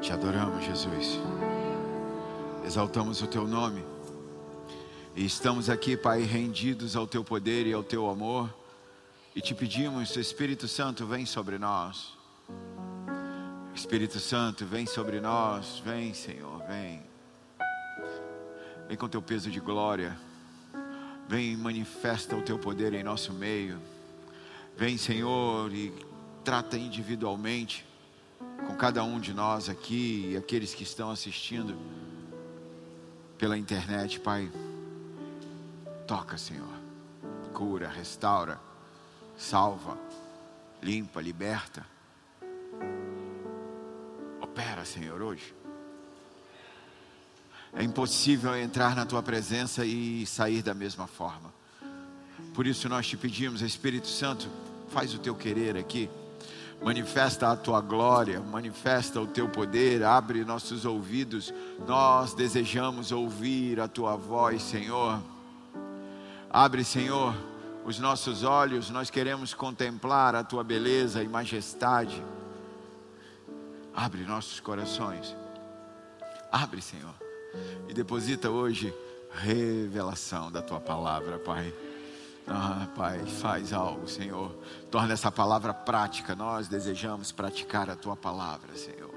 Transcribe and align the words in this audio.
Te 0.00 0.12
adoramos, 0.12 0.64
Jesus. 0.64 1.18
Exaltamos 2.64 3.20
o 3.20 3.26
teu 3.26 3.48
nome. 3.48 3.84
E 5.16 5.24
estamos 5.24 5.68
aqui, 5.68 5.96
Pai, 5.96 6.22
rendidos 6.22 6.94
ao 6.94 7.04
teu 7.04 7.24
poder 7.24 7.66
e 7.66 7.72
ao 7.72 7.82
teu 7.82 8.08
amor. 8.08 8.48
E 9.34 9.40
te 9.40 9.54
pedimos, 9.54 10.16
Espírito 10.16 10.68
Santo, 10.68 11.04
vem 11.04 11.26
sobre 11.26 11.58
nós. 11.58 12.16
Espírito 13.74 14.20
Santo, 14.20 14.64
vem 14.64 14.86
sobre 14.86 15.20
nós. 15.20 15.82
Vem, 15.84 16.14
Senhor, 16.14 16.62
vem. 16.68 17.02
Vem 18.86 18.96
com 18.96 19.08
teu 19.08 19.20
peso 19.20 19.50
de 19.50 19.58
glória. 19.58 20.16
Vem 21.26 21.54
e 21.54 21.56
manifesta 21.56 22.36
o 22.36 22.42
teu 22.42 22.58
poder 22.58 22.94
em 22.94 23.02
nosso 23.02 23.32
meio. 23.32 23.80
Vem, 24.76 24.96
Senhor, 24.96 25.72
e 25.72 25.92
trata 26.44 26.78
individualmente 26.78 27.87
com 28.66 28.74
cada 28.76 29.02
um 29.04 29.18
de 29.18 29.32
nós 29.32 29.68
aqui 29.68 30.30
e 30.30 30.36
aqueles 30.36 30.74
que 30.74 30.82
estão 30.82 31.10
assistindo 31.10 31.76
pela 33.38 33.56
internet, 33.56 34.18
Pai. 34.20 34.50
Toca, 36.06 36.36
Senhor. 36.36 36.78
Cura, 37.52 37.88
restaura, 37.88 38.60
salva, 39.36 39.98
limpa, 40.82 41.20
liberta. 41.20 41.86
Opera, 44.40 44.84
Senhor, 44.84 45.20
hoje. 45.22 45.54
É 47.72 47.82
impossível 47.82 48.56
entrar 48.56 48.96
na 48.96 49.04
tua 49.04 49.22
presença 49.22 49.84
e 49.84 50.26
sair 50.26 50.62
da 50.62 50.74
mesma 50.74 51.06
forma. 51.06 51.52
Por 52.54 52.66
isso 52.66 52.88
nós 52.88 53.06
te 53.06 53.16
pedimos, 53.16 53.60
Espírito 53.60 54.08
Santo, 54.08 54.48
faz 54.88 55.14
o 55.14 55.18
teu 55.18 55.34
querer 55.34 55.76
aqui. 55.76 56.08
Manifesta 56.82 57.50
a 57.50 57.56
tua 57.56 57.80
glória, 57.80 58.40
manifesta 58.40 59.20
o 59.20 59.26
teu 59.26 59.48
poder, 59.48 60.04
abre 60.04 60.44
nossos 60.44 60.84
ouvidos. 60.84 61.52
Nós 61.86 62.34
desejamos 62.34 63.10
ouvir 63.10 63.80
a 63.80 63.88
tua 63.88 64.16
voz, 64.16 64.62
Senhor. 64.62 65.20
Abre, 66.48 66.84
Senhor, 66.84 67.34
os 67.84 67.98
nossos 67.98 68.44
olhos, 68.44 68.90
nós 68.90 69.10
queremos 69.10 69.52
contemplar 69.52 70.34
a 70.34 70.44
tua 70.44 70.62
beleza 70.62 71.22
e 71.22 71.28
majestade. 71.28 72.22
Abre 73.94 74.22
nossos 74.22 74.60
corações. 74.60 75.36
Abre, 76.52 76.80
Senhor. 76.80 77.14
E 77.88 77.92
deposita 77.92 78.48
hoje 78.48 78.94
revelação 79.32 80.50
da 80.50 80.62
tua 80.62 80.80
palavra, 80.80 81.38
Pai. 81.38 81.74
Ah, 82.50 82.88
Pai, 82.96 83.18
faz 83.26 83.72
algo, 83.72 84.08
Senhor. 84.08 84.56
Torna 84.90 85.12
essa 85.12 85.30
palavra 85.30 85.74
prática. 85.74 86.34
Nós 86.34 86.66
desejamos 86.66 87.30
praticar 87.30 87.90
a 87.90 87.96
tua 87.96 88.16
palavra, 88.16 88.74
Senhor. 88.74 89.12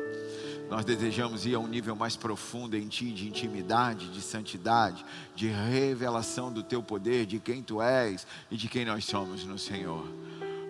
Nós 0.70 0.86
desejamos 0.86 1.46
ir 1.46 1.56
a 1.56 1.59
um 1.59 1.68
nível 1.68 1.96
mais 1.96 2.16
profundo 2.16 2.78
em 2.78 2.88
Ti, 2.88 3.12
de 3.12 3.28
intimidade, 3.28 4.09
de 4.09 4.22
santidade, 4.22 5.06
de 5.36 5.48
revelação 5.48 6.52
do 6.52 6.64
Teu 6.64 6.82
poder, 6.82 7.26
de 7.26 7.40
quem 7.40 7.62
Tu 7.62 7.82
és 7.82 8.26
e 8.50 8.56
de 8.56 8.68
quem 8.68 8.86
nós 8.86 9.06
somos 9.06 9.44
no 9.46 9.58
Senhor. 9.58 10.06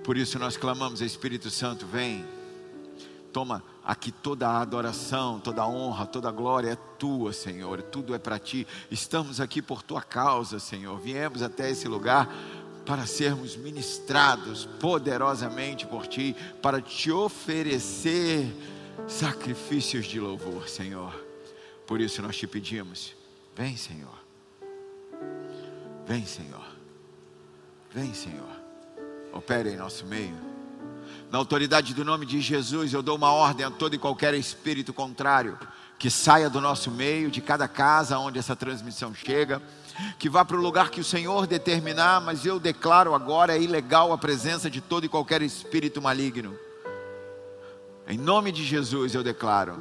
Por 0.03 0.17
isso 0.17 0.39
nós 0.39 0.57
clamamos, 0.57 1.01
Espírito 1.01 1.49
Santo, 1.49 1.85
vem. 1.85 2.25
Toma 3.31 3.63
aqui 3.83 4.11
toda 4.11 4.47
a 4.47 4.61
adoração, 4.61 5.39
toda 5.39 5.61
a 5.61 5.67
honra, 5.67 6.05
toda 6.05 6.29
a 6.29 6.31
glória 6.31 6.71
é 6.71 6.75
tua, 6.97 7.31
Senhor. 7.33 7.81
Tudo 7.81 8.13
é 8.13 8.19
para 8.19 8.37
ti. 8.37 8.67
Estamos 8.89 9.39
aqui 9.39 9.61
por 9.61 9.81
tua 9.81 10.01
causa, 10.01 10.59
Senhor. 10.59 10.99
Viemos 10.99 11.41
até 11.41 11.69
esse 11.69 11.87
lugar 11.87 12.29
para 12.85 13.05
sermos 13.05 13.55
ministrados 13.55 14.65
poderosamente 14.79 15.85
por 15.85 16.07
ti, 16.07 16.35
para 16.61 16.81
te 16.81 17.11
oferecer 17.11 18.53
sacrifícios 19.07 20.05
de 20.05 20.19
louvor, 20.19 20.67
Senhor. 20.67 21.13
Por 21.87 22.01
isso 22.01 22.21
nós 22.21 22.37
te 22.37 22.47
pedimos: 22.47 23.15
vem, 23.55 23.77
Senhor. 23.77 24.19
Vem, 26.05 26.25
Senhor. 26.25 26.65
Vem, 27.93 28.13
Senhor. 28.13 28.61
Opere 29.33 29.69
em 29.71 29.77
nosso 29.77 30.05
meio. 30.05 30.50
Na 31.31 31.37
autoridade 31.37 31.93
do 31.93 32.03
nome 32.03 32.25
de 32.25 32.41
Jesus, 32.41 32.93
eu 32.93 33.01
dou 33.01 33.15
uma 33.15 33.31
ordem 33.31 33.65
a 33.65 33.71
todo 33.71 33.95
e 33.95 33.97
qualquer 33.97 34.33
espírito 34.33 34.93
contrário 34.93 35.57
que 35.97 36.09
saia 36.09 36.49
do 36.49 36.59
nosso 36.59 36.89
meio, 36.89 37.29
de 37.29 37.41
cada 37.41 37.67
casa 37.67 38.17
onde 38.17 38.39
essa 38.39 38.55
transmissão 38.55 39.13
chega, 39.13 39.61
que 40.17 40.27
vá 40.27 40.43
para 40.43 40.57
o 40.57 40.61
lugar 40.61 40.89
que 40.89 40.99
o 40.99 41.03
Senhor 41.03 41.45
determinar, 41.45 42.19
mas 42.19 42.43
eu 42.43 42.59
declaro 42.59 43.13
agora 43.13 43.55
é 43.55 43.61
ilegal 43.61 44.11
a 44.11 44.17
presença 44.17 44.67
de 44.67 44.81
todo 44.81 45.05
e 45.05 45.09
qualquer 45.09 45.43
espírito 45.43 46.01
maligno. 46.01 46.57
Em 48.07 48.17
nome 48.17 48.51
de 48.51 48.65
Jesus 48.65 49.13
eu 49.13 49.23
declaro: 49.23 49.79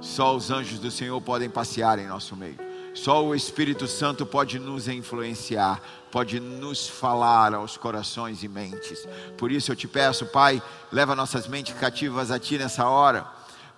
só 0.00 0.34
os 0.34 0.50
anjos 0.50 0.80
do 0.80 0.90
Senhor 0.90 1.20
podem 1.20 1.48
passear 1.48 1.96
em 2.00 2.08
nosso 2.08 2.34
meio. 2.34 2.58
Só 2.92 3.24
o 3.24 3.34
Espírito 3.34 3.86
Santo 3.86 4.26
pode 4.26 4.58
nos 4.58 4.88
influenciar, 4.88 5.80
pode 6.12 6.38
nos 6.38 6.86
falar 6.86 7.54
aos 7.54 7.78
corações 7.78 8.42
e 8.42 8.48
mentes. 8.48 9.08
Por 9.38 9.50
isso 9.50 9.72
eu 9.72 9.76
te 9.76 9.88
peço, 9.88 10.26
Pai, 10.26 10.62
leva 10.92 11.16
nossas 11.16 11.48
mentes 11.48 11.74
cativas 11.74 12.30
a 12.30 12.38
Ti 12.38 12.58
nessa 12.58 12.86
hora. 12.86 13.26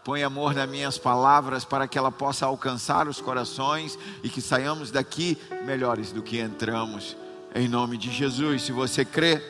Põe 0.03 0.25
amor 0.25 0.53
nas 0.53 0.69
minhas 0.69 0.99
palavras 0.99 1.65
para 1.65 1.87
que 1.87 1.97
ela 1.97 2.11
possa 2.11 2.45
alcançar 2.45 3.07
os 3.07 3.21
corações 3.21 3.97
e 4.23 4.29
que 4.29 4.43
saiamos 4.43 4.91
daqui 4.91 5.39
melhores 5.65 6.11
do 6.11 6.23
que 6.23 6.41
entramos. 6.41 7.17
Em 7.55 7.69
nome 7.69 7.97
de 7.97 8.11
Jesus, 8.11 8.63
se 8.63 8.73
você 8.73 9.05
crê, 9.05 9.41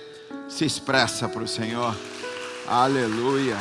se 0.46 0.66
expressa 0.66 1.26
para 1.26 1.42
o 1.42 1.48
Senhor. 1.48 1.96
Aleluia. 2.68 3.58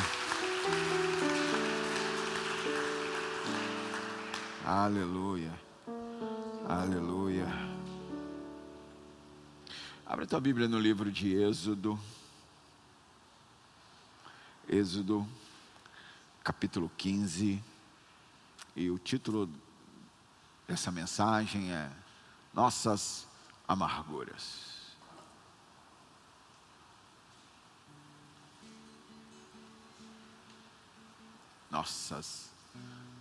Aleluia. 4.65 5.51
Aleluia. 6.67 7.72
Abra 10.05 10.27
tua 10.27 10.41
Bíblia 10.41 10.67
no 10.67 10.77
livro 10.77 11.09
de 11.09 11.33
Êxodo. 11.33 11.97
Êxodo, 14.67 15.25
capítulo 16.43 16.91
15. 16.97 17.63
E 18.75 18.89
o 18.89 18.99
título 18.99 19.49
dessa 20.67 20.91
mensagem 20.91 21.71
é 21.71 21.89
Nossas 22.53 23.25
Amarguras. 23.65 24.73
Nossas 31.71 32.51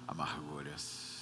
amarguras. 0.08 1.12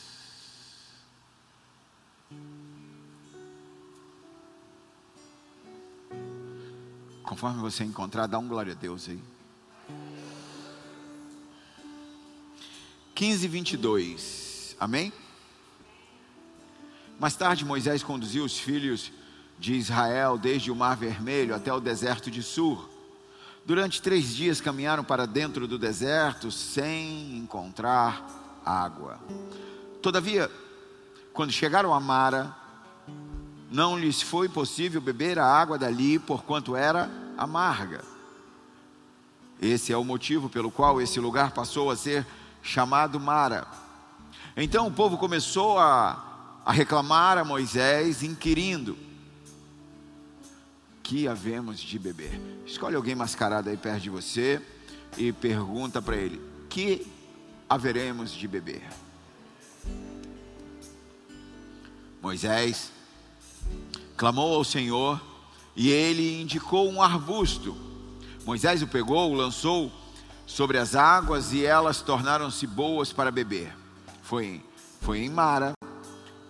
Conforme 7.30 7.60
você 7.60 7.84
encontrar, 7.84 8.26
dá 8.26 8.40
um 8.40 8.48
glória 8.48 8.72
a 8.72 8.74
Deus 8.74 9.08
aí. 9.08 9.22
15, 13.14 13.46
22. 13.46 14.76
Amém? 14.80 15.12
Mais 17.20 17.36
tarde, 17.36 17.64
Moisés 17.64 18.02
conduziu 18.02 18.44
os 18.44 18.58
filhos 18.58 19.12
de 19.60 19.74
Israel 19.74 20.36
desde 20.36 20.72
o 20.72 20.74
Mar 20.74 20.96
Vermelho 20.96 21.54
até 21.54 21.72
o 21.72 21.78
deserto 21.78 22.32
de 22.32 22.42
Sur. 22.42 22.90
Durante 23.64 24.02
três 24.02 24.34
dias 24.34 24.60
caminharam 24.60 25.04
para 25.04 25.24
dentro 25.24 25.68
do 25.68 25.78
deserto 25.78 26.50
sem 26.50 27.38
encontrar 27.38 28.26
água. 28.66 29.20
Todavia, 30.02 30.50
quando 31.32 31.52
chegaram 31.52 31.94
a 31.94 32.00
Mara, 32.00 32.56
não 33.70 33.96
lhes 33.96 34.20
foi 34.20 34.48
possível 34.48 35.00
beber 35.00 35.38
a 35.38 35.46
água 35.46 35.78
dali, 35.78 36.18
porquanto 36.18 36.74
era 36.74 37.19
amarga. 37.40 38.04
Esse 39.60 39.92
é 39.92 39.96
o 39.96 40.04
motivo 40.04 40.50
pelo 40.50 40.70
qual 40.70 41.00
esse 41.00 41.18
lugar 41.18 41.52
passou 41.52 41.90
a 41.90 41.96
ser 41.96 42.26
chamado 42.62 43.18
Mara. 43.18 43.66
Então 44.54 44.86
o 44.86 44.92
povo 44.92 45.16
começou 45.16 45.78
a, 45.78 46.60
a 46.66 46.72
reclamar 46.72 47.38
a 47.38 47.44
Moisés, 47.44 48.22
inquirindo: 48.22 48.96
Que 51.02 51.26
havemos 51.26 51.80
de 51.80 51.98
beber? 51.98 52.38
Escolhe 52.66 52.94
alguém 52.94 53.14
mascarado 53.14 53.70
aí 53.70 53.76
perto 53.76 54.02
de 54.02 54.10
você 54.10 54.60
e 55.16 55.32
pergunta 55.32 56.02
para 56.02 56.16
ele: 56.16 56.40
Que 56.68 57.10
haveremos 57.68 58.32
de 58.32 58.46
beber? 58.46 58.82
Moisés 62.20 62.92
clamou 64.14 64.54
ao 64.54 64.64
Senhor 64.64 65.29
e 65.74 65.90
ele 65.90 66.40
indicou 66.40 66.90
um 66.90 67.02
arbusto. 67.02 67.76
Moisés 68.44 68.82
o 68.82 68.86
pegou, 68.86 69.30
o 69.30 69.34
lançou 69.34 69.92
sobre 70.46 70.78
as 70.78 70.94
águas 70.94 71.52
e 71.52 71.64
elas 71.64 72.00
tornaram-se 72.02 72.66
boas 72.66 73.12
para 73.12 73.30
beber. 73.30 73.72
Foi, 74.22 74.62
foi 75.00 75.20
em 75.20 75.28
Mara 75.28 75.72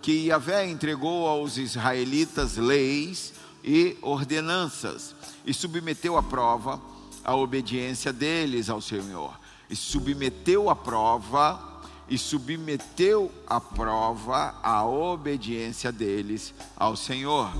que 0.01 0.27
Yahvé 0.27 0.67
entregou 0.67 1.27
aos 1.27 1.57
israelitas 1.57 2.57
leis 2.57 3.33
e 3.63 3.95
ordenanças 4.01 5.15
e 5.45 5.53
submeteu 5.53 6.17
à 6.17 6.23
prova 6.23 6.81
a 7.23 7.35
obediência 7.35 8.11
deles 8.11 8.69
ao 8.69 8.81
Senhor. 8.81 9.39
E 9.69 9.75
submeteu 9.75 10.69
à 10.69 10.75
prova 10.75 11.71
e 12.09 12.17
submeteu 12.17 13.31
à 13.47 13.61
prova 13.61 14.55
a 14.61 14.83
obediência 14.85 15.91
deles 15.91 16.53
ao 16.75 16.95
Senhor. 16.95 17.51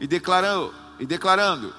E 0.00 0.06
declarou, 0.06 0.72
e 1.02 1.06
declarando: 1.06 1.74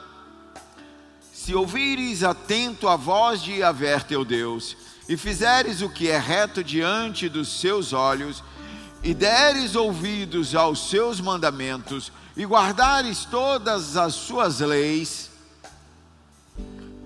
Se 1.32 1.56
ouvires 1.56 2.26
atento 2.26 2.90
a 2.90 2.98
voz 2.98 3.42
de 3.42 3.54
Yahvé 3.54 3.98
teu 4.00 4.26
Deus, 4.26 4.76
e 5.08 5.16
fizeres 5.16 5.82
o 5.82 5.90
que 5.90 6.10
é 6.10 6.20
reto 6.20 6.62
diante 6.62 7.30
dos 7.30 7.62
seus 7.62 7.94
olhos, 7.94 8.44
e 9.02 9.14
deres 9.14 9.78
ouvidos 9.78 10.54
aos 10.54 10.90
seus 10.90 11.22
mandamentos, 11.22 12.12
e 12.36 12.46
guardares 12.46 13.24
todas 13.24 13.96
as 13.96 14.14
suas 14.14 14.60
leis, 14.60 15.32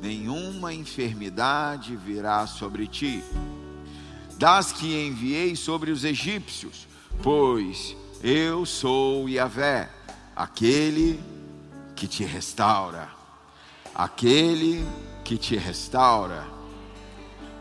nenhuma 0.01 0.73
enfermidade 0.73 1.95
virá 1.95 2.47
sobre 2.47 2.87
ti 2.87 3.23
das 4.39 4.71
que 4.71 5.07
enviei 5.07 5.55
sobre 5.55 5.89
os 5.89 6.03
egípcios, 6.03 6.87
pois 7.23 7.95
eu 8.21 8.67
sou 8.67 9.27
Yahvé, 9.27 9.89
aquele 10.35 11.19
que 11.97 12.07
te 12.07 12.23
restaura, 12.23 13.09
aquele 13.93 14.87
que 15.23 15.35
te 15.35 15.57
restaura. 15.57 16.45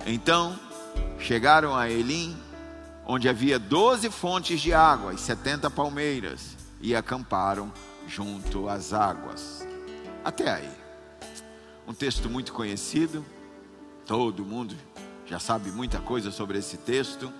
Então 0.06 0.56
chegaram 1.18 1.74
a 1.74 1.88
Elim, 1.88 2.36
onde 3.06 3.30
havia 3.30 3.58
doze 3.58 4.10
fontes 4.10 4.60
de 4.60 4.74
água 4.74 5.14
e 5.14 5.18
setenta 5.18 5.70
palmeiras, 5.70 6.54
e 6.82 6.94
acamparam 6.94 7.72
junto 8.06 8.68
às 8.68 8.92
águas. 8.92 9.66
Até 10.22 10.50
aí. 10.50 10.70
Um 11.88 11.94
texto 11.94 12.28
muito 12.28 12.52
conhecido, 12.52 13.24
todo 14.04 14.44
mundo 14.44 14.76
já 15.24 15.38
sabe 15.38 15.70
muita 15.70 15.98
coisa 15.98 16.30
sobre 16.30 16.58
esse 16.58 16.76
texto. 16.76 17.32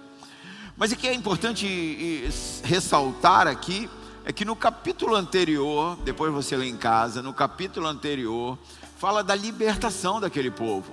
Mas 0.79 0.93
o 0.93 0.97
que 0.97 1.07
é 1.07 1.13
importante 1.13 2.25
ressaltar 2.65 3.47
aqui 3.47 3.91
é 4.27 4.33
que 4.33 4.45
no 4.45 4.57
capítulo 4.57 5.15
anterior, 5.15 5.97
depois 6.05 6.33
você 6.33 6.57
lê 6.57 6.67
em 6.67 6.77
casa, 6.77 7.23
no 7.23 7.33
capítulo 7.33 7.87
anterior, 7.87 8.59
fala 8.99 9.23
da 9.23 9.37
libertação 9.37 10.21
daquele 10.21 10.51
povo. 10.51 10.93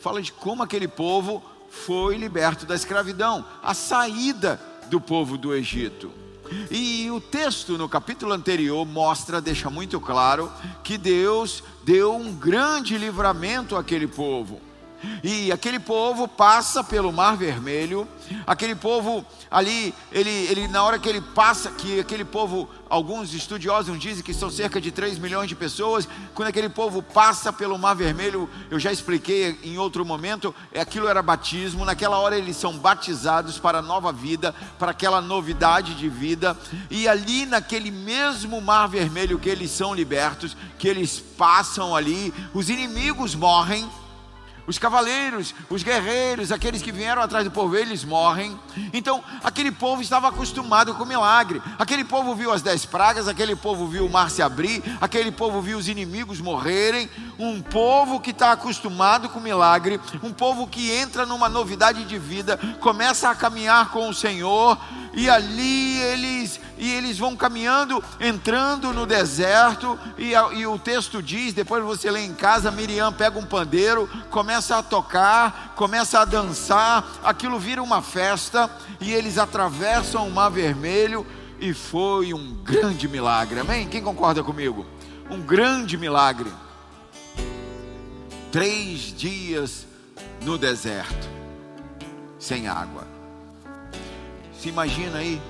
Fala 0.00 0.20
de 0.20 0.32
como 0.32 0.64
aquele 0.64 0.88
povo 0.88 1.40
foi 1.70 2.16
liberto 2.16 2.66
da 2.66 2.74
escravidão, 2.74 3.44
a 3.62 3.72
saída 3.72 4.60
do 4.90 5.00
povo 5.00 5.38
do 5.38 5.54
Egito. 5.54 6.10
E 6.72 7.08
o 7.12 7.20
texto 7.20 7.78
no 7.78 7.88
capítulo 7.88 8.32
anterior 8.32 8.84
mostra, 8.84 9.40
deixa 9.40 9.70
muito 9.70 10.00
claro, 10.00 10.50
que 10.82 10.98
Deus 10.98 11.62
deu 11.84 12.16
um 12.16 12.34
grande 12.34 12.98
livramento 12.98 13.76
àquele 13.76 14.08
povo. 14.08 14.60
E 15.22 15.50
aquele 15.52 15.78
povo 15.78 16.26
passa 16.26 16.82
pelo 16.82 17.12
Mar 17.12 17.36
Vermelho, 17.36 18.06
aquele 18.46 18.74
povo 18.74 19.24
ali, 19.50 19.94
ele, 20.10 20.30
ele 20.30 20.68
na 20.68 20.82
hora 20.82 20.98
que 20.98 21.08
ele 21.08 21.20
passa, 21.20 21.70
que 21.70 22.00
aquele 22.00 22.24
povo, 22.24 22.68
alguns 22.88 23.34
estudiosos 23.34 23.98
dizem 23.98 24.22
que 24.22 24.32
são 24.32 24.50
cerca 24.50 24.80
de 24.80 24.90
3 24.90 25.18
milhões 25.18 25.48
de 25.48 25.54
pessoas, 25.54 26.08
quando 26.34 26.48
aquele 26.48 26.68
povo 26.68 27.02
passa 27.02 27.52
pelo 27.52 27.78
Mar 27.78 27.94
Vermelho, 27.94 28.48
eu 28.70 28.78
já 28.78 28.90
expliquei 28.90 29.58
em 29.62 29.78
outro 29.78 30.04
momento, 30.04 30.54
é, 30.72 30.80
aquilo 30.80 31.08
era 31.08 31.22
batismo, 31.22 31.84
naquela 31.84 32.18
hora 32.18 32.36
eles 32.36 32.56
são 32.56 32.78
batizados 32.78 33.58
para 33.58 33.78
a 33.78 33.82
nova 33.82 34.12
vida, 34.12 34.54
para 34.78 34.92
aquela 34.92 35.20
novidade 35.20 35.94
de 35.94 36.08
vida, 36.08 36.56
e 36.90 37.06
ali 37.06 37.46
naquele 37.46 37.90
mesmo 37.90 38.60
Mar 38.60 38.86
Vermelho 38.88 39.38
que 39.38 39.48
eles 39.48 39.70
são 39.70 39.94
libertos, 39.94 40.56
que 40.78 40.88
eles 40.88 41.18
passam 41.18 41.94
ali, 41.94 42.32
os 42.54 42.70
inimigos 42.70 43.34
morrem, 43.34 43.88
os 44.66 44.78
cavaleiros, 44.78 45.54
os 45.68 45.82
guerreiros, 45.82 46.52
aqueles 46.52 46.82
que 46.82 46.92
vieram 46.92 47.22
atrás 47.22 47.44
do 47.44 47.50
povo, 47.50 47.76
eles 47.76 48.04
morrem. 48.04 48.58
Então, 48.92 49.22
aquele 49.42 49.72
povo 49.72 50.02
estava 50.02 50.28
acostumado 50.28 50.94
com 50.94 51.04
milagre. 51.04 51.60
Aquele 51.78 52.04
povo 52.04 52.34
viu 52.34 52.52
as 52.52 52.62
dez 52.62 52.84
pragas, 52.84 53.28
aquele 53.28 53.56
povo 53.56 53.86
viu 53.86 54.06
o 54.06 54.10
mar 54.10 54.30
se 54.30 54.42
abrir, 54.42 54.82
aquele 55.00 55.32
povo 55.32 55.60
viu 55.60 55.78
os 55.78 55.88
inimigos 55.88 56.40
morrerem. 56.40 57.08
Um 57.38 57.60
povo 57.60 58.20
que 58.20 58.30
está 58.30 58.52
acostumado 58.52 59.28
com 59.28 59.40
milagre, 59.40 60.00
um 60.22 60.32
povo 60.32 60.66
que 60.66 60.90
entra 60.92 61.26
numa 61.26 61.48
novidade 61.48 62.04
de 62.04 62.18
vida, 62.18 62.58
começa 62.80 63.30
a 63.30 63.34
caminhar 63.34 63.90
com 63.90 64.08
o 64.08 64.14
Senhor, 64.14 64.78
e 65.14 65.28
ali 65.28 65.98
eles 65.98 66.60
e 66.82 66.90
eles 66.90 67.16
vão 67.16 67.36
caminhando, 67.36 68.02
entrando 68.18 68.92
no 68.92 69.06
deserto, 69.06 69.96
e, 70.18 70.32
e, 70.32 70.66
o 70.66 70.76
texto 70.76 71.22
diz, 71.22 71.54
depois 71.54 71.84
você 71.84 72.10
lê 72.10 72.24
em 72.24 72.34
casa, 72.34 72.72
Miriam 72.72 73.12
pega 73.12 73.38
um 73.38 73.46
pandeiro, 73.46 74.10
começa 74.30 74.76
a 74.76 74.82
tocar, 74.82 75.74
começa 75.76 76.18
a 76.18 76.24
dançar, 76.24 77.20
aquilo 77.22 77.56
vira 77.56 77.80
uma 77.80 78.02
festa, 78.02 78.68
e 79.00 79.12
eles 79.12 79.38
atravessam 79.38 80.26
o 80.26 80.30
mar 80.32 80.50
vermelho, 80.50 81.24
e 81.60 81.72
foi 81.72 82.34
um 82.34 82.52
grande 82.64 83.06
milagre, 83.06 83.60
amém? 83.60 83.86
Quem 83.86 84.02
concorda 84.02 84.42
comigo? 84.42 84.84
Um 85.30 85.40
grande 85.40 85.96
milagre. 85.96 86.52
Três 88.50 89.16
dias 89.16 89.86
no 90.42 90.58
deserto, 90.58 91.28
sem 92.40 92.66
água. 92.66 93.06
Se 94.58 94.68
imagina 94.68 95.18
aí, 95.18 95.40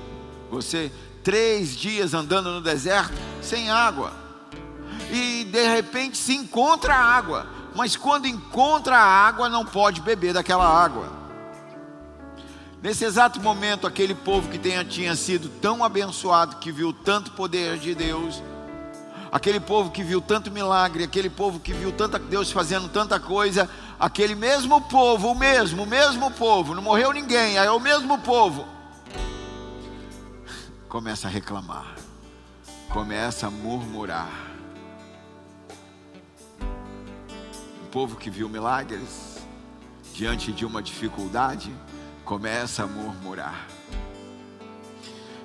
você 0.50 0.92
três 1.22 1.76
dias 1.76 2.14
andando 2.14 2.50
no 2.50 2.60
deserto 2.60 3.14
sem 3.40 3.70
água. 3.70 4.12
E 5.10 5.44
de 5.44 5.68
repente 5.68 6.16
se 6.16 6.34
encontra 6.34 6.94
água, 6.94 7.46
mas 7.74 7.96
quando 7.96 8.26
encontra 8.26 8.96
a 8.96 9.26
água, 9.26 9.48
não 9.48 9.64
pode 9.64 10.00
beber 10.00 10.32
daquela 10.32 10.66
água. 10.66 11.20
Nesse 12.82 13.04
exato 13.04 13.40
momento, 13.40 13.86
aquele 13.86 14.14
povo 14.14 14.48
que 14.48 14.58
tenha, 14.58 14.84
tinha 14.84 15.14
sido 15.14 15.48
tão 15.48 15.84
abençoado, 15.84 16.56
que 16.56 16.72
viu 16.72 16.92
tanto 16.92 17.30
poder 17.32 17.78
de 17.78 17.94
Deus, 17.94 18.42
aquele 19.30 19.60
povo 19.60 19.90
que 19.90 20.02
viu 20.02 20.20
tanto 20.20 20.50
milagre, 20.50 21.04
aquele 21.04 21.30
povo 21.30 21.60
que 21.60 21.72
viu 21.72 21.92
tanta 21.92 22.18
Deus 22.18 22.50
fazendo 22.50 22.88
tanta 22.88 23.20
coisa, 23.20 23.70
aquele 24.00 24.34
mesmo 24.34 24.80
povo, 24.80 25.30
o 25.30 25.34
mesmo, 25.34 25.84
o 25.84 25.86
mesmo 25.86 26.30
povo, 26.32 26.74
não 26.74 26.82
morreu 26.82 27.12
ninguém, 27.12 27.56
é 27.56 27.70
o 27.70 27.78
mesmo 27.78 28.18
povo 28.18 28.81
começa 30.92 31.26
a 31.26 31.30
reclamar, 31.30 31.96
começa 32.90 33.46
a 33.46 33.50
murmurar. 33.50 34.30
Um 37.82 37.86
povo 37.90 38.16
que 38.16 38.28
viu 38.28 38.46
milagres 38.46 39.38
diante 40.12 40.52
de 40.52 40.66
uma 40.66 40.82
dificuldade 40.82 41.74
começa 42.26 42.84
a 42.84 42.86
murmurar. 42.86 43.66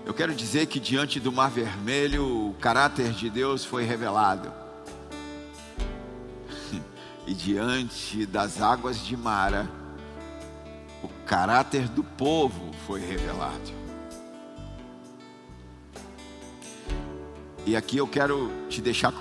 Eu 0.05 0.13
quero 0.13 0.35
dizer 0.35 0.65
que 0.65 0.81
diante 0.81 1.17
do 1.17 1.31
Mar 1.31 1.49
Vermelho 1.49 2.49
o 2.49 2.53
caráter 2.55 3.13
de 3.13 3.29
Deus 3.29 3.63
foi 3.63 3.85
revelado. 3.85 4.51
E 7.25 7.33
diante 7.33 8.25
das 8.25 8.61
águas 8.61 8.99
de 8.99 9.15
Mara, 9.15 9.69
o 11.01 11.07
caráter 11.25 11.87
do 11.87 12.03
povo 12.03 12.73
foi 12.85 12.99
revelado. 12.99 13.86
E 17.67 17.75
aqui 17.75 17.97
eu 17.97 18.07
quero 18.07 18.49
te 18.69 18.79
deixar 18.79 19.13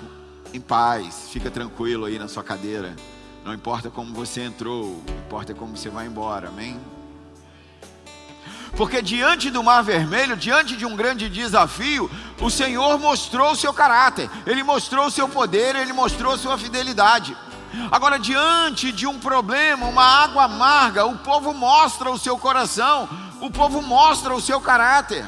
em 0.53 0.61
paz, 0.61 1.27
fica 1.33 1.51
tranquilo 1.51 2.05
aí 2.05 2.17
na 2.17 2.29
sua 2.29 2.41
cadeira. 2.41 2.95
Não 3.43 3.53
importa 3.53 3.89
como 3.89 4.13
você 4.13 4.41
entrou, 4.41 5.03
importa 5.25 5.53
como 5.53 5.75
você 5.75 5.89
vai 5.89 6.07
embora, 6.07 6.47
amém? 6.47 6.79
Porque 8.77 9.01
diante 9.01 9.51
do 9.51 9.61
Mar 9.61 9.83
Vermelho, 9.83 10.37
diante 10.37 10.77
de 10.77 10.85
um 10.85 10.95
grande 10.95 11.27
desafio, 11.27 12.09
o 12.39 12.49
Senhor 12.49 12.97
mostrou 12.97 13.51
o 13.51 13.55
seu 13.55 13.73
caráter, 13.73 14.29
Ele 14.45 14.63
mostrou 14.63 15.07
o 15.07 15.11
seu 15.11 15.27
poder, 15.27 15.75
Ele 15.75 15.91
mostrou 15.91 16.33
a 16.33 16.37
sua 16.37 16.57
fidelidade. 16.57 17.35
Agora, 17.91 18.17
diante 18.17 18.93
de 18.93 19.05
um 19.05 19.19
problema, 19.19 19.87
uma 19.87 20.05
água 20.05 20.45
amarga, 20.45 21.05
o 21.05 21.17
povo 21.17 21.53
mostra 21.53 22.09
o 22.09 22.17
seu 22.17 22.37
coração, 22.37 23.09
o 23.41 23.51
povo 23.51 23.81
mostra 23.81 24.33
o 24.33 24.39
seu 24.39 24.61
caráter 24.61 25.25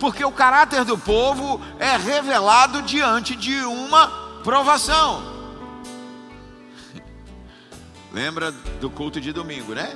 porque 0.00 0.24
o 0.24 0.32
caráter 0.32 0.82
do 0.82 0.96
povo 0.96 1.60
é 1.78 1.94
revelado 1.94 2.80
diante 2.80 3.36
de 3.36 3.54
uma 3.60 4.08
provação. 4.42 5.22
Lembra 8.10 8.50
do 8.50 8.88
culto 8.88 9.20
de 9.20 9.30
domingo, 9.30 9.74
né? 9.74 9.94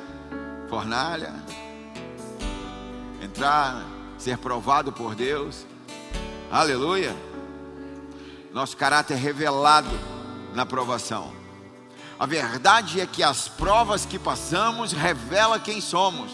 Fornalha, 0.69 1.33
entrar, 3.23 3.83
ser 4.19 4.37
provado 4.37 4.93
por 4.93 5.15
Deus. 5.15 5.67
Aleluia. 6.53 7.17
Nosso 8.53 8.77
caráter 8.77 9.15
é 9.15 9.17
revelado 9.17 9.91
na 10.55 10.67
provação. 10.67 11.33
A 12.19 12.27
verdade 12.27 13.01
é 13.01 13.07
que 13.07 13.23
as 13.23 13.49
provas 13.49 14.05
que 14.05 14.19
passamos 14.19 14.93
revela 14.93 15.59
quem 15.59 15.81
somos. 15.81 16.31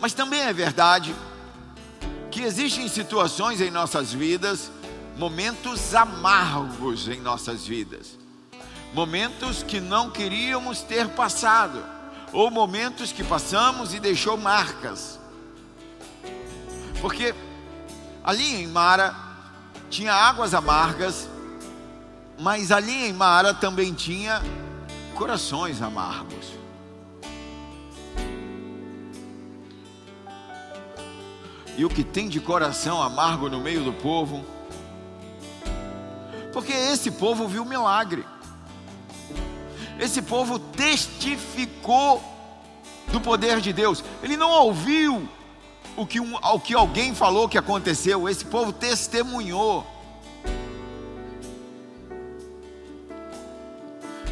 Mas 0.00 0.12
também 0.12 0.40
é 0.40 0.52
verdade 0.52 1.14
que 2.30 2.42
existem 2.42 2.86
situações 2.88 3.60
em 3.60 3.70
nossas 3.70 4.12
vidas, 4.12 4.70
momentos 5.16 5.94
amargos 5.94 7.08
em 7.08 7.20
nossas 7.20 7.66
vidas, 7.66 8.16
momentos 8.94 9.62
que 9.62 9.80
não 9.80 10.10
queríamos 10.10 10.82
ter 10.82 11.08
passado, 11.08 11.84
ou 12.32 12.50
momentos 12.50 13.10
que 13.10 13.24
passamos 13.24 13.92
e 13.92 13.98
deixou 13.98 14.36
marcas. 14.36 15.18
Porque 17.00 17.34
ali 18.22 18.62
em 18.62 18.66
Mara 18.66 19.14
tinha 19.90 20.12
águas 20.12 20.54
amargas, 20.54 21.28
mas 22.38 22.70
ali 22.70 23.06
em 23.06 23.12
Mara 23.12 23.54
também 23.54 23.92
tinha 23.94 24.42
corações 25.14 25.82
amargos. 25.82 26.57
E 31.78 31.84
o 31.84 31.88
que 31.88 32.02
tem 32.02 32.28
de 32.28 32.40
coração 32.40 33.00
amargo 33.00 33.48
no 33.48 33.60
meio 33.60 33.84
do 33.84 33.92
povo? 33.92 34.44
Porque 36.52 36.72
esse 36.72 37.08
povo 37.08 37.46
viu 37.46 37.64
milagre. 37.64 38.26
Esse 39.96 40.20
povo 40.20 40.58
testificou 40.58 42.20
do 43.12 43.20
poder 43.20 43.60
de 43.60 43.72
Deus. 43.72 44.02
Ele 44.24 44.36
não 44.36 44.50
ouviu 44.50 45.28
o 45.96 46.04
que, 46.04 46.18
um, 46.18 46.34
o 46.34 46.58
que 46.58 46.74
alguém 46.74 47.14
falou 47.14 47.48
que 47.48 47.56
aconteceu. 47.56 48.28
Esse 48.28 48.44
povo 48.44 48.72
testemunhou. 48.72 49.86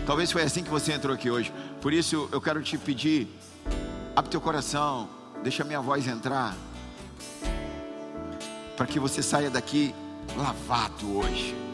Talvez 0.05 0.33
foi 0.33 0.43
assim 0.43 0.65
que 0.65 0.71
você 0.71 0.95
entrou 0.95 1.15
aqui 1.15 1.31
hoje. 1.31 1.53
Por 1.81 1.93
isso 1.93 2.29
eu 2.33 2.41
quero 2.41 2.61
te 2.61 2.77
pedir, 2.77 3.29
abre 4.17 4.33
teu 4.33 4.41
coração, 4.41 5.09
deixa 5.45 5.63
minha 5.63 5.81
voz 5.81 6.09
entrar, 6.09 6.57
para 8.77 8.87
que 8.87 8.99
você 8.99 9.23
saia 9.23 9.51
daqui 9.51 9.95
lavado 10.37 11.19
hoje 11.19 11.67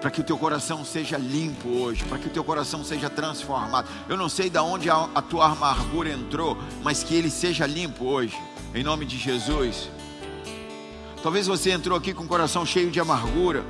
para 0.00 0.10
que 0.10 0.20
o 0.20 0.24
teu 0.24 0.38
coração 0.38 0.84
seja 0.84 1.16
limpo 1.18 1.68
hoje, 1.68 2.04
para 2.04 2.18
que 2.18 2.28
o 2.28 2.30
teu 2.30 2.44
coração 2.44 2.84
seja 2.84 3.10
transformado. 3.10 3.88
Eu 4.08 4.16
não 4.16 4.28
sei 4.28 4.48
de 4.48 4.58
onde 4.58 4.88
a, 4.88 5.08
a 5.14 5.22
tua 5.22 5.46
amargura 5.46 6.10
entrou, 6.10 6.56
mas 6.82 7.02
que 7.02 7.14
ele 7.14 7.30
seja 7.30 7.66
limpo 7.66 8.04
hoje, 8.04 8.36
em 8.74 8.82
nome 8.82 9.04
de 9.04 9.18
Jesus. 9.18 9.90
Talvez 11.22 11.46
você 11.46 11.72
entrou 11.72 11.98
aqui 11.98 12.14
com 12.14 12.24
o 12.24 12.28
coração 12.28 12.64
cheio 12.64 12.90
de 12.90 13.00
amargura. 13.00 13.64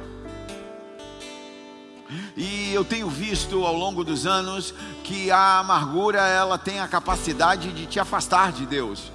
E 2.36 2.72
eu 2.72 2.84
tenho 2.84 3.08
visto 3.08 3.64
ao 3.64 3.74
longo 3.74 4.04
dos 4.04 4.26
anos 4.26 4.74
que 5.02 5.30
a 5.30 5.58
amargura 5.58 6.20
ela 6.20 6.58
tem 6.58 6.80
a 6.80 6.88
capacidade 6.88 7.72
de 7.72 7.86
te 7.86 7.98
afastar 7.98 8.52
de 8.52 8.66
Deus. 8.66 9.10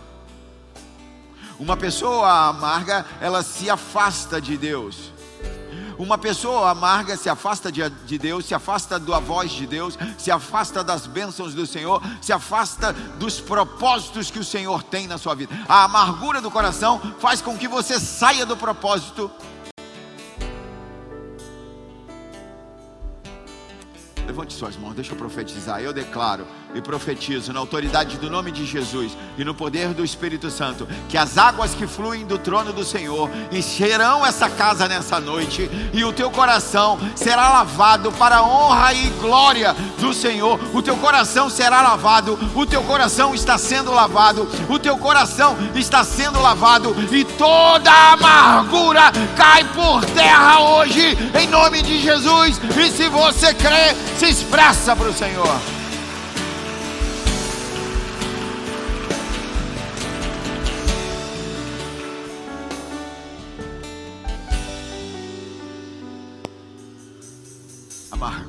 Uma 1.59 1.77
pessoa 1.77 2.47
amarga, 2.49 3.05
ela 3.21 3.43
se 3.43 3.69
afasta 3.69 4.41
de 4.41 4.57
Deus. 4.57 5.11
Uma 5.97 6.17
pessoa 6.17 6.71
amarga 6.71 7.15
se 7.15 7.29
afasta 7.29 7.71
de, 7.71 7.87
de 8.05 8.17
Deus, 8.17 8.45
se 8.45 8.55
afasta 8.55 8.99
da 8.99 9.19
voz 9.19 9.51
de 9.51 9.67
Deus, 9.67 9.97
se 10.17 10.31
afasta 10.31 10.83
das 10.83 11.05
bênçãos 11.05 11.53
do 11.53 11.65
Senhor, 11.65 12.01
se 12.21 12.33
afasta 12.33 12.91
dos 12.91 13.39
propósitos 13.39 14.31
que 14.31 14.39
o 14.39 14.43
Senhor 14.43 14.83
tem 14.83 15.07
na 15.07 15.17
sua 15.17 15.35
vida. 15.35 15.53
A 15.67 15.83
amargura 15.83 16.41
do 16.41 16.49
coração 16.49 16.99
faz 17.19 17.41
com 17.41 17.57
que 17.57 17.67
você 17.67 17.99
saia 17.99 18.45
do 18.45 18.57
propósito 18.57 19.29
Levante 24.25 24.53
suas 24.53 24.77
mãos, 24.77 24.95
deixa 24.95 25.11
eu 25.11 25.17
profetizar. 25.17 25.81
Eu 25.81 25.93
declaro 25.93 26.47
e 26.73 26.81
profetizo 26.81 27.53
na 27.53 27.59
autoridade 27.59 28.17
do 28.17 28.29
nome 28.29 28.51
de 28.51 28.65
Jesus 28.65 29.17
e 29.37 29.43
no 29.43 29.53
poder 29.53 29.93
do 29.93 30.03
Espírito 30.03 30.49
Santo 30.49 30.87
que 31.07 31.17
as 31.17 31.37
águas 31.37 31.73
que 31.73 31.87
fluem 31.87 32.25
do 32.25 32.37
trono 32.37 32.73
do 32.73 32.83
Senhor 32.83 33.29
encherão 33.51 34.25
essa 34.25 34.49
casa 34.49 34.87
nessa 34.87 35.19
noite 35.19 35.69
e 35.93 36.03
o 36.03 36.13
teu 36.13 36.31
coração 36.31 36.99
será 37.15 37.49
lavado 37.49 38.11
para 38.13 38.37
a 38.37 38.43
honra 38.43 38.93
e 38.93 39.09
glória 39.21 39.75
do 39.99 40.13
Senhor. 40.13 40.59
O 40.73 40.81
teu 40.81 40.97
coração 40.97 41.49
será 41.49 41.81
lavado, 41.81 42.37
o 42.55 42.65
teu 42.65 42.83
coração 42.83 43.33
está 43.33 43.57
sendo 43.57 43.91
lavado, 43.91 44.47
o 44.69 44.79
teu 44.79 44.97
coração 44.97 45.55
está 45.75 46.03
sendo 46.03 46.41
lavado 46.41 46.95
e 47.11 47.23
toda 47.23 47.91
amargura 48.13 49.11
cai 49.35 49.63
por 49.73 50.03
terra 50.05 50.59
hoje 50.59 51.17
em 51.39 51.47
nome 51.47 51.81
de 51.81 51.99
Jesus. 52.01 52.59
E 52.77 52.91
se 52.91 53.09
você 53.09 53.53
crê, 53.53 53.95
se 54.17 54.27
expressa 54.27 54.95
para 54.95 55.09
o 55.09 55.13
Senhor. 55.13 55.82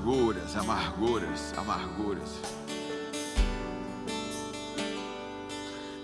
Amarguras, 0.05 0.55
amarguras, 0.57 1.55
amarguras. 1.57 2.31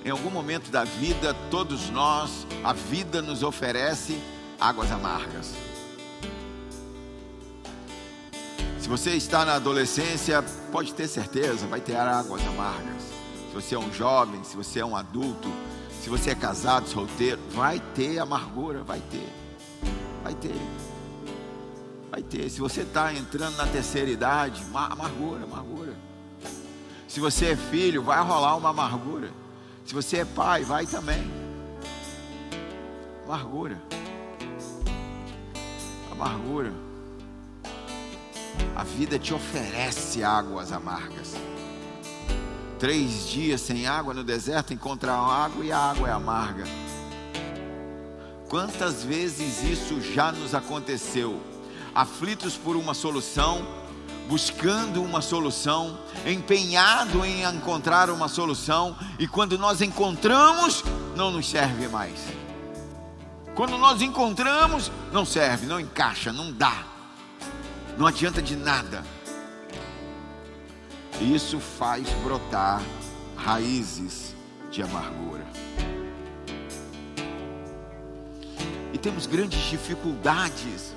Em 0.03 0.09
algum 0.09 0.31
momento 0.31 0.71
da 0.71 0.85
vida, 0.85 1.35
todos 1.51 1.91
nós, 1.91 2.47
a 2.65 2.73
vida 2.73 3.21
nos 3.21 3.43
oferece 3.43 4.19
águas 4.59 4.91
amargas. 4.91 5.55
você 8.91 9.11
está 9.13 9.45
na 9.45 9.55
adolescência, 9.55 10.43
pode 10.73 10.93
ter 10.93 11.07
certeza, 11.07 11.65
vai 11.69 11.81
ter 11.81 11.95
águas 11.95 12.45
amargas. 12.45 13.03
Se 13.49 13.55
você 13.55 13.75
é 13.77 13.79
um 13.79 13.93
jovem, 13.93 14.43
se 14.43 14.57
você 14.57 14.81
é 14.81 14.85
um 14.85 14.97
adulto, 14.97 15.49
se 16.03 16.11
você 16.11 16.31
é 16.31 16.35
casado, 16.35 16.89
solteiro, 16.89 17.41
vai 17.51 17.79
ter 17.95 18.19
amargura, 18.19 18.83
vai 18.83 19.01
ter. 19.09 19.29
Vai 20.25 20.35
ter. 20.35 20.90
Vai 22.11 22.23
ter. 22.23 22.51
Se 22.51 22.61
você 22.61 22.81
está 22.81 23.15
entrando 23.15 23.57
na 23.57 23.67
terceira 23.67 24.11
idade, 24.11 24.63
amargura, 24.75 25.45
amargura. 25.45 25.95
Se 27.07 27.21
você 27.21 27.47
é 27.47 27.57
filho, 27.57 28.03
vai 28.03 28.21
rolar 28.23 28.57
uma 28.57 28.71
amargura. 28.71 29.31
Se 29.85 29.95
você 29.95 30.19
é 30.19 30.25
pai, 30.25 30.65
vai 30.65 30.87
também. 30.87 31.31
Amargura. 33.25 33.81
Amargura. 36.11 36.73
A 38.75 38.83
vida 38.83 39.19
te 39.19 39.33
oferece 39.33 40.25
águas 40.25 40.73
amargas. 40.73 41.35
Três 42.79 43.29
dias 43.29 43.61
sem 43.61 43.87
água 43.87 44.15
no 44.15 44.25
deserto, 44.25 44.73
encontrar 44.73 45.15
água 45.15 45.65
e 45.65 45.71
a 45.71 45.79
água 45.79 46.09
é 46.09 46.13
amarga. 46.13 46.65
Quantas 48.49 49.05
vezes 49.05 49.63
isso 49.63 50.01
já 50.01 50.33
nos 50.33 50.55
aconteceu? 50.55 51.50
Aflitos 51.95 52.57
por 52.57 52.77
uma 52.77 52.95
solução, 52.95 53.67
buscando 54.29 55.03
uma 55.03 55.21
solução, 55.21 55.99
empenhado 56.27 57.25
em 57.25 57.43
encontrar 57.45 58.11
uma 58.11 58.29
solução, 58.29 58.97
e 59.19 59.27
quando 59.27 59.59
nós 59.59 59.81
encontramos, 59.81 60.85
não 61.17 61.31
nos 61.31 61.49
serve 61.49 61.89
mais. 61.89 62.19
Quando 63.55 63.77
nós 63.77 64.01
encontramos, 64.01 64.91
não 65.13 65.25
serve, 65.25 65.67
não 65.67 65.81
encaixa, 65.81 66.33
não 66.33 66.53
dá 66.53 66.91
não 68.01 68.07
adianta 68.07 68.41
de 68.41 68.57
nada. 68.57 69.05
Isso 71.21 71.61
faz 71.61 72.09
brotar 72.25 72.81
raízes 73.37 74.35
de 74.71 74.83
amargura. 74.83 75.47
E 78.95 78.97
temos 78.97 79.27
grandes 79.27 79.61
dificuldades 79.69 80.95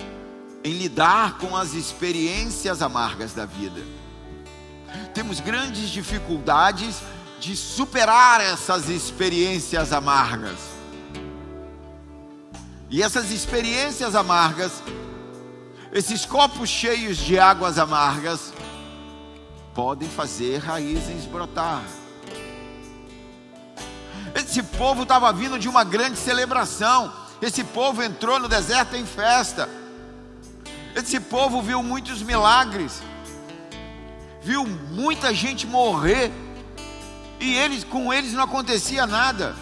em 0.64 0.74
lidar 0.74 1.38
com 1.38 1.56
as 1.56 1.74
experiências 1.74 2.82
amargas 2.82 3.34
da 3.34 3.46
vida. 3.46 3.82
Temos 5.14 5.40
grandes 5.40 5.90
dificuldades 5.90 6.98
de 7.40 7.56
superar 7.56 8.42
essas 8.42 8.90
experiências 8.90 9.92
amargas. 9.92 10.60
E 12.90 13.02
essas 13.02 13.32
experiências 13.32 14.16
amargas 14.16 14.72
esses 15.94 16.26
copos 16.26 16.70
cheios 16.70 17.18
de 17.18 17.38
águas 17.38 17.78
amargas 17.78 18.52
podem 19.76 20.10
fazer 20.10 20.58
raízes 20.58 21.26
brotar. 21.26 21.84
Esse 24.34 24.64
povo 24.64 25.04
estava 25.04 25.32
vindo 25.32 25.60
de 25.60 25.70
uma 25.70 25.84
grande 25.84 26.18
celebração. 26.18 27.14
Esse 27.40 27.64
povo 27.64 28.02
entrou 28.02 28.40
no 28.40 28.50
deserto 28.50 28.96
em 28.96 29.06
festa. 29.06 29.70
Esse 30.96 31.20
povo 31.20 31.62
viu 31.62 31.82
muitos 31.82 32.22
milagres. 32.22 33.02
Viu 34.42 34.66
muita 34.66 35.34
gente 35.34 35.66
morrer. 35.66 36.32
E 37.40 37.56
eles 37.56 37.84
com 37.84 38.14
eles 38.14 38.34
não 38.34 38.44
acontecia 38.44 39.06
nada. 39.08 39.56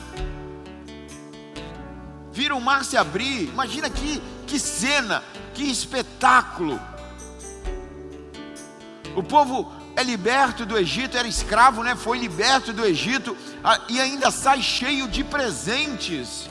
Viram 2.31 2.57
o 2.57 2.61
mar 2.61 2.83
se 2.83 2.97
abrir. 2.97 3.43
Imagina 3.49 3.89
que, 3.89 4.21
que 4.45 4.59
cena. 4.59 5.23
Que 5.53 5.69
espetáculo! 5.69 6.79
O 9.15 9.21
povo 9.21 9.71
é 9.95 10.03
liberto 10.03 10.65
do 10.65 10.77
Egito, 10.77 11.17
era 11.17 11.27
escravo, 11.27 11.83
né? 11.83 11.95
Foi 11.95 12.17
liberto 12.17 12.71
do 12.71 12.85
Egito 12.85 13.35
e 13.89 13.99
ainda 13.99 14.31
sai 14.31 14.61
cheio 14.61 15.07
de 15.07 15.23
presentes. 15.23 16.49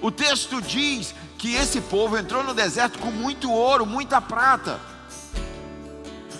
O 0.00 0.10
texto 0.10 0.60
diz 0.62 1.14
que 1.38 1.54
esse 1.54 1.80
povo 1.80 2.16
entrou 2.16 2.42
no 2.42 2.54
deserto 2.54 2.98
com 2.98 3.10
muito 3.10 3.50
ouro, 3.50 3.86
muita 3.86 4.20
prata. 4.20 4.80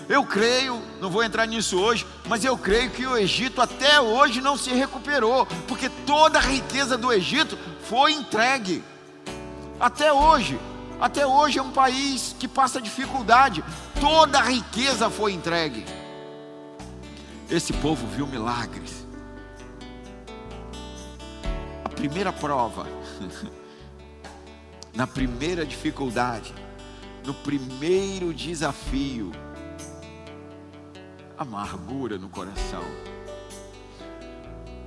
Eu 0.09 0.23
creio, 0.23 0.81
não 1.01 1.09
vou 1.09 1.21
entrar 1.23 1.45
nisso 1.45 1.77
hoje, 1.77 2.05
mas 2.27 2.45
eu 2.45 2.57
creio 2.57 2.89
que 2.91 3.05
o 3.05 3.17
Egito 3.17 3.61
até 3.61 3.99
hoje 3.99 4.39
não 4.39 4.57
se 4.57 4.71
recuperou, 4.71 5.45
porque 5.67 5.89
toda 6.05 6.39
a 6.39 6.41
riqueza 6.41 6.97
do 6.97 7.11
Egito 7.11 7.57
foi 7.83 8.13
entregue. 8.13 8.83
Até 9.79 10.11
hoje, 10.13 10.57
até 10.99 11.27
hoje 11.27 11.59
é 11.59 11.61
um 11.61 11.71
país 11.71 12.35
que 12.39 12.47
passa 12.47 12.81
dificuldade, 12.81 13.63
toda 13.99 14.39
a 14.39 14.43
riqueza 14.43 15.09
foi 15.09 15.33
entregue. 15.33 15.85
Esse 17.49 17.73
povo 17.73 18.07
viu 18.07 18.25
milagres. 18.25 19.05
A 21.83 21.89
primeira 21.89 22.31
prova, 22.31 22.87
na 24.97 25.05
primeira 25.05 25.63
dificuldade, 25.63 26.51
no 27.23 27.31
primeiro 27.31 28.33
desafio, 28.33 29.31
amargura 31.37 32.17
no 32.17 32.27
coração. 32.27 32.83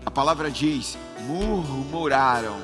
A 0.04 0.10
palavra 0.10 0.50
diz: 0.50 0.98
murmuraram. 1.20 2.60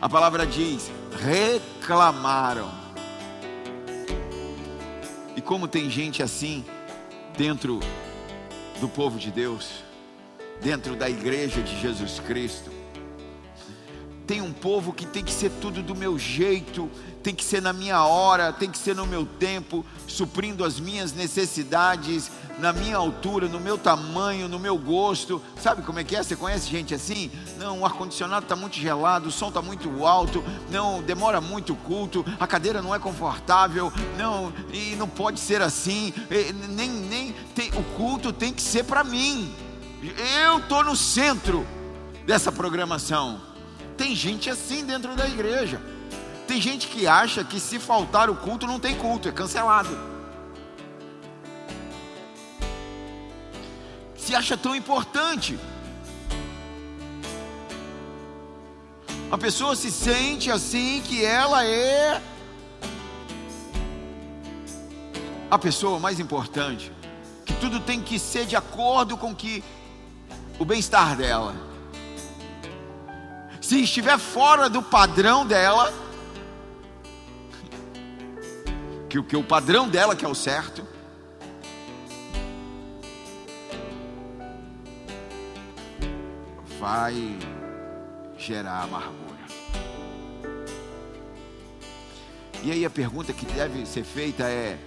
A 0.00 0.08
palavra 0.08 0.46
diz: 0.46 0.90
reclamaram. 1.22 2.72
E 5.36 5.42
como 5.42 5.68
tem 5.68 5.90
gente 5.90 6.22
assim 6.22 6.64
dentro 7.36 7.78
do 8.80 8.88
povo 8.88 9.18
de 9.18 9.30
Deus, 9.30 9.84
dentro 10.62 10.96
da 10.96 11.10
igreja 11.10 11.60
de 11.60 11.78
Jesus 11.78 12.20
Cristo, 12.20 12.75
tem 14.26 14.42
um 14.42 14.52
povo 14.52 14.92
que 14.92 15.06
tem 15.06 15.24
que 15.24 15.32
ser 15.32 15.50
tudo 15.60 15.82
do 15.82 15.94
meu 15.94 16.18
jeito, 16.18 16.90
tem 17.22 17.34
que 17.34 17.44
ser 17.44 17.62
na 17.62 17.72
minha 17.72 18.04
hora, 18.04 18.52
tem 18.52 18.70
que 18.70 18.78
ser 18.78 18.94
no 18.94 19.06
meu 19.06 19.24
tempo, 19.24 19.84
suprindo 20.06 20.64
as 20.64 20.80
minhas 20.80 21.12
necessidades, 21.12 22.30
na 22.58 22.72
minha 22.72 22.96
altura, 22.96 23.46
no 23.46 23.60
meu 23.60 23.78
tamanho, 23.78 24.48
no 24.48 24.58
meu 24.58 24.76
gosto. 24.76 25.40
Sabe 25.60 25.82
como 25.82 26.00
é 26.00 26.04
que 26.04 26.16
é? 26.16 26.22
Você 26.22 26.34
conhece 26.34 26.68
gente 26.68 26.94
assim? 26.94 27.30
Não, 27.56 27.80
o 27.80 27.86
ar-condicionado 27.86 28.44
está 28.44 28.56
muito 28.56 28.76
gelado, 28.76 29.28
o 29.28 29.32
som 29.32 29.48
está 29.48 29.62
muito 29.62 30.04
alto, 30.04 30.42
não, 30.70 31.02
demora 31.02 31.40
muito 31.40 31.72
o 31.72 31.76
culto, 31.76 32.24
a 32.40 32.46
cadeira 32.46 32.82
não 32.82 32.94
é 32.94 32.98
confortável, 32.98 33.92
não, 34.16 34.52
e 34.72 34.96
não 34.96 35.08
pode 35.08 35.38
ser 35.38 35.62
assim, 35.62 36.12
nem, 36.70 36.88
nem 36.88 37.34
tem, 37.54 37.70
o 37.70 37.82
culto 37.96 38.32
tem 38.32 38.52
que 38.52 38.62
ser 38.62 38.84
para 38.84 39.04
mim. 39.04 39.54
Eu 40.42 40.58
estou 40.58 40.84
no 40.84 40.96
centro 40.96 41.66
dessa 42.24 42.50
programação. 42.50 43.55
Tem 43.96 44.14
gente 44.14 44.50
assim 44.50 44.84
dentro 44.84 45.14
da 45.14 45.26
igreja. 45.26 45.80
Tem 46.46 46.60
gente 46.60 46.86
que 46.88 47.06
acha 47.06 47.42
que 47.42 47.58
se 47.58 47.78
faltar 47.78 48.30
o 48.30 48.36
culto 48.36 48.66
não 48.66 48.78
tem 48.78 48.94
culto, 48.94 49.28
é 49.28 49.32
cancelado. 49.32 49.98
Se 54.16 54.34
acha 54.34 54.56
tão 54.56 54.74
importante. 54.74 55.58
A 59.30 59.36
pessoa 59.36 59.74
se 59.74 59.90
sente 59.90 60.50
assim 60.50 61.02
que 61.04 61.24
ela 61.24 61.64
é 61.64 62.22
a 65.50 65.58
pessoa 65.58 65.98
mais 65.98 66.20
importante, 66.20 66.92
que 67.44 67.52
tudo 67.54 67.80
tem 67.80 68.00
que 68.00 68.18
ser 68.18 68.46
de 68.46 68.56
acordo 68.56 69.16
com 69.16 69.34
que 69.34 69.64
o 70.58 70.64
bem-estar 70.64 71.16
dela. 71.16 71.65
Se 73.66 73.82
estiver 73.82 74.16
fora 74.16 74.70
do 74.70 74.80
padrão 74.80 75.44
dela, 75.44 75.92
que 79.08 79.18
o 79.18 79.24
que 79.24 79.36
o 79.36 79.42
padrão 79.42 79.88
dela 79.88 80.14
que 80.14 80.24
é 80.24 80.28
o 80.28 80.36
certo. 80.36 80.86
Vai 86.78 87.36
gerar 88.38 88.84
amargura. 88.84 89.46
E 92.62 92.70
aí 92.70 92.84
a 92.84 92.90
pergunta 92.90 93.32
que 93.32 93.46
deve 93.46 93.84
ser 93.84 94.04
feita 94.04 94.44
é: 94.44 94.78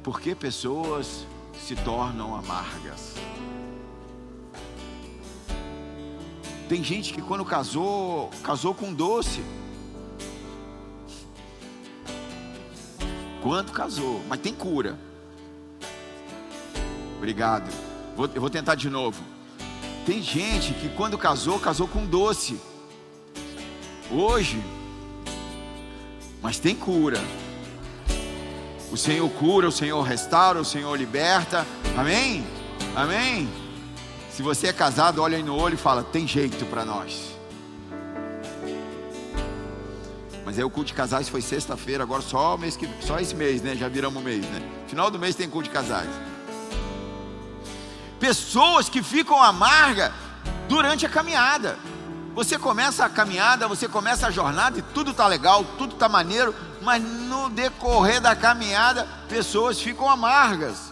por 0.00 0.20
que 0.20 0.32
pessoas 0.32 1.26
se 1.58 1.74
tornam 1.74 2.36
amargas? 2.36 3.14
Tem 6.72 6.82
gente 6.82 7.12
que 7.12 7.20
quando 7.20 7.44
casou, 7.44 8.30
casou 8.42 8.72
com 8.72 8.94
doce. 8.94 9.44
Quanto 13.42 13.74
casou, 13.74 14.22
mas 14.26 14.40
tem 14.40 14.54
cura. 14.54 14.98
Obrigado. 17.18 17.70
Vou, 18.16 18.26
eu 18.34 18.40
vou 18.40 18.48
tentar 18.48 18.74
de 18.74 18.88
novo. 18.88 19.22
Tem 20.06 20.22
gente 20.22 20.72
que 20.72 20.88
quando 20.88 21.18
casou, 21.18 21.60
casou 21.60 21.86
com 21.86 22.06
doce. 22.06 22.58
Hoje, 24.10 24.58
mas 26.40 26.58
tem 26.58 26.74
cura. 26.74 27.20
O 28.90 28.96
Senhor 28.96 29.28
cura, 29.28 29.68
o 29.68 29.72
Senhor 29.72 30.00
restaura, 30.00 30.58
o 30.58 30.64
Senhor 30.64 30.96
liberta. 30.96 31.66
Amém? 31.98 32.42
Amém? 32.96 33.61
Se 34.34 34.42
você 34.42 34.68
é 34.68 34.72
casado, 34.72 35.20
olha 35.20 35.36
aí 35.36 35.42
no 35.42 35.54
olho 35.54 35.74
e 35.74 35.76
fala: 35.76 36.02
tem 36.02 36.26
jeito 36.26 36.64
para 36.66 36.84
nós. 36.86 37.32
Mas 40.44 40.58
aí 40.58 40.64
o 40.64 40.70
culto 40.70 40.88
de 40.88 40.94
casais 40.94 41.28
foi 41.28 41.42
sexta-feira, 41.42 42.02
agora 42.02 42.22
só, 42.22 42.56
mês 42.56 42.76
que, 42.76 42.88
só 43.00 43.18
esse 43.20 43.34
mês, 43.34 43.62
né? 43.62 43.76
Já 43.76 43.88
viramos 43.88 44.22
mês, 44.22 44.44
né? 44.46 44.60
Final 44.88 45.10
do 45.10 45.18
mês 45.18 45.36
tem 45.36 45.48
culto 45.48 45.68
de 45.68 45.74
casais. 45.74 46.08
Pessoas 48.18 48.88
que 48.88 49.02
ficam 49.02 49.40
amargas 49.40 50.12
durante 50.68 51.04
a 51.04 51.08
caminhada. 51.08 51.78
Você 52.34 52.58
começa 52.58 53.04
a 53.04 53.10
caminhada, 53.10 53.68
você 53.68 53.86
começa 53.86 54.26
a 54.26 54.30
jornada 54.30 54.78
e 54.78 54.82
tudo 54.82 55.10
está 55.10 55.26
legal, 55.26 55.62
tudo 55.76 55.92
está 55.92 56.08
maneiro, 56.08 56.54
mas 56.80 57.02
no 57.02 57.50
decorrer 57.50 58.20
da 58.20 58.34
caminhada, 58.34 59.06
pessoas 59.28 59.78
ficam 59.78 60.08
amargas. 60.08 60.91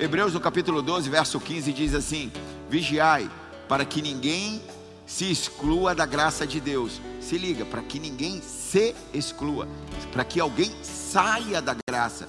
Hebreus 0.00 0.32
no 0.32 0.40
capítulo 0.40 0.80
12, 0.80 1.10
verso 1.10 1.40
15 1.40 1.72
diz 1.72 1.92
assim: 1.92 2.30
Vigiai, 2.70 3.28
para 3.68 3.84
que 3.84 4.00
ninguém 4.00 4.62
se 5.04 5.28
exclua 5.28 5.92
da 5.92 6.06
graça 6.06 6.46
de 6.46 6.60
Deus. 6.60 7.00
Se 7.20 7.36
liga, 7.36 7.64
para 7.64 7.82
que 7.82 7.98
ninguém 7.98 8.40
se 8.40 8.94
exclua, 9.12 9.66
para 10.12 10.24
que 10.24 10.38
alguém 10.38 10.72
saia 10.84 11.60
da 11.60 11.74
graça, 11.88 12.28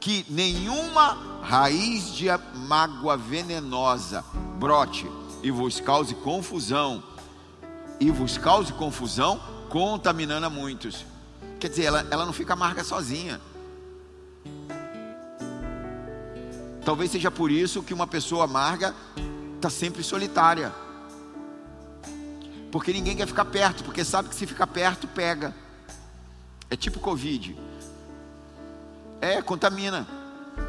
que 0.00 0.24
nenhuma 0.30 1.40
raiz 1.42 2.14
de 2.14 2.26
mágoa 2.54 3.18
venenosa 3.18 4.24
brote 4.58 5.06
e 5.42 5.50
vos 5.50 5.78
cause 5.78 6.14
confusão, 6.14 7.02
e 8.00 8.10
vos 8.10 8.38
cause 8.38 8.72
confusão, 8.72 9.38
contaminando 9.68 10.46
a 10.46 10.50
muitos. 10.50 11.04
Quer 11.60 11.68
dizer, 11.68 11.84
ela, 11.84 12.06
ela 12.10 12.24
não 12.24 12.32
fica 12.32 12.54
amarga 12.54 12.82
sozinha. 12.82 13.38
Talvez 16.84 17.10
seja 17.10 17.30
por 17.30 17.50
isso 17.50 17.82
que 17.82 17.94
uma 17.94 18.06
pessoa 18.06 18.44
amarga 18.44 18.94
está 19.56 19.70
sempre 19.70 20.02
solitária 20.02 20.72
porque 22.72 22.90
ninguém 22.90 23.14
quer 23.14 23.26
ficar 23.26 23.44
perto, 23.44 23.84
porque 23.84 24.02
sabe 24.02 24.30
que 24.30 24.34
se 24.34 24.46
ficar 24.46 24.66
perto, 24.66 25.06
pega. 25.06 25.54
É 26.70 26.76
tipo 26.76 26.98
Covid. 26.98 27.54
É, 29.20 29.42
contamina. 29.42 30.06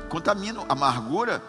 Contamina. 0.09 0.65
Amargura. 0.67 1.41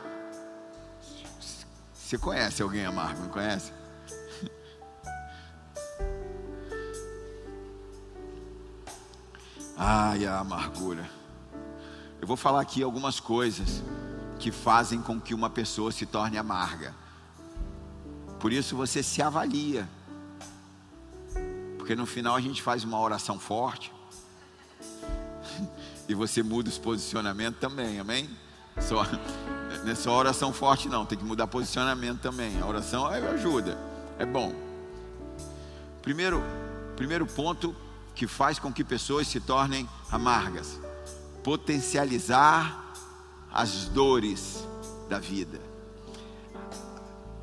Você 1.92 2.16
conhece 2.16 2.62
alguém 2.62 2.86
amargo, 2.86 3.22
não 3.22 3.30
conhece? 3.30 3.72
Ai, 9.76 10.24
a 10.24 10.38
amargura. 10.38 11.10
Eu 12.20 12.28
vou 12.28 12.36
falar 12.36 12.60
aqui 12.60 12.80
algumas 12.80 13.18
coisas 13.18 13.82
que 14.44 14.52
fazem 14.52 15.00
com 15.00 15.18
que 15.18 15.32
uma 15.32 15.48
pessoa 15.48 15.90
se 15.90 16.04
torne 16.04 16.36
amarga. 16.36 16.94
Por 18.38 18.52
isso 18.52 18.76
você 18.76 19.02
se 19.02 19.22
avalia. 19.22 19.88
Porque 21.78 21.96
no 21.96 22.04
final 22.04 22.36
a 22.36 22.40
gente 22.42 22.60
faz 22.60 22.84
uma 22.84 23.00
oração 23.00 23.38
forte. 23.38 23.90
E 26.06 26.14
você 26.14 26.42
muda 26.42 26.68
os 26.68 26.76
posicionamentos 26.76 27.58
também, 27.58 27.98
amém? 27.98 28.28
Só, 28.78 29.06
não 29.82 29.90
é 29.90 29.94
só 29.94 30.14
oração 30.14 30.52
forte, 30.52 30.86
não, 30.86 31.06
tem 31.06 31.16
que 31.16 31.24
mudar 31.24 31.46
posicionamento 31.46 32.20
também. 32.20 32.60
A 32.60 32.66
oração 32.66 33.06
ajuda, 33.06 33.78
é 34.18 34.26
bom. 34.26 34.54
Primeiro, 36.02 36.44
primeiro 36.94 37.26
ponto 37.26 37.74
que 38.14 38.26
faz 38.26 38.58
com 38.58 38.70
que 38.70 38.84
pessoas 38.84 39.26
se 39.26 39.40
tornem 39.40 39.88
amargas: 40.12 40.78
potencializar 41.42 42.83
as 43.54 43.84
dores 43.84 44.66
da 45.08 45.20
vida. 45.20 45.60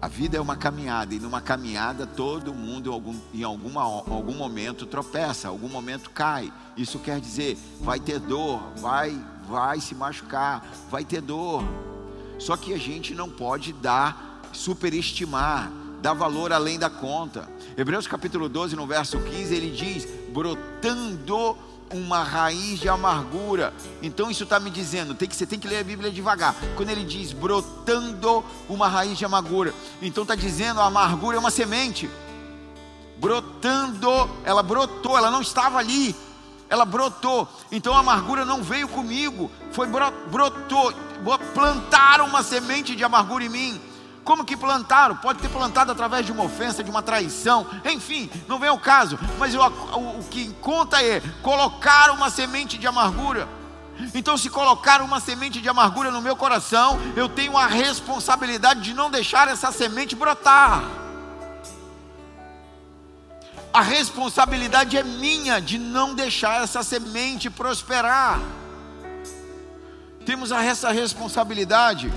A 0.01 0.09
vida 0.09 0.35
é 0.35 0.41
uma 0.41 0.57
caminhada, 0.57 1.15
e 1.15 1.19
numa 1.19 1.39
caminhada 1.39 2.05
todo 2.05 2.53
mundo 2.53 2.89
em 2.89 2.93
algum, 2.93 3.19
em 3.33 3.43
alguma, 3.43 3.81
algum 3.81 4.33
momento 4.33 4.85
tropeça, 4.85 5.47
algum 5.47 5.69
momento 5.69 6.09
cai. 6.09 6.51
Isso 6.75 6.99
quer 6.99 7.21
dizer, 7.21 7.57
vai 7.79 7.99
ter 7.99 8.19
dor, 8.19 8.59
vai, 8.77 9.17
vai 9.47 9.79
se 9.79 9.95
machucar, 9.95 10.67
vai 10.89 11.05
ter 11.05 11.21
dor. 11.21 11.63
Só 12.39 12.57
que 12.57 12.73
a 12.73 12.77
gente 12.77 13.13
não 13.13 13.29
pode 13.29 13.71
dar, 13.71 14.41
superestimar, 14.51 15.71
dar 16.01 16.13
valor 16.13 16.51
além 16.51 16.77
da 16.77 16.89
conta. 16.89 17.47
Hebreus 17.77 18.07
capítulo 18.07 18.49
12, 18.49 18.75
no 18.75 18.87
verso 18.87 19.19
15, 19.19 19.53
ele 19.53 19.69
diz: 19.69 20.07
brotando 20.33 21.55
uma 21.93 22.23
raiz 22.23 22.79
de 22.79 22.89
amargura. 22.89 23.73
Então 24.01 24.29
isso 24.29 24.43
está 24.43 24.59
me 24.59 24.69
dizendo, 24.69 25.13
tem 25.13 25.27
que, 25.27 25.35
você 25.35 25.45
tem 25.45 25.59
que 25.59 25.67
ler 25.67 25.79
a 25.79 25.83
Bíblia 25.83 26.11
devagar. 26.11 26.55
Quando 26.75 26.89
ele 26.89 27.03
diz 27.03 27.31
brotando 27.31 28.43
uma 28.69 28.87
raiz 28.87 29.17
de 29.17 29.25
amargura, 29.25 29.73
então 30.01 30.23
está 30.23 30.35
dizendo 30.35 30.79
a 30.79 30.85
amargura 30.85 31.37
é 31.37 31.39
uma 31.39 31.51
semente. 31.51 32.09
Brotando, 33.17 34.09
ela 34.43 34.63
brotou, 34.63 35.17
ela 35.17 35.29
não 35.29 35.41
estava 35.41 35.77
ali, 35.77 36.15
ela 36.69 36.85
brotou. 36.85 37.47
Então 37.71 37.93
a 37.93 37.99
amargura 37.99 38.45
não 38.45 38.63
veio 38.63 38.87
comigo, 38.87 39.51
foi 39.71 39.87
brotou, 39.87 40.93
plantaram 41.53 42.25
uma 42.25 42.41
semente 42.41 42.95
de 42.95 43.03
amargura 43.03 43.43
em 43.43 43.49
mim. 43.49 43.90
Como 44.23 44.45
que 44.45 44.55
plantaram? 44.55 45.15
Pode 45.15 45.39
ter 45.39 45.49
plantado 45.49 45.91
através 45.91 46.25
de 46.25 46.31
uma 46.31 46.43
ofensa, 46.43 46.83
de 46.83 46.91
uma 46.91 47.01
traição, 47.01 47.65
enfim, 47.85 48.29
não 48.47 48.59
vem 48.59 48.69
ao 48.69 48.77
caso. 48.77 49.17
Mas 49.39 49.55
o, 49.55 49.59
o, 49.59 50.19
o 50.19 50.23
que 50.29 50.49
conta 50.61 51.01
é 51.01 51.21
colocar 51.41 52.11
uma 52.11 52.29
semente 52.29 52.77
de 52.77 52.85
amargura. 52.85 53.47
Então, 54.13 54.37
se 54.37 54.49
colocar 54.49 55.01
uma 55.01 55.19
semente 55.19 55.61
de 55.61 55.69
amargura 55.69 56.11
no 56.11 56.21
meu 56.21 56.35
coração, 56.35 56.99
eu 57.15 57.27
tenho 57.29 57.57
a 57.57 57.67
responsabilidade 57.67 58.81
de 58.81 58.93
não 58.93 59.09
deixar 59.11 59.47
essa 59.47 59.71
semente 59.71 60.15
brotar. 60.15 60.83
A 63.73 63.81
responsabilidade 63.81 64.97
é 64.97 65.03
minha 65.03 65.59
de 65.59 65.77
não 65.77 66.13
deixar 66.13 66.63
essa 66.63 66.83
semente 66.83 67.49
prosperar. 67.49 68.39
Temos 70.25 70.51
essa 70.51 70.91
responsabilidade 70.91 72.11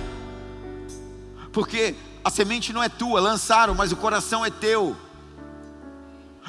porque 1.54 1.94
a 2.24 2.30
semente 2.30 2.72
não 2.72 2.82
é 2.82 2.88
tua, 2.88 3.20
lançaram, 3.20 3.74
mas 3.74 3.92
o 3.92 3.96
coração 3.96 4.44
é 4.44 4.50
teu. 4.50 4.96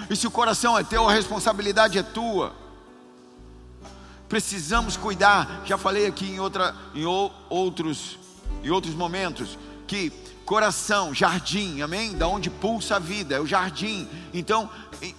E 0.09 0.15
se 0.15 0.25
o 0.25 0.31
coração 0.31 0.77
é 0.77 0.83
teu, 0.83 1.07
a 1.07 1.13
responsabilidade 1.13 1.97
é 1.97 2.03
tua. 2.03 2.53
Precisamos 4.27 4.97
cuidar. 4.97 5.61
Já 5.63 5.77
falei 5.77 6.07
aqui 6.07 6.25
em, 6.31 6.39
outra, 6.39 6.75
em 6.95 7.05
outros, 7.05 8.17
em 8.63 8.69
outros 8.71 8.95
momentos 8.95 9.57
que 9.87 10.11
coração, 10.45 11.13
jardim, 11.13 11.81
amém? 11.81 12.13
Da 12.13 12.27
onde 12.27 12.49
pulsa 12.49 12.97
a 12.97 12.99
vida, 12.99 13.35
é 13.35 13.39
o 13.39 13.47
jardim. 13.47 14.07
Então, 14.33 14.69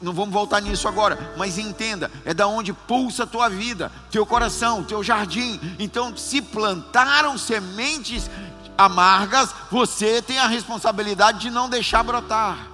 não 0.01 0.13
vamos 0.13 0.33
voltar 0.33 0.61
nisso 0.61 0.87
agora, 0.87 1.35
mas 1.37 1.59
entenda, 1.59 2.11
é 2.25 2.33
da 2.33 2.47
onde 2.47 2.73
pulsa 2.73 3.25
a 3.25 3.27
tua 3.27 3.49
vida, 3.49 3.91
teu 4.11 4.25
coração, 4.25 4.85
teu 4.85 5.03
jardim. 5.03 5.61
Então, 5.79 6.17
se 6.17 6.41
plantaram 6.41 7.37
sementes 7.37 8.31
amargas, 8.77 9.55
você 9.71 10.21
tem 10.21 10.39
a 10.39 10.47
responsabilidade 10.47 11.41
de 11.41 11.51
não 11.51 11.69
deixar 11.69 12.03
brotar. 12.03 12.69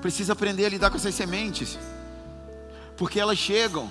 Precisa 0.00 0.32
aprender 0.32 0.66
a 0.66 0.68
lidar 0.68 0.90
com 0.90 0.96
essas 0.96 1.14
sementes, 1.14 1.78
porque 2.96 3.18
elas 3.18 3.38
chegam, 3.38 3.90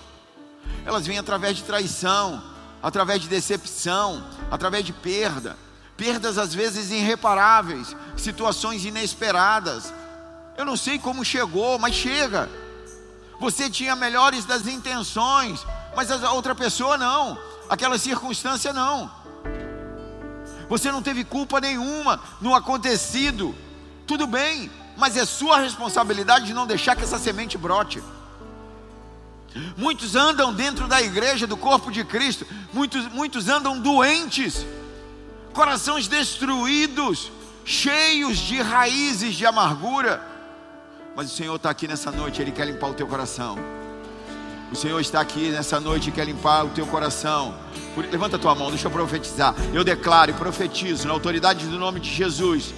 elas 0.86 1.08
vêm 1.08 1.18
através 1.18 1.58
de 1.58 1.64
traição, 1.64 2.44
através 2.82 3.22
de 3.22 3.28
decepção, 3.28 4.24
através 4.52 4.86
de 4.86 4.94
perda, 4.94 5.58
perdas 5.96 6.38
às 6.38 6.54
vezes 6.54 6.92
irreparáveis, 6.92 7.96
situações 8.18 8.86
inesperadas. 8.86 9.94
Eu 10.58 10.66
não 10.66 10.78
sei 10.78 11.00
como 11.00 11.26
chegou, 11.26 11.80
mas 11.80 11.96
chega. 11.96 12.50
Você 13.40 13.70
tinha 13.70 13.96
melhores 13.96 14.46
das 14.46 14.68
intenções, 14.68 15.66
mas 15.96 16.12
a 16.12 16.32
outra 16.32 16.54
pessoa 16.54 16.98
não, 16.98 17.38
aquela 17.70 17.98
circunstância 17.98 18.72
não. 18.72 19.23
Você 20.70 20.92
não 20.92 21.02
teve 21.02 21.24
culpa 21.24 21.60
nenhuma 21.60 22.20
no 22.42 22.54
acontecido. 22.56 23.56
Tudo 24.06 24.28
bem, 24.28 24.70
mas 24.98 25.18
é 25.18 25.26
sua 25.26 25.60
responsabilidade 25.60 26.46
de 26.46 26.54
não 26.54 26.68
deixar 26.68 26.96
que 26.96 27.04
essa 27.04 27.20
semente 27.20 27.58
brote. 27.58 28.02
Muitos 29.78 30.16
andam 30.16 30.54
dentro 30.54 30.88
da 30.88 31.02
igreja, 31.02 31.46
do 31.46 31.56
corpo 31.56 31.92
de 31.92 32.04
Cristo, 32.04 32.46
muitos, 32.74 33.08
muitos 33.10 33.48
andam 33.48 33.80
doentes, 33.80 34.66
corações 35.54 36.08
destruídos, 36.08 37.32
cheios 37.64 38.38
de 38.38 38.60
raízes 38.62 39.36
de 39.36 39.46
amargura. 39.46 40.22
Mas 41.16 41.32
o 41.32 41.36
Senhor 41.36 41.56
está 41.56 41.70
aqui 41.70 41.88
nessa 41.88 42.12
noite, 42.12 42.42
Ele 42.42 42.52
quer 42.52 42.66
limpar 42.66 42.90
o 42.90 42.94
teu 42.96 43.06
coração. 43.06 43.83
O 44.74 44.76
Senhor 44.76 45.00
está 45.00 45.22
aqui 45.22 45.50
nessa 45.50 45.80
noite 45.80 46.10
e 46.10 46.12
quer 46.12 46.26
limpar 46.26 46.66
o 46.66 46.70
teu 46.70 46.88
coração. 46.88 47.54
Levanta 48.12 48.38
a 48.38 48.40
tua 48.40 48.56
mão, 48.56 48.72
deixa 48.72 48.88
eu 48.88 48.92
profetizar. 48.92 49.54
Eu 49.72 49.84
declaro 49.84 50.32
e 50.32 50.34
profetizo 50.34 51.08
na 51.08 51.14
autoridade 51.14 51.68
do 51.68 51.78
nome 51.78 52.00
de 52.00 52.10
Jesus 52.10 52.74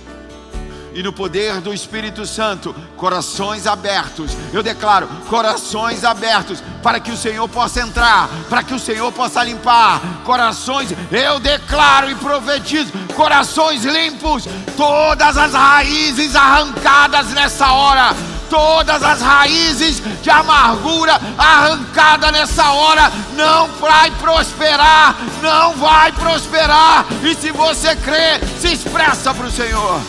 e 0.94 1.02
no 1.02 1.14
poder 1.14 1.62
do 1.62 1.74
Espírito 1.74 2.26
Santo, 2.26 2.76
corações 2.98 3.66
abertos. 3.66 4.32
Eu 4.52 4.62
declaro 4.62 5.08
corações 5.30 6.04
abertos 6.04 6.62
para 6.84 7.00
que 7.00 7.12
o 7.12 7.18
Senhor 7.18 7.48
possa 7.48 7.80
entrar, 7.80 8.30
para 8.50 8.62
que 8.62 8.74
o 8.74 8.80
Senhor 8.80 9.10
possa 9.14 9.42
limpar 9.42 10.02
corações. 10.26 10.90
Eu 11.10 11.40
declaro 11.40 12.12
e 12.12 12.16
profetizo 12.16 12.92
corações 13.16 13.86
limpos, 13.86 14.44
todas 14.76 15.38
as 15.38 15.54
raízes 15.54 16.36
arrancadas 16.36 17.30
nessa 17.30 17.72
hora 17.72 18.35
todas 18.50 19.04
as 19.04 19.22
raízes 19.22 20.02
de 20.22 20.30
amargura 20.30 21.20
arrancada 21.38 22.32
nessa 22.32 22.72
hora, 22.72 23.12
não 23.36 23.68
vai 23.80 24.12
prosperar, 24.12 25.16
não 25.42 25.74
vai 25.74 26.12
prosperar. 26.12 27.06
E 27.24 27.36
se 27.36 27.52
você 27.52 27.96
crê, 27.96 28.40
se 28.60 28.74
expressa 28.74 29.34
para 29.34 29.48
o 29.48 29.52
Senhor. 29.52 30.02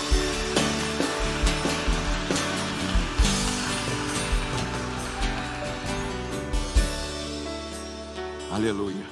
Aleluia. 8.57 9.05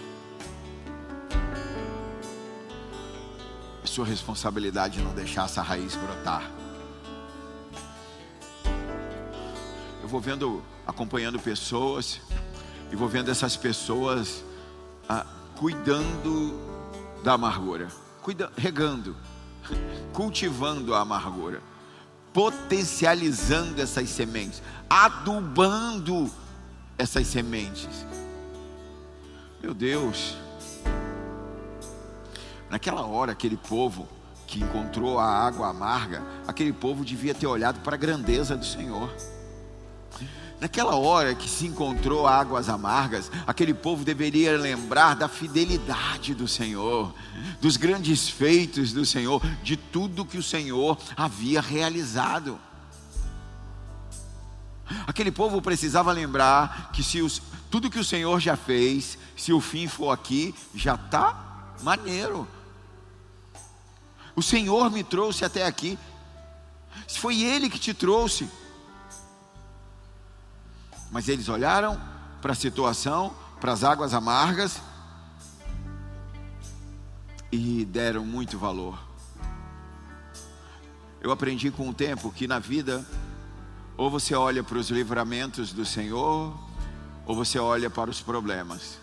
É 3.82 3.86
sua 3.86 4.06
responsabilidade 4.06 5.02
não 5.02 5.12
deixar 5.12 5.44
essa 5.44 5.60
raiz 5.60 5.94
brotar. 5.96 6.53
Eu 10.04 10.08
vou 10.08 10.20
vendo, 10.20 10.62
acompanhando 10.86 11.40
pessoas, 11.40 12.20
e 12.92 12.94
vou 12.94 13.08
vendo 13.08 13.30
essas 13.30 13.56
pessoas 13.56 14.44
ah, 15.08 15.24
cuidando 15.56 16.60
da 17.22 17.32
amargura, 17.32 17.88
cuida, 18.20 18.52
regando, 18.54 19.16
cultivando 20.12 20.94
a 20.94 21.00
amargura, 21.00 21.62
potencializando 22.34 23.80
essas 23.80 24.10
sementes, 24.10 24.62
adubando 24.90 26.30
essas 26.98 27.26
sementes. 27.26 28.04
Meu 29.62 29.72
Deus, 29.72 30.36
naquela 32.68 33.06
hora, 33.06 33.32
aquele 33.32 33.56
povo 33.56 34.06
que 34.46 34.60
encontrou 34.60 35.18
a 35.18 35.24
água 35.24 35.70
amarga, 35.70 36.22
aquele 36.46 36.74
povo 36.74 37.06
devia 37.06 37.34
ter 37.34 37.46
olhado 37.46 37.80
para 37.80 37.94
a 37.94 37.98
grandeza 37.98 38.54
do 38.54 38.66
Senhor. 38.66 39.10
Naquela 40.64 40.94
hora 40.96 41.34
que 41.34 41.46
se 41.46 41.66
encontrou 41.66 42.26
águas 42.26 42.70
amargas, 42.70 43.30
aquele 43.46 43.74
povo 43.74 44.02
deveria 44.02 44.56
lembrar 44.56 45.14
da 45.14 45.28
fidelidade 45.28 46.34
do 46.34 46.48
Senhor, 46.48 47.14
dos 47.60 47.76
grandes 47.76 48.30
feitos 48.30 48.90
do 48.90 49.04
Senhor, 49.04 49.44
de 49.62 49.76
tudo 49.76 50.24
que 50.24 50.38
o 50.38 50.42
Senhor 50.42 50.96
havia 51.14 51.60
realizado. 51.60 52.58
Aquele 55.06 55.30
povo 55.30 55.60
precisava 55.60 56.10
lembrar 56.12 56.92
que 56.94 57.02
se 57.02 57.20
os, 57.20 57.42
tudo 57.70 57.90
que 57.90 57.98
o 57.98 58.04
Senhor 58.04 58.40
já 58.40 58.56
fez, 58.56 59.18
se 59.36 59.52
o 59.52 59.60
fim 59.60 59.86
for 59.86 60.12
aqui, 60.12 60.54
já 60.74 60.94
está 60.94 61.74
maneiro. 61.82 62.48
O 64.34 64.40
Senhor 64.40 64.90
me 64.90 65.04
trouxe 65.04 65.44
até 65.44 65.66
aqui. 65.66 65.98
Foi 67.06 67.42
Ele 67.42 67.68
que 67.68 67.78
te 67.78 67.92
trouxe. 67.92 68.48
Mas 71.14 71.28
eles 71.28 71.48
olharam 71.48 71.96
para 72.42 72.50
a 72.50 72.56
situação, 72.56 73.32
para 73.60 73.72
as 73.72 73.84
águas 73.84 74.12
amargas 74.12 74.82
e 77.52 77.84
deram 77.84 78.26
muito 78.26 78.58
valor. 78.58 78.98
Eu 81.20 81.30
aprendi 81.30 81.70
com 81.70 81.88
o 81.88 81.94
tempo 81.94 82.32
que 82.32 82.48
na 82.48 82.58
vida, 82.58 83.06
ou 83.96 84.10
você 84.10 84.34
olha 84.34 84.64
para 84.64 84.76
os 84.76 84.90
livramentos 84.90 85.72
do 85.72 85.84
Senhor, 85.84 86.52
ou 87.24 87.36
você 87.36 87.60
olha 87.60 87.88
para 87.88 88.10
os 88.10 88.20
problemas. 88.20 88.98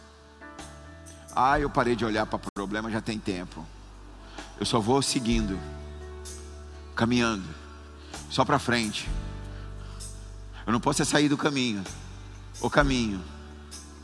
Ah, 1.33 1.61
eu 1.61 1.69
parei 1.69 1.95
de 1.95 2.03
olhar 2.03 2.25
para 2.25 2.35
o 2.35 2.51
problema 2.53 2.91
já 2.91 2.99
tem 2.99 3.17
tempo. 3.17 3.65
Eu 4.59 4.65
só 4.65 4.81
vou 4.81 5.01
seguindo. 5.01 5.57
caminhando, 6.93 7.47
só 8.29 8.43
para 8.43 8.59
frente. 8.59 9.09
Eu 10.65 10.73
não 10.73 10.79
posso 10.79 11.01
é 11.01 11.05
sair 11.05 11.29
do 11.29 11.37
caminho. 11.37 11.83
O 12.59 12.69
caminho, 12.69 13.21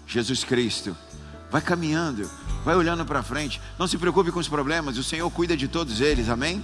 Jesus 0.05 0.43
Cristo. 0.43 0.95
Vai 1.49 1.61
caminhando, 1.61 2.29
vai 2.65 2.75
olhando 2.75 3.05
para 3.05 3.23
frente. 3.23 3.61
Não 3.79 3.87
se 3.87 3.97
preocupe 3.97 4.31
com 4.31 4.39
os 4.39 4.49
problemas, 4.49 4.97
o 4.97 5.03
Senhor 5.03 5.29
cuida 5.31 5.55
de 5.55 5.67
todos 5.67 6.01
eles, 6.01 6.27
amém? 6.27 6.63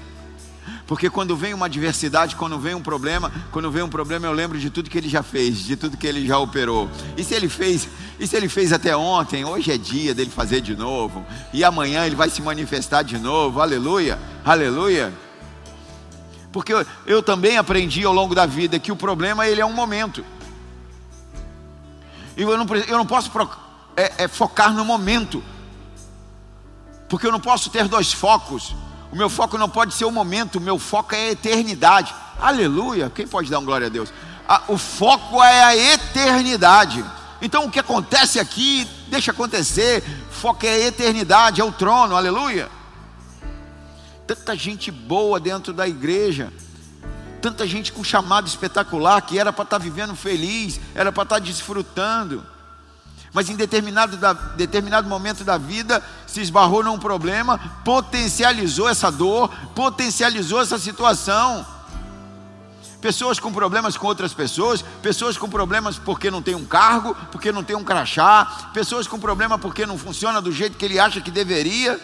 Porque 0.87 1.09
quando 1.09 1.35
vem 1.35 1.53
uma 1.53 1.67
adversidade, 1.67 2.35
quando 2.35 2.59
vem 2.59 2.75
um 2.75 2.81
problema, 2.81 3.31
quando 3.51 3.71
vem 3.71 3.83
um 3.83 3.89
problema, 3.89 4.27
eu 4.27 4.33
lembro 4.33 4.59
de 4.59 4.69
tudo 4.69 4.89
que 4.89 4.97
ele 4.97 5.09
já 5.09 5.23
fez, 5.23 5.59
de 5.59 5.75
tudo 5.75 5.97
que 5.97 6.07
ele 6.07 6.25
já 6.25 6.37
operou. 6.37 6.89
E 7.17 7.23
se 7.23 7.33
ele 7.33 7.47
fez, 7.47 7.87
e 8.19 8.27
se 8.27 8.35
ele 8.35 8.49
fez 8.49 8.73
até 8.73 8.95
ontem, 8.95 9.45
hoje 9.45 9.71
é 9.71 9.77
dia 9.77 10.13
dele 10.13 10.29
fazer 10.29 10.61
de 10.61 10.75
novo, 10.75 11.25
e 11.53 11.63
amanhã 11.63 12.05
ele 12.05 12.15
vai 12.15 12.29
se 12.29 12.41
manifestar 12.41 13.03
de 13.03 13.17
novo. 13.17 13.61
Aleluia. 13.61 14.19
Aleluia. 14.43 15.13
Porque 16.53 16.71
eu, 17.07 17.23
também 17.23 17.57
aprendi 17.57 18.05
ao 18.05 18.13
longo 18.13 18.35
da 18.35 18.45
vida 18.45 18.77
que 18.77 18.91
o 18.91 18.95
problema 18.95 19.47
ele 19.47 19.59
é 19.59 19.65
um 19.65 19.73
momento. 19.73 20.23
E 22.37 22.43
eu 22.43 22.55
não, 22.55 22.67
eu 22.87 22.97
não 22.97 23.07
posso 23.07 23.31
é, 23.97 24.23
é 24.25 24.27
focar 24.27 24.71
no 24.71 24.85
momento. 24.85 25.43
Porque 27.09 27.25
eu 27.25 27.31
não 27.31 27.39
posso 27.39 27.71
ter 27.71 27.87
dois 27.87 28.13
focos. 28.13 28.75
O 29.11 29.15
meu 29.15 29.31
foco 29.31 29.57
não 29.57 29.67
pode 29.67 29.95
ser 29.95 30.05
o 30.05 30.11
momento, 30.11 30.57
o 30.57 30.61
meu 30.61 30.77
foco 30.77 31.15
é 31.15 31.29
a 31.29 31.31
eternidade. 31.31 32.13
Aleluia! 32.39 33.11
Quem 33.13 33.27
pode 33.27 33.49
dar 33.49 33.57
um 33.57 33.65
glória 33.65 33.87
a 33.87 33.89
Deus? 33.89 34.13
o 34.67 34.77
foco 34.77 35.41
é 35.41 35.63
a 35.63 35.75
eternidade. 35.75 37.03
Então 37.41 37.65
o 37.65 37.71
que 37.71 37.79
acontece 37.79 38.39
aqui, 38.39 38.87
deixa 39.07 39.31
acontecer. 39.31 40.03
Foco 40.29 40.65
é 40.67 40.69
a 40.69 40.87
eternidade, 40.87 41.61
é 41.61 41.63
o 41.63 41.71
trono. 41.71 42.15
Aleluia! 42.15 42.69
Tanta 44.25 44.55
gente 44.55 44.91
boa 44.91 45.39
dentro 45.39 45.73
da 45.73 45.87
igreja, 45.87 46.51
tanta 47.41 47.67
gente 47.67 47.91
com 47.91 48.03
chamado 48.03 48.47
espetacular 48.47 49.21
que 49.21 49.37
era 49.37 49.51
para 49.51 49.63
estar 49.63 49.77
tá 49.77 49.83
vivendo 49.83 50.15
feliz, 50.15 50.79
era 50.95 51.11
para 51.11 51.23
estar 51.23 51.35
tá 51.35 51.39
desfrutando, 51.39 52.45
mas 53.33 53.49
em 53.49 53.55
determinado, 53.55 54.15
da, 54.15 54.31
determinado 54.31 55.09
momento 55.09 55.43
da 55.43 55.57
vida 55.57 56.01
se 56.27 56.39
esbarrou 56.39 56.83
num 56.83 56.99
problema, 56.99 57.57
potencializou 57.83 58.87
essa 58.87 59.11
dor, 59.11 59.49
potencializou 59.73 60.61
essa 60.61 60.77
situação. 60.77 61.65
Pessoas 63.01 63.37
com 63.37 63.51
problemas 63.51 63.97
com 63.97 64.07
outras 64.07 64.33
pessoas, 64.33 64.81
pessoas 65.01 65.35
com 65.35 65.49
problemas 65.49 65.97
porque 65.97 66.31
não 66.31 66.41
tem 66.41 66.55
um 66.55 66.63
cargo, 66.63 67.13
porque 67.31 67.51
não 67.51 67.63
tem 67.63 67.75
um 67.75 67.83
crachá, 67.83 68.69
pessoas 68.73 69.07
com 69.07 69.19
problema 69.19 69.57
porque 69.59 69.85
não 69.85 69.97
funciona 69.97 70.41
do 70.41 70.51
jeito 70.51 70.77
que 70.77 70.85
ele 70.85 70.99
acha 70.99 71.19
que 71.19 71.31
deveria. 71.31 71.99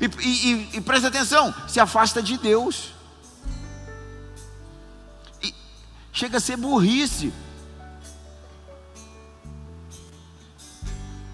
E, 0.00 0.26
e, 0.26 0.76
e 0.76 0.80
presta 0.80 1.08
atenção, 1.08 1.54
se 1.66 1.80
afasta 1.80 2.22
de 2.22 2.38
Deus. 2.38 2.92
E 5.42 5.54
chega 6.12 6.38
a 6.38 6.40
ser 6.40 6.56
burrice. 6.56 7.32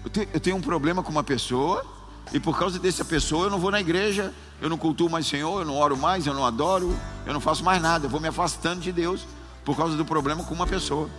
Eu 0.03 0.09
tenho, 0.09 0.29
eu 0.33 0.39
tenho 0.39 0.55
um 0.55 0.61
problema 0.61 1.03
com 1.03 1.11
uma 1.11 1.23
pessoa, 1.23 1.85
e 2.33 2.39
por 2.39 2.57
causa 2.57 2.79
dessa 2.79 3.05
pessoa 3.05 3.47
eu 3.47 3.49
não 3.49 3.59
vou 3.59 3.71
na 3.71 3.79
igreja, 3.79 4.33
eu 4.61 4.69
não 4.69 4.77
cultuo 4.77 5.09
mais 5.09 5.25
o 5.25 5.29
Senhor, 5.29 5.61
eu 5.61 5.65
não 5.65 5.75
oro 5.75 5.97
mais, 5.97 6.25
eu 6.25 6.33
não 6.33 6.45
adoro, 6.45 6.97
eu 7.25 7.33
não 7.33 7.41
faço 7.41 7.63
mais 7.63 7.81
nada, 7.81 8.05
eu 8.05 8.09
vou 8.09 8.19
me 8.19 8.27
afastando 8.27 8.81
de 8.81 8.91
Deus 8.91 9.25
por 9.63 9.75
causa 9.75 9.95
do 9.95 10.05
problema 10.05 10.43
com 10.43 10.53
uma 10.53 10.65
pessoa. 10.65 11.09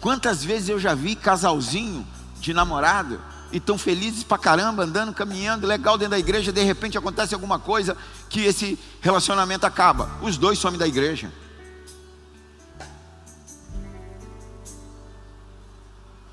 Quantas 0.00 0.44
vezes 0.44 0.68
eu 0.68 0.78
já 0.78 0.94
vi 0.94 1.14
casalzinho 1.14 2.06
de 2.46 2.54
namorado 2.54 3.20
e 3.50 3.58
tão 3.58 3.76
felizes 3.76 4.22
pra 4.22 4.38
caramba, 4.38 4.84
andando, 4.84 5.12
caminhando, 5.12 5.66
legal 5.66 5.98
dentro 5.98 6.12
da 6.12 6.18
igreja, 6.18 6.52
de 6.52 6.62
repente 6.62 6.96
acontece 6.96 7.34
alguma 7.34 7.58
coisa 7.58 7.96
que 8.30 8.40
esse 8.40 8.78
relacionamento 9.00 9.66
acaba. 9.66 10.08
Os 10.22 10.36
dois 10.36 10.56
somem 10.56 10.78
da 10.78 10.86
igreja. 10.86 11.32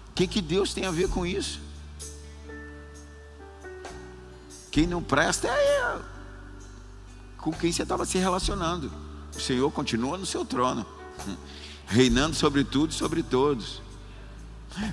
O 0.09 0.13
que, 0.13 0.27
que 0.27 0.39
Deus 0.39 0.71
tem 0.71 0.85
a 0.85 0.91
ver 0.91 1.09
com 1.09 1.25
isso? 1.25 1.59
Quem 4.69 4.85
não 4.85 5.01
presta 5.01 5.47
é 5.47 5.99
com 7.37 7.51
quem 7.51 7.71
você 7.71 7.81
estava 7.81 8.05
se 8.05 8.19
relacionando. 8.19 8.91
O 9.35 9.41
Senhor 9.41 9.71
continua 9.71 10.15
no 10.15 10.27
seu 10.27 10.45
trono, 10.45 10.85
reinando 11.87 12.35
sobre 12.35 12.63
tudo 12.63 12.91
e 12.91 12.93
sobre 12.93 13.23
todos. 13.23 13.81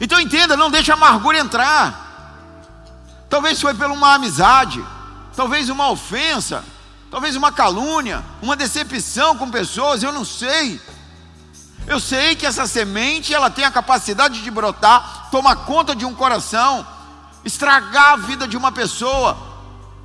Então 0.00 0.20
entenda, 0.20 0.56
não 0.56 0.70
deixe 0.70 0.90
a 0.90 0.94
amargura 0.94 1.38
entrar. 1.38 2.08
Talvez 3.28 3.60
foi 3.60 3.74
por 3.74 3.90
uma 3.90 4.14
amizade, 4.14 4.84
talvez 5.36 5.68
uma 5.68 5.88
ofensa, 5.88 6.64
talvez 7.10 7.36
uma 7.36 7.52
calúnia, 7.52 8.24
uma 8.42 8.56
decepção 8.56 9.36
com 9.36 9.50
pessoas, 9.50 10.02
eu 10.02 10.12
não 10.12 10.24
sei. 10.24 10.80
Eu 11.86 11.98
sei 11.98 12.36
que 12.36 12.46
essa 12.46 12.66
semente 12.66 13.32
ela 13.32 13.50
tem 13.50 13.64
a 13.64 13.70
capacidade 13.70 14.42
de 14.42 14.50
brotar, 14.50 15.28
tomar 15.30 15.56
conta 15.56 15.94
de 15.94 16.04
um 16.04 16.14
coração, 16.14 16.86
estragar 17.44 18.12
a 18.12 18.16
vida 18.16 18.46
de 18.46 18.56
uma 18.56 18.70
pessoa, 18.70 19.36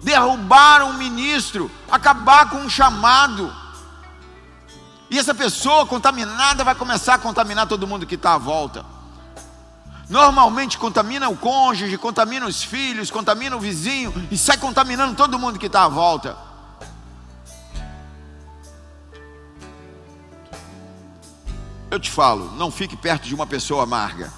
derrubar 0.02 0.84
um 0.84 0.94
ministro, 0.94 1.70
acabar 1.92 2.50
com 2.50 2.58
um 2.58 2.70
chamado. 2.70 3.54
E 5.10 5.20
essa 5.20 5.34
pessoa 5.34 5.86
contaminada 5.86 6.64
vai 6.64 6.76
começar 6.76 7.16
a 7.16 7.20
contaminar 7.20 7.68
todo 7.68 7.88
mundo 7.88 8.06
que 8.06 8.16
está 8.16 8.34
à 8.34 8.38
volta. 8.38 8.86
Normalmente 10.08 10.78
contamina 10.78 11.28
o 11.30 11.36
cônjuge, 11.36 11.98
contamina 11.98 12.46
os 12.46 12.64
filhos, 12.64 13.10
contamina 13.10 13.56
o 13.56 13.60
vizinho 13.60 14.14
e 14.30 14.38
sai 14.38 14.58
contaminando 14.58 15.16
todo 15.16 15.40
mundo 15.40 15.58
que 15.58 15.66
está 15.66 15.84
à 15.84 15.88
volta. 15.88 16.38
Eu 21.90 22.00
te 22.00 22.12
falo, 22.12 22.52
não 22.56 22.70
fique 22.70 22.96
perto 22.96 23.24
de 23.24 23.34
uma 23.34 23.48
pessoa 23.48 23.84
amarga. 23.84 24.32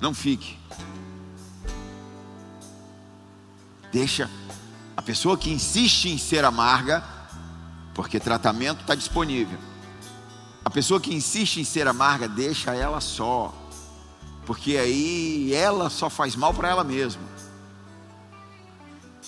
Não 0.00 0.14
fique. 0.14 0.58
Deixa 3.92 4.30
a 4.96 5.02
pessoa 5.02 5.38
que 5.38 5.50
insiste 5.50 6.06
em 6.10 6.18
ser 6.18 6.44
amarga, 6.44 7.02
porque 7.94 8.20
tratamento 8.20 8.82
está 8.82 8.94
disponível. 8.94 9.58
A 10.66 10.68
pessoa 10.68 11.00
que 11.00 11.14
insiste 11.14 11.58
em 11.58 11.64
ser 11.64 11.86
amarga, 11.86 12.26
deixa 12.26 12.74
ela 12.74 13.00
só, 13.00 13.54
porque 14.44 14.76
aí 14.76 15.54
ela 15.54 15.88
só 15.88 16.10
faz 16.10 16.34
mal 16.34 16.52
para 16.52 16.68
ela 16.68 16.82
mesma. 16.82 17.22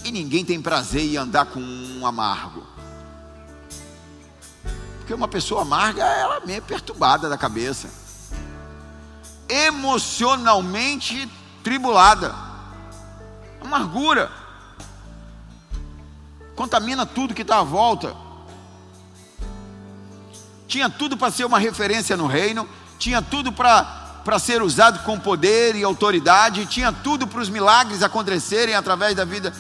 E 0.04 0.10
ninguém 0.10 0.44
tem 0.44 0.60
prazer 0.60 1.02
em 1.02 1.16
andar 1.16 1.46
com 1.46 1.60
um 1.60 2.04
amargo. 2.04 2.66
Porque 4.98 5.14
uma 5.14 5.28
pessoa 5.28 5.62
amarga, 5.62 6.02
ela 6.02 6.38
é 6.38 6.44
meio 6.44 6.60
perturbada 6.60 7.28
da 7.28 7.38
cabeça, 7.38 7.88
emocionalmente 9.48 11.30
tribulada, 11.62 12.34
amargura, 13.60 14.28
contamina 16.56 17.06
tudo 17.06 17.32
que 17.32 17.42
está 17.42 17.60
à 17.60 17.62
volta 17.62 18.26
tinha 20.68 20.90
tudo 20.90 21.16
para 21.16 21.32
ser 21.32 21.46
uma 21.46 21.58
referência 21.58 22.14
no 22.14 22.26
reino, 22.26 22.68
tinha 22.98 23.22
tudo 23.22 23.50
para 23.50 24.38
ser 24.38 24.60
usado 24.60 25.02
com 25.02 25.18
poder 25.18 25.74
e 25.74 25.82
autoridade, 25.82 26.66
tinha 26.66 26.92
tudo 26.92 27.26
para 27.26 27.40
os 27.40 27.48
milagres 27.48 28.02
acontecerem 28.02 28.74
através 28.74 29.16
da 29.16 29.24
vida, 29.24 29.52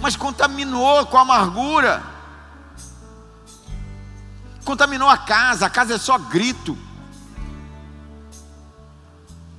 mas 0.00 0.14
contaminou 0.14 1.04
com 1.06 1.18
amargura, 1.18 2.00
contaminou 4.64 5.08
a 5.08 5.18
casa, 5.18 5.66
a 5.66 5.70
casa 5.70 5.94
é 5.94 5.98
só 5.98 6.16
grito, 6.16 6.78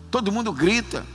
todo 0.10 0.32
mundo 0.32 0.54
grita. 0.54 1.06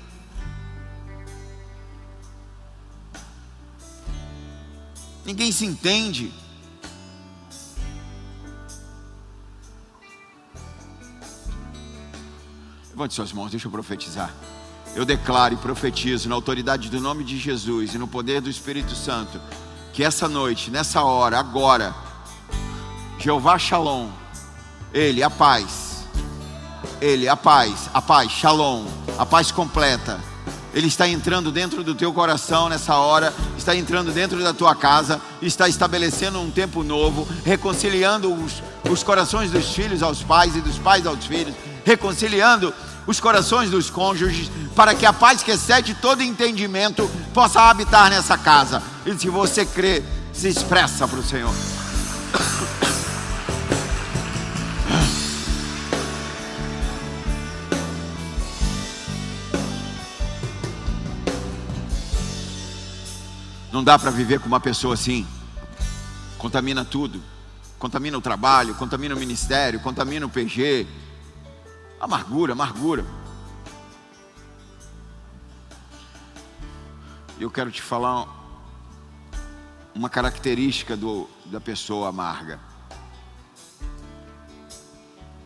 Ninguém 5.25 5.53
se 5.53 5.65
entende. 5.65 6.33
Levante 13.01 13.15
suas 13.15 13.33
mãos, 13.33 13.51
deixa 13.51 13.67
eu 13.67 13.71
profetizar. 13.71 14.31
Eu 14.95 15.07
declaro 15.07 15.55
e 15.55 15.57
profetizo 15.57 16.29
na 16.29 16.35
autoridade 16.35 16.91
do 16.91 17.01
nome 17.01 17.25
de 17.25 17.39
Jesus 17.39 17.95
e 17.95 17.99
no 17.99 18.07
poder 18.07 18.43
do 18.43 18.51
Espírito 18.51 18.95
Santo 18.95 19.41
que 19.95 20.05
essa 20.05 20.29
noite, 20.29 20.71
nessa 20.71 21.03
hora, 21.03 21.39
agora, 21.39 21.95
Jeová 23.19 23.59
Shalom, 23.59 24.11
Ele, 24.93 25.23
a 25.23 25.31
paz, 25.31 26.05
Ele, 27.01 27.27
a 27.27 27.35
paz, 27.39 27.89
a 27.95 28.03
paz, 28.03 28.31
Shalom, 28.33 28.85
a 29.19 29.25
paz 29.25 29.51
completa. 29.51 30.21
Ele 30.75 30.89
está 30.89 31.09
entrando 31.09 31.51
dentro 31.51 31.83
do 31.83 31.95
teu 31.95 32.13
coração 32.13 32.69
nessa 32.69 32.97
hora, 32.97 33.33
está 33.57 33.75
entrando 33.75 34.13
dentro 34.13 34.43
da 34.45 34.53
tua 34.53 34.75
casa, 34.75 35.19
está 35.41 35.67
estabelecendo 35.67 36.39
um 36.39 36.51
tempo 36.51 36.83
novo, 36.83 37.27
reconciliando 37.47 38.31
os, 38.31 38.63
os 38.91 39.03
corações 39.03 39.51
dos 39.51 39.75
filhos 39.75 40.03
aos 40.03 40.23
pais 40.23 40.55
e 40.55 40.61
dos 40.61 40.77
pais 40.77 41.07
aos 41.07 41.25
filhos, 41.25 41.55
reconciliando 41.83 42.75
os 43.11 43.19
corações 43.19 43.71
dos 43.71 43.91
cônjuges, 43.91 44.49
para 44.77 44.95
que 44.95 45.05
a 45.05 45.13
paz 45.13 45.43
que 45.43 45.51
excede 45.51 45.95
todo 45.95 46.23
entendimento 46.23 47.11
possa 47.35 47.63
habitar 47.63 48.09
nessa 48.09 48.39
casa. 48.39 48.81
E 49.05 49.19
se 49.19 49.29
você 49.29 49.67
crê, 49.67 50.03
se 50.33 50.49
expressa 50.49 51.09
para 51.09 51.19
o 51.19 51.23
Senhor. 51.23 51.53
Não 63.73 63.83
dá 63.83 63.99
para 63.99 64.11
viver 64.13 64.39
com 64.39 64.47
uma 64.47 64.61
pessoa 64.61 64.95
assim. 64.95 65.27
Contamina 66.39 66.85
tudo. 66.85 67.21
Contamina 67.77 68.17
o 68.17 68.21
trabalho, 68.21 68.75
contamina 68.75 69.15
o 69.17 69.19
ministério, 69.19 69.81
contamina 69.81 70.27
o 70.27 70.29
PG. 70.29 70.87
Amargura, 72.01 72.55
amargura. 72.55 73.05
Eu 77.39 77.51
quero 77.51 77.71
te 77.71 77.83
falar 77.83 78.27
uma 79.95 80.09
característica 80.09 80.97
do, 80.97 81.29
da 81.47 81.61
pessoa 81.61 82.09
amarga. 82.09 82.59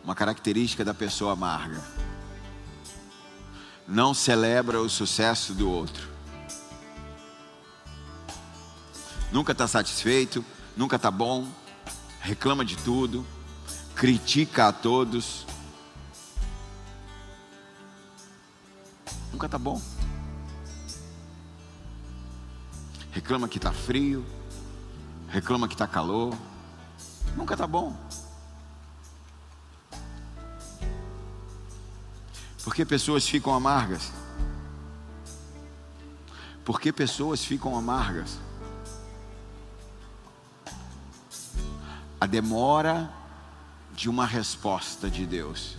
Uma 0.03 0.15
característica 0.15 0.85
da 0.85 0.93
pessoa 0.93 1.33
amarga. 1.33 1.83
Não 3.87 4.13
celebra 4.13 4.81
o 4.81 4.89
sucesso 4.89 5.53
do 5.53 5.69
outro. 5.69 6.15
nunca 9.35 9.51
está 9.51 9.67
satisfeito, 9.67 10.45
nunca 10.77 10.95
está 10.95 11.11
bom, 11.11 11.45
reclama 12.21 12.63
de 12.63 12.77
tudo, 12.77 13.25
critica 13.93 14.69
a 14.69 14.71
todos. 14.71 15.44
Nunca 19.35 19.47
está 19.47 19.57
bom. 19.57 19.81
Reclama 23.11 23.49
que 23.49 23.57
está 23.57 23.73
frio, 23.73 24.25
reclama 25.27 25.67
que 25.67 25.73
está 25.73 25.85
calor, 25.85 26.33
nunca 27.35 27.53
está 27.53 27.67
bom. 27.67 27.93
Por 32.63 32.73
que 32.73 32.85
pessoas 32.85 33.27
ficam 33.27 33.53
amargas? 33.53 34.13
Por 36.63 36.79
que 36.79 36.93
pessoas 36.93 37.43
ficam 37.43 37.77
amargas? 37.77 38.39
a 42.21 42.25
demora 42.25 43.13
de 43.93 44.07
uma 44.07 44.25
resposta 44.25 45.09
de 45.09 45.25
Deus. 45.25 45.75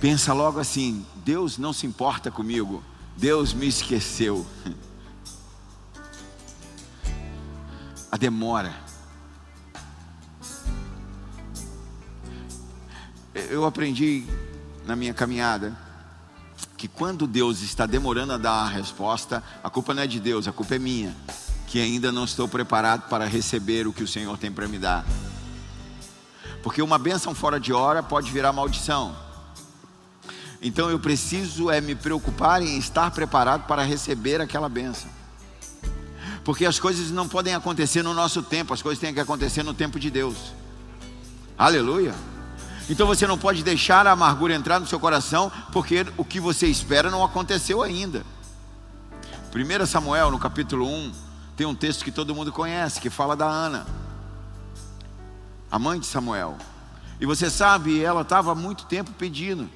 Pensa 0.00 0.32
logo 0.32 0.60
assim: 0.60 1.04
Deus 1.16 1.58
não 1.58 1.72
se 1.72 1.86
importa 1.86 2.30
comigo, 2.30 2.82
Deus 3.16 3.52
me 3.52 3.66
esqueceu. 3.66 4.46
A 8.10 8.16
demora. 8.16 8.74
Eu 13.50 13.64
aprendi 13.66 14.24
na 14.86 14.96
minha 14.96 15.12
caminhada 15.12 15.76
que 16.76 16.88
quando 16.88 17.26
Deus 17.26 17.60
está 17.60 17.84
demorando 17.86 18.32
a 18.32 18.38
dar 18.38 18.62
a 18.62 18.68
resposta, 18.68 19.42
a 19.62 19.68
culpa 19.68 19.92
não 19.92 20.02
é 20.02 20.06
de 20.06 20.18
Deus, 20.20 20.48
a 20.48 20.52
culpa 20.52 20.76
é 20.76 20.78
minha 20.78 21.14
que 21.66 21.80
ainda 21.80 22.10
não 22.10 22.24
estou 22.24 22.48
preparado 22.48 23.08
para 23.10 23.26
receber 23.26 23.86
o 23.86 23.92
que 23.92 24.02
o 24.02 24.08
Senhor 24.08 24.38
tem 24.38 24.50
para 24.50 24.66
me 24.66 24.78
dar. 24.78 25.04
Porque 26.62 26.80
uma 26.80 26.98
bênção 26.98 27.34
fora 27.34 27.60
de 27.60 27.74
hora 27.74 28.02
pode 28.02 28.32
virar 28.32 28.54
maldição. 28.54 29.14
Então 30.60 30.90
eu 30.90 30.98
preciso 30.98 31.70
é 31.70 31.80
me 31.80 31.94
preocupar 31.94 32.62
em 32.62 32.76
estar 32.78 33.10
preparado 33.10 33.66
para 33.66 33.82
receber 33.82 34.40
aquela 34.40 34.68
bênção. 34.68 35.08
Porque 36.44 36.64
as 36.64 36.80
coisas 36.80 37.10
não 37.10 37.28
podem 37.28 37.54
acontecer 37.54 38.02
no 38.02 38.14
nosso 38.14 38.42
tempo, 38.42 38.74
as 38.74 38.82
coisas 38.82 39.00
têm 39.00 39.14
que 39.14 39.20
acontecer 39.20 39.62
no 39.62 39.74
tempo 39.74 40.00
de 40.00 40.10
Deus. 40.10 40.36
Aleluia. 41.56 42.14
Então 42.90 43.06
você 43.06 43.26
não 43.26 43.36
pode 43.36 43.62
deixar 43.62 44.06
a 44.06 44.12
amargura 44.12 44.54
entrar 44.54 44.80
no 44.80 44.86
seu 44.86 44.98
coração, 44.98 45.52
porque 45.72 46.06
o 46.16 46.24
que 46.24 46.40
você 46.40 46.66
espera 46.66 47.10
não 47.10 47.22
aconteceu 47.22 47.82
ainda. 47.82 48.24
1 49.54 49.86
Samuel, 49.86 50.30
no 50.30 50.38
capítulo 50.38 50.86
1, 50.86 51.12
tem 51.56 51.66
um 51.66 51.74
texto 51.74 52.04
que 52.04 52.10
todo 52.10 52.34
mundo 52.34 52.50
conhece, 52.50 53.00
que 53.00 53.10
fala 53.10 53.36
da 53.36 53.46
Ana, 53.46 53.86
a 55.70 55.78
mãe 55.78 56.00
de 56.00 56.06
Samuel. 56.06 56.56
E 57.20 57.26
você 57.26 57.50
sabe, 57.50 58.02
ela 58.02 58.22
estava 58.22 58.52
há 58.52 58.54
muito 58.54 58.86
tempo 58.86 59.10
pedindo. 59.12 59.68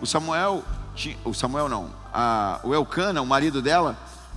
O 0.00 0.06
Samuel, 0.06 0.64
o 1.24 1.34
Samuel 1.34 1.68
não, 1.68 1.90
a, 2.12 2.60
o 2.62 2.74
Elcana, 2.74 3.20
o 3.20 3.26
marido 3.26 3.60
dela, 3.60 3.96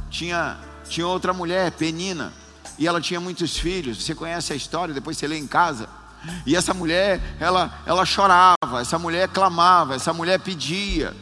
tinha, 0.10 0.58
tinha 0.88 1.08
outra 1.08 1.34
mulher, 1.34 1.72
Penina, 1.72 2.34
e 2.78 2.88
ela 2.88 3.02
tinha 3.02 3.20
muitos 3.20 3.58
filhos. 3.58 4.04
Você 4.04 4.16
conhece 4.16 4.54
a 4.54 4.56
história, 4.56 4.94
depois 4.94 5.18
você 5.18 5.28
lê 5.28 5.38
em 5.38 5.48
casa. 5.48 5.90
E 6.46 6.56
essa 6.56 6.74
mulher, 6.74 7.22
ela, 7.40 7.82
ela 7.86 8.06
chorava, 8.06 8.82
essa 8.82 8.98
mulher 8.98 9.30
clamava, 9.30 9.96
essa 9.96 10.14
mulher 10.14 10.40
pedia. 10.40 11.16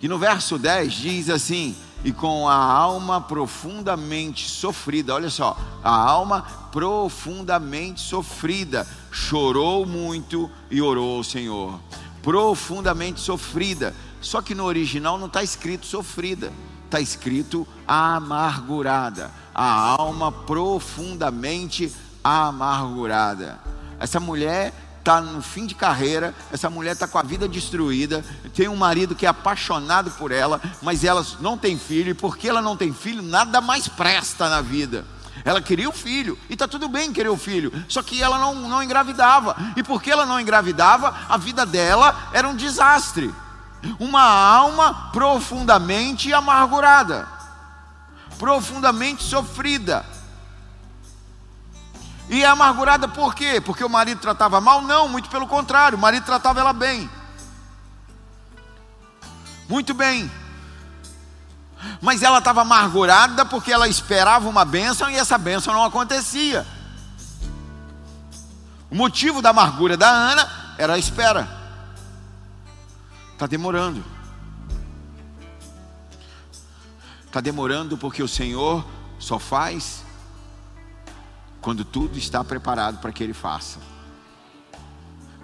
E 0.00 0.08
no 0.08 0.18
verso 0.18 0.58
10 0.58 0.92
diz 0.92 1.30
assim: 1.30 1.76
e 2.04 2.12
com 2.12 2.48
a 2.48 2.54
alma 2.54 3.20
profundamente 3.20 4.48
sofrida, 4.48 5.14
olha 5.14 5.28
só, 5.28 5.56
a 5.84 5.94
alma 5.94 6.42
profundamente 6.72 8.00
sofrida, 8.00 8.86
chorou 9.10 9.84
muito 9.84 10.50
e 10.70 10.80
orou 10.80 11.18
ao 11.18 11.24
Senhor. 11.24 11.78
Profundamente 12.22 13.20
sofrida, 13.20 13.94
só 14.20 14.42
que 14.42 14.54
no 14.54 14.64
original 14.64 15.18
não 15.18 15.26
está 15.26 15.42
escrito 15.42 15.86
sofrida, 15.86 16.52
está 16.84 17.00
escrito 17.00 17.66
amargurada. 17.86 19.30
A 19.54 19.96
alma 19.98 20.30
profundamente 20.30 21.92
amargurada. 22.22 23.58
Essa 23.98 24.20
mulher 24.20 24.72
está 24.98 25.20
no 25.20 25.42
fim 25.42 25.66
de 25.66 25.74
carreira, 25.74 26.34
essa 26.52 26.68
mulher 26.68 26.92
está 26.92 27.08
com 27.08 27.18
a 27.18 27.22
vida 27.22 27.48
destruída, 27.48 28.24
tem 28.54 28.68
um 28.68 28.76
marido 28.76 29.14
que 29.14 29.26
é 29.26 29.28
apaixonado 29.28 30.10
por 30.12 30.30
ela, 30.30 30.60
mas 30.82 31.04
ela 31.04 31.26
não 31.40 31.56
tem 31.56 31.78
filho, 31.78 32.10
e 32.10 32.14
porque 32.14 32.48
ela 32.48 32.60
não 32.60 32.76
tem 32.76 32.92
filho, 32.92 33.22
nada 33.22 33.60
mais 33.60 33.88
presta 33.88 34.48
na 34.48 34.60
vida. 34.60 35.04
Ela 35.44 35.60
queria 35.60 35.88
o 35.88 35.92
filho, 35.92 36.38
e 36.48 36.52
está 36.52 36.68
tudo 36.68 36.88
bem 36.88 37.12
querer 37.12 37.28
o 37.28 37.36
filho, 37.36 37.72
só 37.88 38.02
que 38.02 38.22
ela 38.22 38.38
não, 38.38 38.54
não 38.54 38.82
engravidava, 38.82 39.56
e 39.76 39.82
porque 39.82 40.10
ela 40.10 40.26
não 40.26 40.40
engravidava, 40.40 41.14
a 41.28 41.36
vida 41.36 41.64
dela 41.64 42.30
era 42.32 42.48
um 42.48 42.54
desastre, 42.54 43.32
uma 43.98 44.22
alma 44.22 45.10
profundamente 45.12 46.32
amargurada, 46.32 47.26
profundamente 48.38 49.22
sofrida. 49.22 50.04
E 52.28 52.44
é 52.44 52.46
amargurada 52.46 53.08
por 53.08 53.34
quê? 53.34 53.60
Porque 53.60 53.82
o 53.82 53.88
marido 53.88 54.20
tratava 54.20 54.60
mal? 54.60 54.80
Não, 54.82 55.08
muito 55.08 55.28
pelo 55.28 55.48
contrário, 55.48 55.98
o 55.98 56.00
marido 56.00 56.24
tratava 56.24 56.60
ela 56.60 56.72
bem. 56.72 57.10
Muito 59.68 59.94
bem. 59.94 60.30
Mas 62.00 62.22
ela 62.22 62.38
estava 62.38 62.62
amargurada 62.62 63.44
porque 63.44 63.72
ela 63.72 63.88
esperava 63.88 64.48
uma 64.48 64.64
bênção 64.64 65.10
e 65.10 65.16
essa 65.16 65.38
bênção 65.38 65.72
não 65.72 65.84
acontecia. 65.84 66.66
O 68.90 68.94
motivo 68.94 69.40
da 69.40 69.50
amargura 69.50 69.96
da 69.96 70.08
Ana 70.08 70.74
era 70.76 70.94
a 70.94 70.98
espera. 70.98 71.48
Está 73.32 73.46
demorando. 73.46 74.04
Está 77.26 77.40
demorando 77.40 77.96
porque 77.96 78.22
o 78.22 78.28
Senhor 78.28 78.84
só 79.18 79.38
faz 79.38 80.04
quando 81.60 81.84
tudo 81.84 82.18
está 82.18 82.42
preparado 82.42 82.98
para 82.98 83.12
que 83.12 83.22
ele 83.22 83.32
faça. 83.32 83.78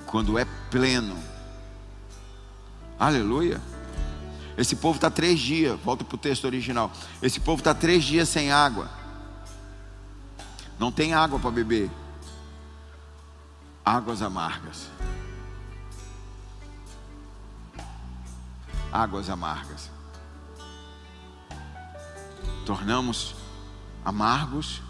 Quando 0.06 0.38
é 0.38 0.44
pleno. 0.70 1.16
Aleluia. 2.98 3.60
Esse 4.56 4.76
povo 4.76 4.96
está 4.96 5.10
três 5.10 5.38
dias, 5.38 5.78
volta 5.80 6.02
para 6.02 6.14
o 6.14 6.18
texto 6.18 6.44
original. 6.44 6.90
Esse 7.20 7.38
povo 7.38 7.60
está 7.60 7.74
três 7.74 8.04
dias 8.04 8.28
sem 8.28 8.50
água. 8.50 8.90
Não 10.78 10.90
tem 10.90 11.14
água 11.14 11.38
para 11.38 11.50
beber. 11.50 11.90
Águas 13.84 14.22
amargas. 14.22 14.88
Águas 18.90 19.28
amargas. 19.28 19.90
Tornamos 22.64 23.34
amargos 24.04 24.82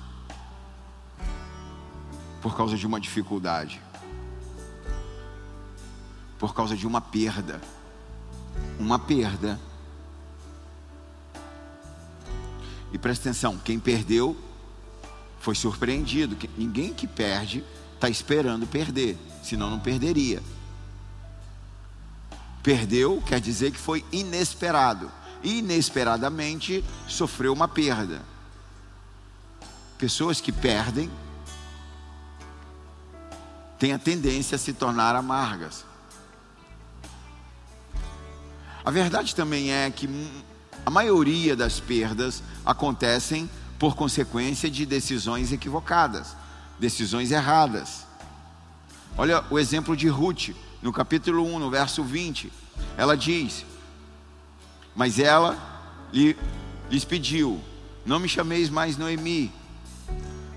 por 2.41 2.57
causa 2.57 2.76
de 2.76 2.86
uma 2.86 3.01
dificuldade, 3.01 3.82
por 6.38 6.55
causa 6.55 6.76
de 6.76 6.86
uma 6.86 7.01
perda. 7.01 7.61
Uma 8.78 8.98
perda. 8.98 9.59
E 12.92 12.98
presta 12.98 13.28
atenção: 13.28 13.59
quem 13.59 13.78
perdeu 13.78 14.36
foi 15.40 15.54
surpreendido. 15.54 16.36
Ninguém 16.57 16.92
que 16.92 17.07
perde 17.07 17.64
está 17.94 18.09
esperando 18.09 18.66
perder, 18.66 19.16
senão 19.42 19.70
não 19.70 19.78
perderia. 19.78 20.42
Perdeu 22.62 23.22
quer 23.24 23.40
dizer 23.40 23.70
que 23.70 23.78
foi 23.78 24.04
inesperado. 24.11 25.11
Inesperadamente 25.42 26.84
sofreu 27.07 27.52
uma 27.52 27.68
perda. 27.68 28.22
Pessoas 29.96 30.40
que 30.40 30.50
perdem 30.50 31.11
têm 33.78 33.92
a 33.92 33.98
tendência 33.98 34.57
a 34.57 34.59
se 34.59 34.72
tornar 34.72 35.14
amargas. 35.14 35.84
A 38.87 38.91
verdade 38.93 39.34
também 39.34 39.72
é 39.72 39.91
que 39.91 40.09
a 40.87 40.91
maioria 40.91 41.57
das 41.57 41.80
perdas 41.80 42.41
acontecem 42.64 43.51
por 43.80 43.97
consequência 43.97 44.70
de 44.70 44.87
decisões 44.87 45.51
equivocadas, 45.51 46.37
decisões 46.78 47.32
erradas. 47.32 48.07
Olha 49.18 49.45
o 49.51 49.59
exemplo 49.59 49.97
de 49.97 50.07
Ruth, 50.07 50.51
no 50.80 50.93
capítulo 50.93 51.45
1, 51.45 51.59
no 51.59 51.68
verso 51.68 52.05
20. 52.05 52.53
Ela 52.97 53.16
diz: 53.16 53.66
Mas 54.95 55.18
ela 55.18 55.59
lhe, 56.12 56.39
lhes 56.89 57.05
pediu: 57.05 57.61
Não 58.05 58.20
me 58.20 58.28
chameis 58.28 58.70
mais 58.70 58.97
Noemi. 58.97 59.53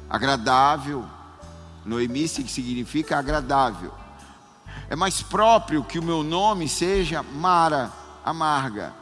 Agradável. 0.07 1.03
Noemi 1.84 2.27
significa 2.27 3.17
agradável. 3.17 3.91
É 4.88 4.95
mais 4.95 5.19
próprio 5.19 5.84
que 5.84 5.97
o 5.97 6.03
meu 6.03 6.21
nome 6.21 6.69
seja 6.69 7.23
Mara, 7.23 7.91
amarga. 8.24 8.93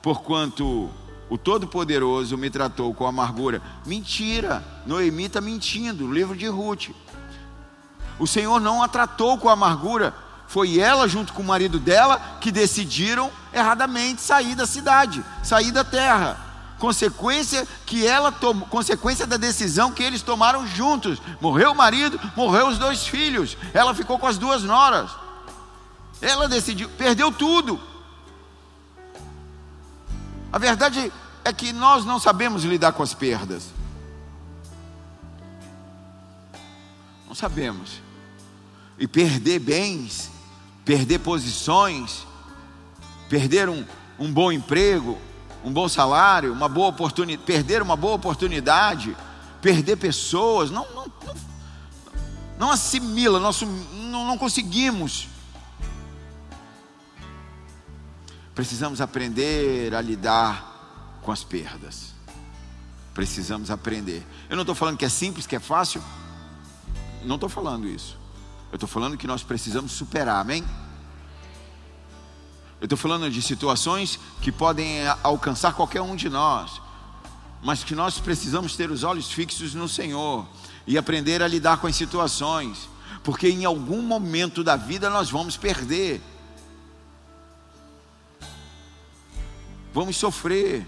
Porquanto 0.00 0.90
o 1.30 1.38
Todo-Poderoso 1.38 2.36
me 2.36 2.50
tratou 2.50 2.92
com 2.92 3.06
amargura. 3.06 3.62
Mentira, 3.86 4.62
Noemi 4.84 5.24
está 5.24 5.40
mentindo, 5.40 6.12
livro 6.12 6.36
de 6.36 6.46
Ruth. 6.46 6.90
O 8.18 8.26
Senhor 8.26 8.60
não 8.60 8.82
a 8.82 8.88
tratou 8.88 9.38
com 9.38 9.48
amargura. 9.48 10.14
Foi 10.46 10.78
ela, 10.78 11.08
junto 11.08 11.32
com 11.32 11.40
o 11.40 11.46
marido 11.46 11.78
dela, 11.78 12.20
que 12.40 12.52
decidiram 12.52 13.30
erradamente 13.54 14.20
sair 14.20 14.54
da 14.54 14.66
cidade, 14.66 15.24
sair 15.42 15.70
da 15.70 15.82
terra. 15.82 16.38
Consequência 16.78 17.66
que 17.86 18.06
ela 18.06 18.30
tomou, 18.30 18.68
consequência 18.68 19.26
da 19.26 19.38
decisão 19.38 19.92
que 19.92 20.02
eles 20.02 20.20
tomaram 20.20 20.66
juntos. 20.66 21.22
Morreu 21.40 21.72
o 21.72 21.74
marido, 21.74 22.20
morreu 22.36 22.68
os 22.68 22.76
dois 22.76 23.06
filhos. 23.06 23.56
Ela 23.72 23.94
ficou 23.94 24.18
com 24.18 24.26
as 24.26 24.36
duas 24.36 24.62
noras. 24.62 25.10
Ela 26.20 26.48
decidiu, 26.48 26.90
perdeu 26.90 27.32
tudo. 27.32 27.80
A 30.52 30.58
verdade 30.58 31.10
é 31.44 31.52
que 31.52 31.72
nós 31.72 32.04
não 32.04 32.18
sabemos 32.20 32.62
lidar 32.64 32.92
com 32.92 33.02
as 33.02 33.14
perdas. 33.14 33.70
Não 37.26 37.34
sabemos. 37.34 38.02
E 38.98 39.08
perder 39.08 39.58
bens, 39.58 40.30
perder 40.84 41.20
posições, 41.20 42.26
perder 43.30 43.70
um, 43.70 43.84
um 44.18 44.30
bom 44.30 44.52
emprego, 44.52 45.18
um 45.64 45.72
bom 45.72 45.88
salário, 45.88 46.52
uma 46.52 46.68
boa 46.68 46.88
oportunidade, 46.88 47.46
perder 47.46 47.80
uma 47.80 47.96
boa 47.96 48.14
oportunidade, 48.14 49.16
perder 49.62 49.96
pessoas, 49.96 50.70
não, 50.70 50.86
não, 50.94 51.06
não, 51.24 51.34
não 52.58 52.70
assimila, 52.70 53.40
nós 53.40 53.62
não, 53.62 54.26
não 54.26 54.36
conseguimos. 54.36 55.31
Precisamos 58.54 59.00
aprender 59.00 59.94
a 59.94 60.00
lidar 60.00 61.18
com 61.22 61.32
as 61.32 61.42
perdas. 61.42 62.12
Precisamos 63.14 63.70
aprender. 63.70 64.26
Eu 64.48 64.56
não 64.56 64.62
estou 64.62 64.74
falando 64.74 64.96
que 64.96 65.04
é 65.04 65.08
simples, 65.08 65.46
que 65.46 65.56
é 65.56 65.60
fácil, 65.60 66.02
não 67.24 67.36
estou 67.36 67.48
falando 67.48 67.86
isso. 67.88 68.18
Eu 68.70 68.76
estou 68.76 68.88
falando 68.88 69.16
que 69.16 69.26
nós 69.26 69.42
precisamos 69.42 69.92
superar, 69.92 70.40
amém? 70.40 70.64
Eu 72.80 72.86
estou 72.86 72.98
falando 72.98 73.30
de 73.30 73.40
situações 73.40 74.18
que 74.40 74.50
podem 74.50 75.06
alcançar 75.22 75.74
qualquer 75.74 76.00
um 76.00 76.16
de 76.16 76.28
nós, 76.28 76.80
mas 77.62 77.84
que 77.84 77.94
nós 77.94 78.18
precisamos 78.18 78.74
ter 78.74 78.90
os 78.90 79.04
olhos 79.04 79.30
fixos 79.30 79.72
no 79.74 79.88
Senhor 79.88 80.46
e 80.86 80.98
aprender 80.98 81.42
a 81.42 81.46
lidar 81.46 81.76
com 81.76 81.86
as 81.86 81.94
situações, 81.94 82.88
porque 83.22 83.48
em 83.48 83.64
algum 83.64 84.02
momento 84.02 84.64
da 84.64 84.74
vida 84.74 85.08
nós 85.08 85.30
vamos 85.30 85.56
perder, 85.56 86.20
vamos 89.92 90.16
sofrer. 90.16 90.86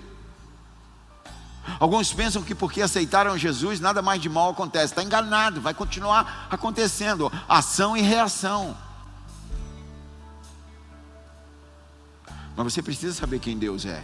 Alguns 1.80 2.12
pensam 2.12 2.42
que 2.42 2.55
porque 2.55 2.82
aceitaram 2.82 3.38
Jesus, 3.38 3.80
nada 3.80 4.02
mais 4.02 4.20
de 4.20 4.28
mal 4.28 4.50
acontece. 4.50 4.92
Está 4.92 5.02
enganado, 5.02 5.61
vai 5.61 5.72
continuar 5.72 6.46
acontecendo. 6.50 7.32
Ação 7.48 7.96
e 7.96 8.02
reação. 8.02 8.76
Mas 12.57 12.72
você 12.72 12.82
precisa 12.82 13.14
saber 13.14 13.40
quem 13.40 13.59
Deus 13.59 13.84
é. 13.84 14.02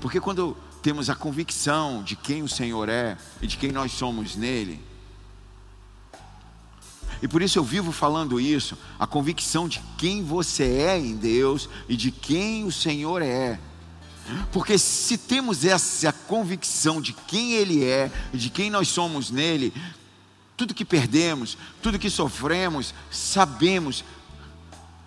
Porque 0.00 0.20
quando 0.20 0.56
temos 0.82 1.08
a 1.10 1.14
convicção 1.14 2.02
de 2.02 2.16
quem 2.16 2.42
o 2.42 2.48
Senhor 2.48 2.88
é 2.88 3.16
e 3.40 3.46
de 3.46 3.56
quem 3.56 3.70
nós 3.70 3.92
somos 3.92 4.34
nele, 4.34 4.82
e 7.22 7.28
por 7.28 7.42
isso 7.42 7.58
eu 7.58 7.64
vivo 7.64 7.92
falando 7.92 8.40
isso, 8.40 8.76
a 8.98 9.06
convicção 9.06 9.68
de 9.68 9.80
quem 9.98 10.22
você 10.22 10.64
é 10.64 10.98
em 10.98 11.16
Deus 11.16 11.68
e 11.88 11.96
de 11.96 12.10
quem 12.10 12.64
o 12.64 12.72
Senhor 12.72 13.20
é. 13.20 13.60
Porque 14.52 14.78
se 14.78 15.18
temos 15.18 15.64
essa 15.64 16.12
convicção 16.12 17.00
de 17.00 17.12
quem 17.12 17.52
Ele 17.52 17.84
é, 17.84 18.10
de 18.32 18.48
quem 18.48 18.70
nós 18.70 18.88
somos 18.88 19.30
nele, 19.30 19.72
tudo 20.56 20.74
que 20.74 20.84
perdemos, 20.84 21.58
tudo 21.82 21.98
que 21.98 22.08
sofremos, 22.08 22.94
sabemos, 23.10 24.04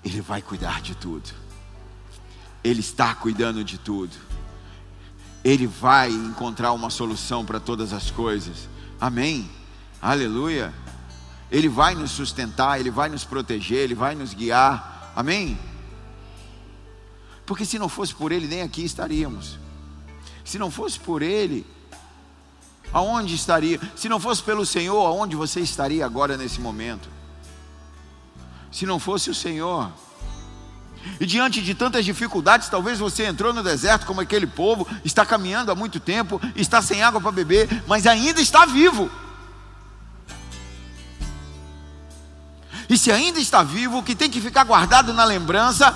Ele 0.03 0.21
vai 0.21 0.41
cuidar 0.41 0.81
de 0.81 0.93
tudo, 0.93 1.31
Ele 2.63 2.81
está 2.81 3.15
cuidando 3.15 3.63
de 3.63 3.77
tudo, 3.77 4.15
Ele 5.43 5.65
vai 5.65 6.11
encontrar 6.11 6.73
uma 6.73 6.89
solução 6.89 7.45
para 7.45 7.59
todas 7.59 7.91
as 7.93 8.11
coisas, 8.11 8.67
amém? 8.99 9.49
Aleluia. 10.01 10.73
Ele 11.51 11.69
vai 11.69 11.95
nos 11.95 12.11
sustentar, 12.11 12.79
Ele 12.79 12.89
vai 12.89 13.09
nos 13.09 13.23
proteger, 13.23 13.79
Ele 13.79 13.95
vai 13.95 14.15
nos 14.15 14.33
guiar, 14.33 15.11
amém? 15.15 15.57
Porque 17.45 17.65
se 17.65 17.77
não 17.77 17.89
fosse 17.89 18.13
por 18.13 18.31
Ele, 18.31 18.47
nem 18.47 18.61
aqui 18.61 18.83
estaríamos. 18.83 19.59
Se 20.43 20.57
não 20.57 20.71
fosse 20.71 20.99
por 20.99 21.21
Ele, 21.21 21.65
aonde 22.91 23.35
estaria? 23.35 23.79
Se 23.95 24.07
não 24.07 24.19
fosse 24.19 24.41
pelo 24.43 24.65
Senhor, 24.65 25.05
aonde 25.05 25.35
você 25.35 25.59
estaria 25.59 26.05
agora 26.05 26.37
nesse 26.37 26.61
momento? 26.61 27.09
Se 28.71 28.85
não 28.85 28.99
fosse 28.99 29.29
o 29.29 29.35
Senhor. 29.35 29.91
E 31.19 31.25
diante 31.25 31.61
de 31.61 31.75
tantas 31.75 32.05
dificuldades, 32.05 32.69
talvez 32.69 32.99
você 32.99 33.25
entrou 33.25 33.53
no 33.53 33.61
deserto 33.61 34.05
como 34.05 34.21
aquele 34.21 34.47
povo, 34.47 34.87
está 35.03 35.25
caminhando 35.25 35.71
há 35.71 35.75
muito 35.75 35.99
tempo, 35.99 36.39
está 36.55 36.81
sem 36.81 37.03
água 37.03 37.19
para 37.19 37.31
beber, 37.31 37.83
mas 37.87 38.07
ainda 38.07 38.41
está 38.41 38.65
vivo. 38.65 39.09
E 42.89 42.97
se 42.97 43.11
ainda 43.11 43.39
está 43.39 43.63
vivo, 43.63 43.99
o 43.99 44.03
que 44.03 44.15
tem 44.15 44.29
que 44.29 44.41
ficar 44.41 44.63
guardado 44.63 45.13
na 45.13 45.23
lembrança 45.23 45.95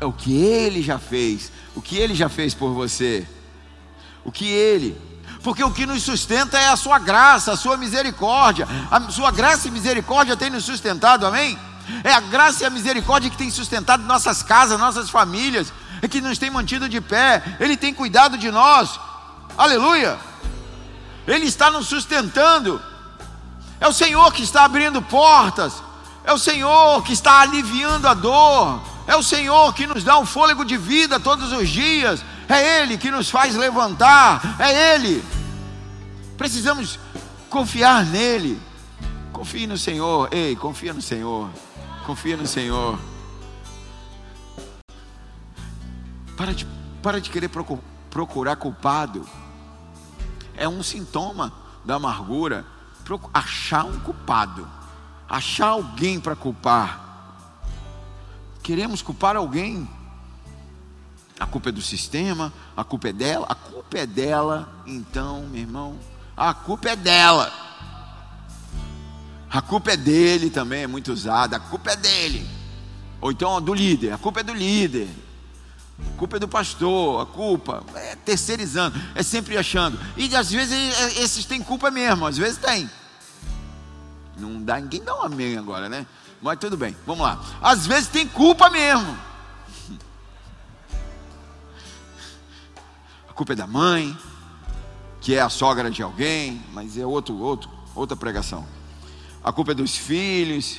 é 0.00 0.04
o 0.04 0.12
que 0.12 0.34
ele 0.36 0.82
já 0.82 0.98
fez, 0.98 1.50
o 1.74 1.82
que 1.82 1.96
ele 1.96 2.14
já 2.14 2.28
fez 2.28 2.54
por 2.54 2.72
você, 2.72 3.26
o 4.24 4.30
que 4.30 4.46
ele, 4.46 4.96
porque 5.42 5.62
o 5.62 5.70
que 5.70 5.86
nos 5.86 6.02
sustenta 6.02 6.58
é 6.58 6.68
a 6.68 6.76
sua 6.76 6.98
graça, 6.98 7.52
a 7.52 7.56
sua 7.56 7.76
misericórdia, 7.76 8.66
a 8.90 9.00
sua 9.10 9.30
graça 9.30 9.68
e 9.68 9.70
misericórdia 9.70 10.36
tem 10.36 10.50
nos 10.50 10.64
sustentado, 10.64 11.26
amém? 11.26 11.58
É 12.04 12.12
a 12.12 12.20
graça 12.20 12.62
e 12.62 12.66
a 12.66 12.70
misericórdia 12.70 13.30
que 13.30 13.36
tem 13.36 13.50
sustentado 13.50 14.02
nossas 14.02 14.42
casas, 14.42 14.78
nossas 14.78 15.08
famílias, 15.08 15.72
é 16.02 16.08
que 16.08 16.20
nos 16.20 16.38
tem 16.38 16.50
mantido 16.50 16.88
de 16.88 17.00
pé, 17.00 17.42
Ele 17.58 17.76
tem 17.76 17.94
cuidado 17.94 18.36
de 18.36 18.50
nós, 18.50 19.00
aleluia, 19.56 20.18
Ele 21.26 21.46
está 21.46 21.70
nos 21.70 21.86
sustentando, 21.86 22.80
é 23.80 23.88
o 23.88 23.92
Senhor 23.92 24.32
que 24.32 24.42
está 24.42 24.64
abrindo 24.64 25.00
portas, 25.00 25.74
é 26.28 26.32
o 26.34 26.36
Senhor 26.36 27.02
que 27.02 27.14
está 27.14 27.40
aliviando 27.40 28.06
a 28.06 28.12
dor, 28.12 28.82
é 29.06 29.16
o 29.16 29.22
Senhor 29.22 29.72
que 29.72 29.86
nos 29.86 30.04
dá 30.04 30.18
um 30.18 30.26
fôlego 30.26 30.62
de 30.62 30.76
vida 30.76 31.18
todos 31.18 31.52
os 31.52 31.66
dias. 31.70 32.22
É 32.46 32.82
Ele 32.82 32.98
que 32.98 33.10
nos 33.10 33.30
faz 33.30 33.54
levantar. 33.54 34.56
É 34.58 34.94
Ele. 34.94 35.24
Precisamos 36.36 37.00
confiar 37.48 38.04
nele. 38.04 38.60
Confie 39.32 39.66
no 39.66 39.78
Senhor. 39.78 40.28
Ei, 40.30 40.54
confia 40.54 40.92
no 40.92 41.00
Senhor. 41.00 41.48
Confia 42.04 42.36
no 42.36 42.46
Senhor. 42.46 42.98
Para 46.36 46.52
de, 46.52 46.66
para 47.02 47.22
de 47.22 47.30
querer 47.30 47.48
procurar 48.10 48.56
culpado. 48.56 49.26
É 50.54 50.68
um 50.68 50.82
sintoma 50.82 51.50
da 51.86 51.94
amargura. 51.94 52.66
Achar 53.32 53.86
um 53.86 53.98
culpado. 54.00 54.77
Achar 55.28 55.68
alguém 55.68 56.18
para 56.18 56.34
culpar 56.34 57.08
queremos 58.68 59.00
culpar 59.00 59.34
alguém. 59.34 59.88
A 61.40 61.46
culpa 61.46 61.70
é 61.70 61.72
do 61.72 61.80
sistema, 61.80 62.52
a 62.76 62.84
culpa 62.84 63.08
é 63.08 63.12
dela, 63.14 63.46
a 63.48 63.54
culpa 63.54 63.96
é 63.96 64.04
dela, 64.04 64.68
então, 64.86 65.44
meu 65.44 65.62
irmão, 65.62 65.98
a 66.36 66.52
culpa 66.52 66.90
é 66.90 66.96
dela. 66.96 67.50
A 69.50 69.62
culpa 69.62 69.92
é 69.92 69.96
dele 69.96 70.50
também, 70.50 70.82
é 70.82 70.86
muito 70.86 71.10
usada. 71.10 71.56
A 71.56 71.60
culpa 71.60 71.92
é 71.92 71.96
dele. 71.96 72.46
Ou 73.22 73.32
então 73.32 73.58
do 73.58 73.72
líder. 73.72 74.12
A 74.12 74.18
culpa 74.18 74.40
é 74.40 74.42
do 74.42 74.52
líder. 74.52 75.08
A 75.98 76.18
culpa 76.18 76.36
é 76.36 76.40
do 76.40 76.46
pastor. 76.46 77.22
A 77.22 77.24
culpa 77.24 77.82
é 77.94 78.16
terceirizando. 78.16 79.00
É 79.14 79.22
sempre 79.22 79.56
achando. 79.56 79.98
E 80.14 80.36
às 80.36 80.50
vezes 80.50 80.74
é, 80.74 81.22
esses 81.22 81.46
têm 81.46 81.62
culpa 81.62 81.90
mesmo. 81.90 82.26
Às 82.26 82.36
vezes 82.36 82.58
tem. 82.58 82.90
Não 84.38 84.62
dá, 84.62 84.80
ninguém 84.80 85.02
dá 85.02 85.16
um 85.16 85.22
amém 85.22 85.58
agora, 85.58 85.88
né? 85.88 86.06
Mas 86.40 86.58
tudo 86.58 86.76
bem, 86.76 86.96
vamos 87.04 87.24
lá. 87.24 87.44
Às 87.60 87.86
vezes 87.86 88.08
tem 88.08 88.26
culpa 88.26 88.70
mesmo. 88.70 89.18
A 93.28 93.32
culpa 93.32 93.52
é 93.52 93.56
da 93.56 93.66
mãe, 93.66 94.16
que 95.20 95.34
é 95.34 95.40
a 95.40 95.48
sogra 95.48 95.90
de 95.90 96.02
alguém, 96.02 96.62
mas 96.72 96.96
é 96.96 97.04
outro, 97.04 97.36
outro, 97.38 97.70
outra 97.94 98.16
pregação. 98.16 98.66
A 99.42 99.52
culpa 99.52 99.72
é 99.72 99.74
dos 99.74 99.96
filhos. 99.96 100.78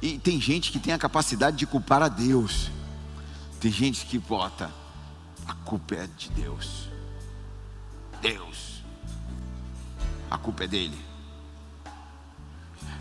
E 0.00 0.18
tem 0.18 0.40
gente 0.40 0.70
que 0.70 0.78
tem 0.78 0.92
a 0.92 0.98
capacidade 0.98 1.56
de 1.56 1.66
culpar 1.66 2.02
a 2.02 2.08
Deus. 2.08 2.70
Tem 3.58 3.72
gente 3.72 4.06
que 4.06 4.18
bota 4.18 4.70
a 5.46 5.54
culpa 5.54 5.94
é 5.96 6.06
de 6.06 6.28
Deus. 6.30 6.88
Deus. 8.20 8.82
A 10.30 10.38
culpa 10.38 10.64
é 10.64 10.66
dele 10.68 11.05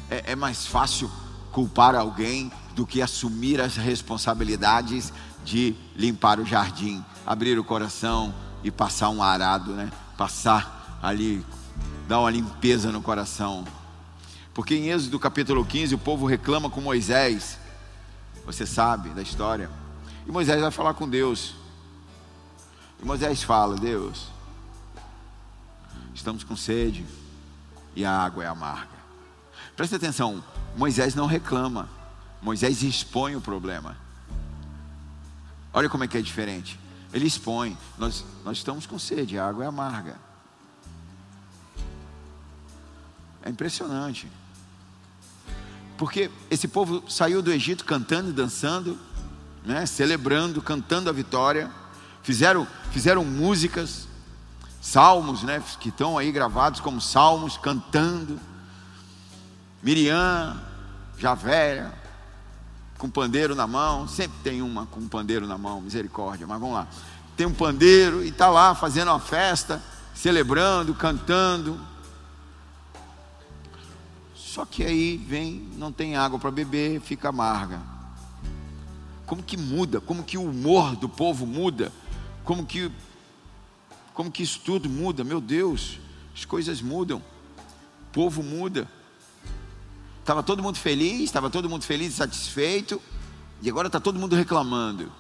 é, 0.10 0.32
é 0.32 0.36
mais 0.36 0.66
fácil 0.66 1.10
culpar 1.52 1.96
alguém 1.96 2.52
do 2.76 2.86
que 2.86 3.02
assumir 3.02 3.62
as 3.62 3.76
responsabilidades 3.78 5.14
de 5.44 5.76
limpar 5.96 6.40
o 6.40 6.46
jardim, 6.46 7.04
abrir 7.26 7.58
o 7.58 7.64
coração 7.64 8.34
e 8.64 8.70
passar 8.70 9.10
um 9.10 9.24
arado, 9.24 9.72
né? 9.72 9.92
Passar 10.18 11.00
ali, 11.02 11.46
dar 12.08 12.20
uma 12.20 12.32
limpeza 12.32 12.92
no 12.92 13.02
coração. 13.02 13.66
Porque 14.54 14.76
em 14.76 14.90
Êxodo 14.90 15.20
capítulo 15.20 15.66
15 15.66 15.96
o 15.96 16.00
povo 16.00 16.26
reclama 16.26 16.70
com 16.70 16.82
Moisés. 16.82 17.58
Você 18.46 18.66
sabe 18.66 19.10
da 19.10 19.22
história. 19.22 19.70
E 20.28 20.32
Moisés 20.32 20.62
vai 20.62 20.72
falar 20.72 20.94
com 20.94 21.08
Deus. 21.08 21.56
E 23.02 23.06
Moisés 23.06 23.44
fala: 23.44 23.76
Deus, 23.76 24.28
estamos 26.14 26.44
com 26.44 26.56
sede 26.56 27.06
e 27.96 28.04
a 28.04 28.12
água 28.12 28.44
é 28.44 28.48
amarga. 28.48 28.95
Presta 29.76 29.98
atenção, 29.98 30.44
Moisés 30.78 31.16
não 31.16 31.26
reclama, 31.26 31.90
Moisés 32.42 32.82
expõe 32.82 33.36
o 33.36 33.42
problema. 33.42 33.98
Olha 35.74 35.90
como 35.90 36.06
é 36.06 36.08
que 36.08 36.18
é 36.18 36.22
diferente. 36.22 36.80
Ele 37.14 37.26
expõe, 37.26 37.78
nós, 37.98 38.24
nós 38.46 38.58
estamos 38.58 38.86
com 38.86 38.98
sede, 38.98 39.38
a 39.38 39.48
água 39.48 39.66
é 39.66 39.68
amarga. 39.68 40.16
É 43.44 43.50
impressionante. 43.50 44.32
Porque 45.98 46.32
esse 46.50 46.68
povo 46.68 47.04
saiu 47.10 47.42
do 47.42 47.52
Egito 47.52 47.86
cantando 47.86 48.30
e 48.30 48.34
dançando, 48.34 48.98
né, 49.66 49.86
celebrando, 49.86 50.62
cantando 50.62 51.10
a 51.10 51.14
vitória. 51.14 51.70
Fizeram, 52.24 52.68
fizeram 52.92 53.24
músicas, 53.24 54.08
salmos, 54.82 55.44
né, 55.44 55.62
que 55.80 55.90
estão 55.90 56.18
aí 56.18 56.32
gravados 56.32 56.80
como 56.80 57.02
salmos, 57.02 57.58
cantando 57.58 58.40
Miriam, 59.86 60.60
já 61.16 61.36
velha, 61.36 61.94
com 62.98 63.08
pandeiro 63.08 63.54
na 63.54 63.68
mão, 63.68 64.08
sempre 64.08 64.40
tem 64.44 64.60
uma 64.64 64.88
com 64.88 65.08
pandeiro 65.08 65.46
na 65.46 65.60
mão, 65.60 65.80
misericórdia, 65.80 66.48
mas 66.48 66.60
vamos 66.60 66.74
lá. 66.74 66.88
Tem 67.38 67.46
um 67.46 67.54
pandeiro 67.54 68.24
e 68.26 68.30
está 68.30 68.50
lá 68.50 68.74
fazendo 68.74 69.10
uma 69.10 69.20
festa, 69.20 69.80
celebrando, 70.16 70.96
cantando. 70.96 71.80
Só 74.34 74.66
que 74.66 74.84
aí 74.84 75.18
vem, 75.18 75.70
não 75.78 75.92
tem 75.92 76.16
água 76.16 76.40
para 76.40 76.50
beber, 76.50 77.00
fica 77.00 77.30
amarga. 77.30 77.80
Como 79.28 79.44
que 79.44 79.56
muda? 79.56 80.02
Como 80.02 80.24
que 80.24 80.36
o 80.36 80.50
humor 80.50 80.96
do 80.96 81.08
povo 81.08 81.46
muda? 81.46 81.94
Como 82.44 82.66
que 82.66 82.92
como 84.16 84.32
que 84.32 84.42
isso 84.42 84.62
tudo 84.66 84.90
muda? 84.90 85.24
Meu 85.24 85.40
Deus, 85.40 86.00
as 86.34 86.44
coisas 86.44 86.82
mudam. 86.82 87.20
O 87.20 88.14
povo 88.14 88.42
muda. 88.42 88.90
Estava 90.26 90.42
todo 90.42 90.64
mundo 90.64 90.80
feliz, 90.80 91.26
estava 91.26 91.52
todo 91.52 91.70
mundo 91.70 91.84
feliz 91.84 92.12
e 92.12 92.16
satisfeito, 92.16 93.00
e 93.62 93.70
agora 93.70 93.86
está 93.90 94.00
todo 94.00 94.18
mundo 94.18 94.36
reclamando. 94.36 95.12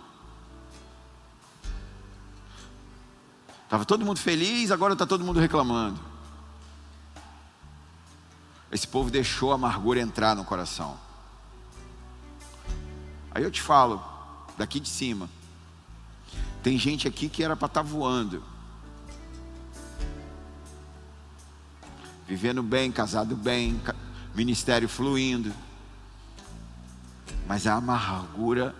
Estava 3.65 3.85
todo 3.85 4.03
mundo 4.03 4.19
feliz, 4.19 4.71
agora 4.71 4.93
está 4.93 5.05
todo 5.05 5.23
mundo 5.23 5.39
reclamando. 5.39 6.01
Esse 8.71 8.87
povo 8.87 9.11
deixou 9.11 9.51
a 9.51 9.55
amargura 9.55 9.99
entrar 9.99 10.35
no 10.35 10.43
coração. 10.43 10.97
Aí 13.29 13.43
eu 13.43 13.51
te 13.51 13.61
falo, 13.61 14.03
daqui 14.57 14.79
de 14.79 14.89
cima, 14.89 15.29
tem 16.63 16.79
gente 16.79 17.07
aqui 17.07 17.29
que 17.29 17.43
era 17.43 17.55
para 17.55 17.67
estar 17.67 17.83
tá 17.83 17.87
voando, 17.87 18.43
vivendo 22.27 22.63
bem, 22.63 22.91
casado 22.91 23.35
bem, 23.35 23.79
ministério 24.36 24.89
fluindo. 24.89 25.53
Mas 27.47 27.65
a 27.65 27.75
amargura 27.75 28.75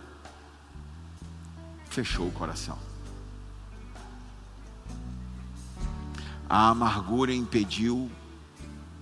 fechou 1.88 2.28
o 2.28 2.32
coração. 2.32 2.78
A 6.48 6.68
amargura 6.68 7.32
impediu 7.32 8.10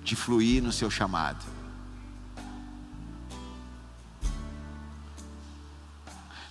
de 0.02 0.14
fluir 0.14 0.62
no 0.62 0.72
seu 0.72 0.90
chamado. 0.90 1.44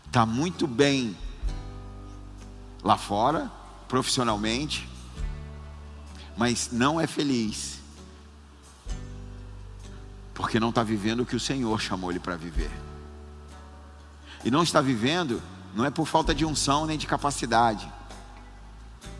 Está 0.05 0.25
muito 0.25 0.67
bem 0.67 1.17
lá 2.83 2.97
fora, 2.97 3.51
profissionalmente, 3.87 4.87
mas 6.37 6.69
não 6.71 6.99
é 6.99 7.07
feliz 7.07 7.82
porque 10.33 10.59
não 10.59 10.69
está 10.69 10.83
vivendo 10.83 11.21
o 11.21 11.25
que 11.25 11.35
o 11.35 11.39
Senhor 11.39 11.79
chamou 11.79 12.09
ele 12.09 12.19
para 12.19 12.35
viver. 12.35 12.71
E 14.43 14.51
não 14.51 14.63
está 14.63 14.81
vivendo, 14.81 15.41
não 15.73 15.85
é 15.85 15.89
por 15.89 16.07
falta 16.07 16.33
de 16.33 16.45
unção 16.45 16.85
nem 16.85 16.97
de 16.97 17.07
capacidade, 17.07 17.91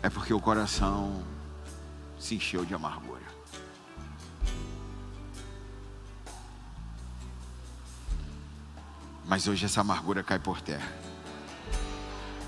é 0.02 0.10
porque 0.10 0.34
o 0.34 0.40
coração 0.40 1.22
se 2.18 2.34
encheu 2.34 2.64
de 2.64 2.74
amargura. 2.74 3.22
Mas 9.26 9.48
hoje 9.48 9.64
essa 9.64 9.80
amargura 9.80 10.22
cai 10.22 10.38
por 10.38 10.60
terra. 10.60 10.92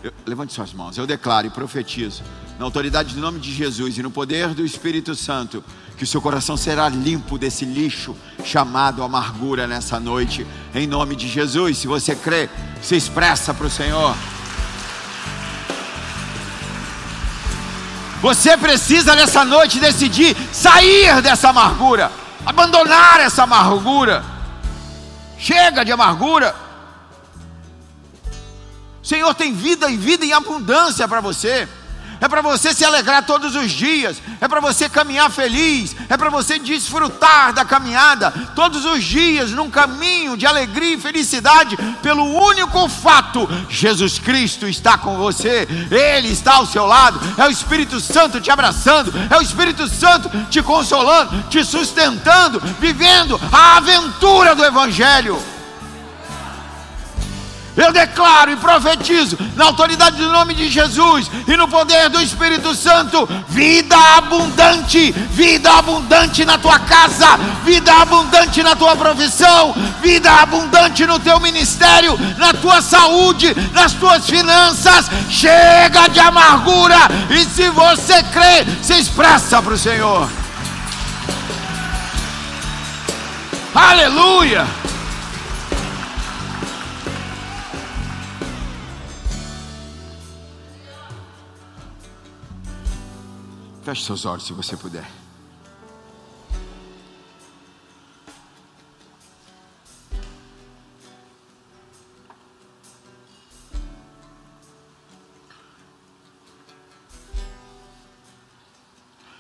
Eu, 0.03 0.13
levante 0.27 0.53
suas 0.53 0.73
mãos, 0.73 0.97
eu 0.99 1.07
declaro 1.07 1.47
e 1.47 1.51
profetizo, 1.51 2.23
na 2.59 2.65
autoridade 2.65 3.15
do 3.15 3.21
nome 3.21 3.39
de 3.39 3.53
Jesus 3.53 3.99
e 3.99 4.03
no 4.03 4.11
poder 4.11 4.49
do 4.55 4.65
Espírito 4.65 5.15
Santo, 5.15 5.65
que 5.97 6.05
o 6.05 6.07
seu 6.07 6.21
coração 6.21 6.57
será 6.57 6.89
limpo 6.89 7.39
desse 7.39 7.65
lixo 7.65 8.15
chamado 8.45 9.03
amargura 9.03 9.67
nessa 9.67 9.99
noite, 9.99 10.47
em 10.75 10.87
nome 10.87 11.17
de 11.17 11.29
Jesus. 11.29 11.79
Se 11.79 11.87
você 11.87 12.15
crê, 12.15 12.49
se 12.83 12.95
expressa 12.97 13.55
para 13.55 13.67
o 13.67 13.71
Senhor. 13.71 14.15
Você 18.21 18.57
precisa 18.57 19.15
nessa 19.15 19.45
noite 19.45 19.79
decidir 19.79 20.37
sair 20.53 21.23
dessa 21.23 21.51
amargura, 21.51 22.11
abandonar 22.45 23.21
essa 23.21 23.45
amargura. 23.45 24.25
Chega 25.39 25.85
de 25.85 25.93
amargura. 25.93 26.66
Senhor 29.07 29.33
tem 29.35 29.55
vida 29.55 29.89
e 29.89 29.97
vida 29.97 30.27
em 30.27 30.33
abundância 30.33 31.07
para 31.07 31.21
você. 31.21 31.69
É 32.21 32.27
para 32.27 32.41
você 32.43 32.75
se 32.75 32.85
alegrar 32.85 33.25
todos 33.25 33.55
os 33.55 33.71
dias, 33.71 34.17
é 34.41 34.49
para 34.49 34.59
você 34.59 34.89
caminhar 34.89 35.31
feliz, 35.31 35.95
é 36.09 36.17
para 36.17 36.31
você 36.31 36.59
desfrutar 36.59 37.53
da 37.53 37.65
caminhada 37.65 38.33
todos 38.57 38.85
os 38.85 39.05
dias 39.05 39.51
num 39.51 39.71
caminho 39.71 40.37
de 40.37 40.47
alegria 40.47 40.95
e 40.95 41.01
felicidade, 41.01 41.77
pelo 42.03 42.25
único 42.25 42.89
fato: 42.89 43.49
Jesus 43.69 44.19
Cristo 44.19 44.67
está 44.67 44.99
com 44.99 45.17
você, 45.19 45.69
Ele 45.91 46.29
está 46.29 46.55
ao 46.55 46.67
seu 46.67 46.87
lado, 46.87 47.21
é 47.37 47.47
o 47.47 47.51
Espírito 47.51 48.01
Santo 48.01 48.41
te 48.41 48.51
abraçando, 48.51 49.13
é 49.31 49.37
o 49.39 49.43
Espírito 49.43 49.87
Santo 49.87 50.29
te 50.51 50.63
consolando, 50.63 51.45
te 51.51 51.63
sustentando, 51.63 52.61
vivendo 52.81 53.39
a 53.53 53.77
aventura 53.77 54.55
do 54.57 54.65
Evangelho. 54.65 55.56
Eu 57.77 57.93
declaro 57.93 58.51
e 58.51 58.57
profetizo, 58.57 59.39
na 59.55 59.67
autoridade 59.67 60.17
do 60.17 60.33
nome 60.33 60.55
de 60.55 60.69
Jesus 60.69 61.31
e 61.47 61.57
no 61.57 61.69
poder 61.69 62.09
do 62.09 62.23
Espírito 62.23 62.75
Santo, 62.75 63.29
vida 63.49 63.97
abundante, 64.17 65.13
vida 65.31 65.71
abundante 65.71 66.45
na 66.47 66.57
tua 66.57 66.79
casa, 66.79 67.37
vida 67.65 67.93
abundante 67.93 68.63
na 68.63 68.75
tua 68.75 68.97
profissão, 68.97 69.75
vida 70.01 70.33
abundante 70.33 71.05
no 71.05 71.19
teu 71.19 71.39
ministério, 71.39 72.19
na 72.39 72.55
tua 72.55 72.81
saúde, 72.81 73.55
nas 73.73 73.93
tuas 73.93 74.25
finanças. 74.25 75.11
Chega 75.29 76.09
de 76.09 76.19
amargura 76.19 76.97
e 77.29 77.45
se 77.45 77.69
você 77.69 78.23
crê, 78.23 78.65
se 78.83 78.95
expressa 78.95 79.61
para 79.61 79.75
o 79.75 79.79
Senhor. 79.79 80.31
Aleluia! 83.75 84.67
Feche 93.87 94.03
seus 94.05 94.25
olhos 94.25 94.45
se 94.45 94.53
você 94.53 94.77
puder. 94.77 95.09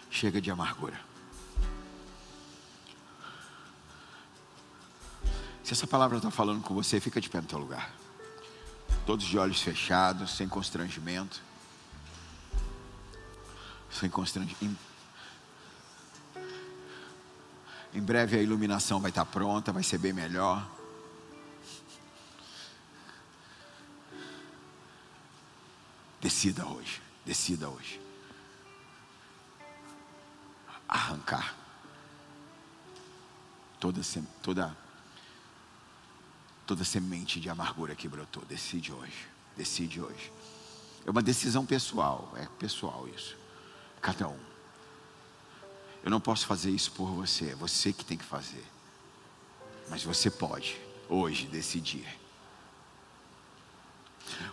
Chega 0.09 0.40
de 0.40 0.49
amargura. 0.49 1.01
Se 5.64 5.72
essa 5.72 5.88
palavra 5.88 6.18
está 6.18 6.30
falando 6.30 6.62
com 6.62 6.72
você, 6.72 7.01
fica 7.01 7.20
de 7.20 7.28
pé 7.28 7.40
no 7.40 7.49
teu 7.49 7.59
lugar. 7.59 7.90
Todos 9.05 9.26
de 9.26 9.36
olhos 9.36 9.61
fechados, 9.61 10.36
sem 10.36 10.49
constrangimento. 10.49 11.42
Sem 13.99 14.11
constrangimento. 14.11 14.76
Em 17.94 18.01
breve 18.01 18.38
a 18.38 18.42
iluminação 18.42 19.01
vai 19.01 19.11
estar 19.11 19.24
pronta, 19.24 19.72
vai 19.72 19.82
ser 19.82 19.97
bem 19.97 20.12
melhor. 20.12 20.70
Decida 26.20 26.66
hoje, 26.66 27.01
decida 27.24 27.70
hoje. 27.70 27.99
Arrancar 30.86 31.57
toda, 33.80 34.03
toda 34.42 34.76
toda 36.66 36.84
semente 36.84 37.40
de 37.40 37.49
amargura 37.49 37.94
que 37.94 38.09
brotou. 38.09 38.44
Decide 38.44 38.92
hoje. 38.92 39.26
Decide 39.57 40.03
hoje. 40.03 40.32
É 41.07 41.11
uma 41.11 41.22
decisão 41.22 41.64
pessoal. 41.64 42.30
É 42.36 42.47
pessoal 42.59 43.09
isso. 43.09 43.45
Cada 44.07 44.28
um. 44.28 44.38
Eu 46.04 46.12
não 46.12 46.20
posso 46.20 46.46
fazer 46.46 46.70
isso 46.70 46.92
por 46.92 47.07
você. 47.07 47.50
É 47.50 47.54
você 47.57 47.92
que 47.92 48.04
tem 48.04 48.16
que 48.16 48.24
fazer. 48.24 48.64
Mas 49.90 50.04
você 50.04 50.30
pode, 50.30 50.80
hoje, 51.09 51.48
decidir. 51.48 52.07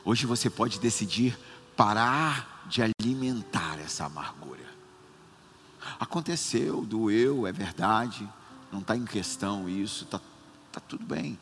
Hoje 0.04 0.26
você 0.26 0.50
pode 0.50 0.80
decidir 0.80 1.38
parar 1.78 2.66
de 2.66 2.82
alimentar 2.82 3.78
essa 3.80 4.06
amargura. 4.06 4.66
Aconteceu, 6.00 6.84
doeu, 6.84 7.46
é 7.46 7.52
verdade. 7.52 8.28
Não 8.72 8.80
está 8.80 8.98
em 8.98 9.06
questão 9.06 9.70
isso. 9.70 10.06
Está 10.06 10.20
tá 10.72 10.80
tudo 10.80 11.06
bem. 11.06 11.38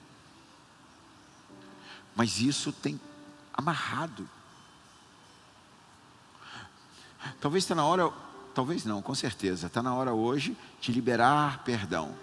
Mas 2.14 2.42
isso 2.42 2.74
tem 2.74 3.00
amarrado. 3.54 4.28
Talvez 7.40 7.64
está 7.64 7.76
na 7.76 7.86
hora, 7.86 8.12
talvez 8.54 8.86
não, 8.86 9.02
com 9.02 9.14
certeza, 9.16 9.68
está 9.68 9.82
na 9.82 9.94
hora 9.94 10.14
hoje 10.14 10.58
de 10.80 10.92
liberar 10.92 11.64
perdão. 11.64 12.16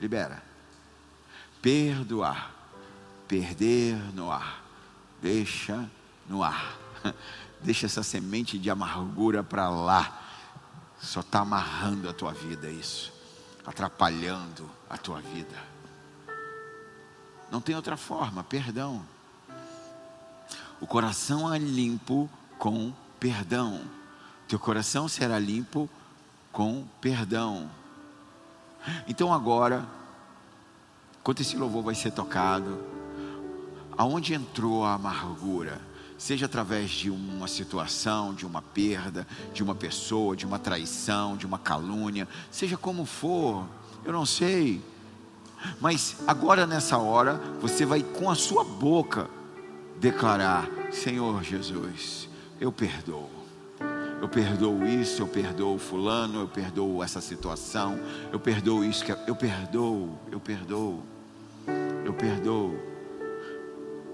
Libera. 0.00 0.42
Perdoar. 1.60 2.50
Perder 3.28 3.96
no 4.14 4.30
ar. 4.30 4.64
Deixa 5.20 5.88
no 6.28 6.42
ar. 6.42 6.76
Deixa 7.62 7.86
essa 7.86 8.02
semente 8.02 8.58
de 8.58 8.68
amargura 8.68 9.44
para 9.44 9.68
lá. 9.68 10.20
Só 11.00 11.20
está 11.20 11.40
amarrando 11.40 12.08
a 12.08 12.12
tua 12.12 12.32
vida, 12.32 12.68
isso. 12.68 13.12
Atrapalhando 13.64 14.68
a 14.90 14.96
tua 14.96 15.20
vida. 15.20 15.56
Não 17.50 17.60
tem 17.60 17.76
outra 17.76 17.96
forma, 17.96 18.42
perdão. 18.42 19.04
O 20.80 20.86
coração 20.86 21.52
é 21.52 21.58
limpo 21.58 22.28
com 22.58 22.92
perdão. 23.22 23.80
Teu 24.48 24.58
coração 24.58 25.06
será 25.06 25.38
limpo 25.38 25.88
com 26.50 26.84
perdão. 27.00 27.70
Então 29.06 29.32
agora, 29.32 29.86
enquanto 31.20 31.40
esse 31.40 31.56
louvor 31.56 31.84
vai 31.84 31.94
ser 31.94 32.10
tocado, 32.10 32.84
aonde 33.96 34.34
entrou 34.34 34.84
a 34.84 34.94
amargura? 34.94 35.80
Seja 36.18 36.46
através 36.46 36.90
de 36.90 37.10
uma 37.10 37.46
situação, 37.46 38.34
de 38.34 38.44
uma 38.44 38.60
perda, 38.60 39.24
de 39.54 39.62
uma 39.62 39.74
pessoa, 39.74 40.34
de 40.34 40.44
uma 40.44 40.58
traição, 40.58 41.36
de 41.36 41.46
uma 41.46 41.60
calúnia, 41.60 42.26
seja 42.50 42.76
como 42.76 43.06
for, 43.06 43.64
eu 44.04 44.12
não 44.12 44.26
sei. 44.26 44.82
Mas 45.80 46.16
agora 46.26 46.66
nessa 46.66 46.98
hora, 46.98 47.34
você 47.60 47.86
vai 47.86 48.02
com 48.02 48.28
a 48.28 48.34
sua 48.34 48.64
boca 48.64 49.30
declarar: 50.00 50.68
Senhor 50.90 51.42
Jesus, 51.44 52.31
eu 52.62 52.70
perdoo. 52.70 53.28
Eu 54.20 54.28
perdoo 54.28 54.86
isso, 54.86 55.20
eu 55.20 55.26
perdoo 55.26 55.76
fulano, 55.78 56.42
eu 56.42 56.48
perdoo 56.48 57.02
essa 57.02 57.20
situação, 57.20 57.98
eu 58.32 58.38
perdoo 58.38 58.84
isso, 58.84 59.04
eu 59.26 59.34
perdoo, 59.34 60.16
eu 60.30 60.38
perdoo, 60.38 61.02
eu 62.04 62.14
perdoo. 62.14 62.78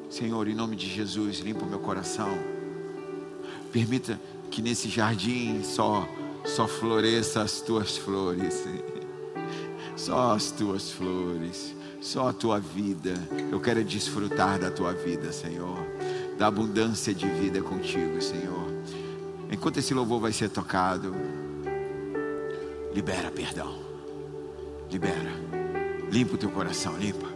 Senhor, 0.09 0.49
em 0.49 0.55
nome 0.55 0.77
de 0.77 0.89
Jesus, 0.89 1.41
limpa 1.41 1.67
o 1.67 1.69
meu 1.69 1.79
coração. 1.79 2.39
Permita 3.71 4.19
que 4.51 4.63
nesse 4.63 4.89
jardim 4.89 5.63
só 5.63 6.09
só 6.47 6.67
floresça 6.67 7.43
as 7.43 7.61
tuas 7.61 7.99
flores 7.99 8.65
só 9.95 10.33
as 10.33 10.51
tuas 10.51 10.91
flores, 10.91 11.75
só 12.01 12.29
a 12.29 12.33
tua 12.33 12.59
vida. 12.59 13.13
Eu 13.53 13.61
quero 13.61 13.85
desfrutar 13.85 14.59
da 14.59 14.71
tua 14.71 14.95
vida, 14.95 15.31
Senhor, 15.33 15.77
da 16.39 16.47
abundância 16.47 17.13
de 17.13 17.27
vida 17.27 17.61
contigo, 17.61 18.23
Senhor. 18.23 18.69
Enquanto 19.51 19.79
esse 19.79 19.93
louvor 19.93 20.21
vai 20.21 20.33
ser 20.33 20.49
tocado, 20.49 21.13
libera 22.95 23.31
perdão, 23.31 23.79
libera, 24.91 25.33
limpa 26.11 26.37
o 26.37 26.39
teu 26.39 26.51
coração, 26.51 26.97
limpa, 26.97 27.27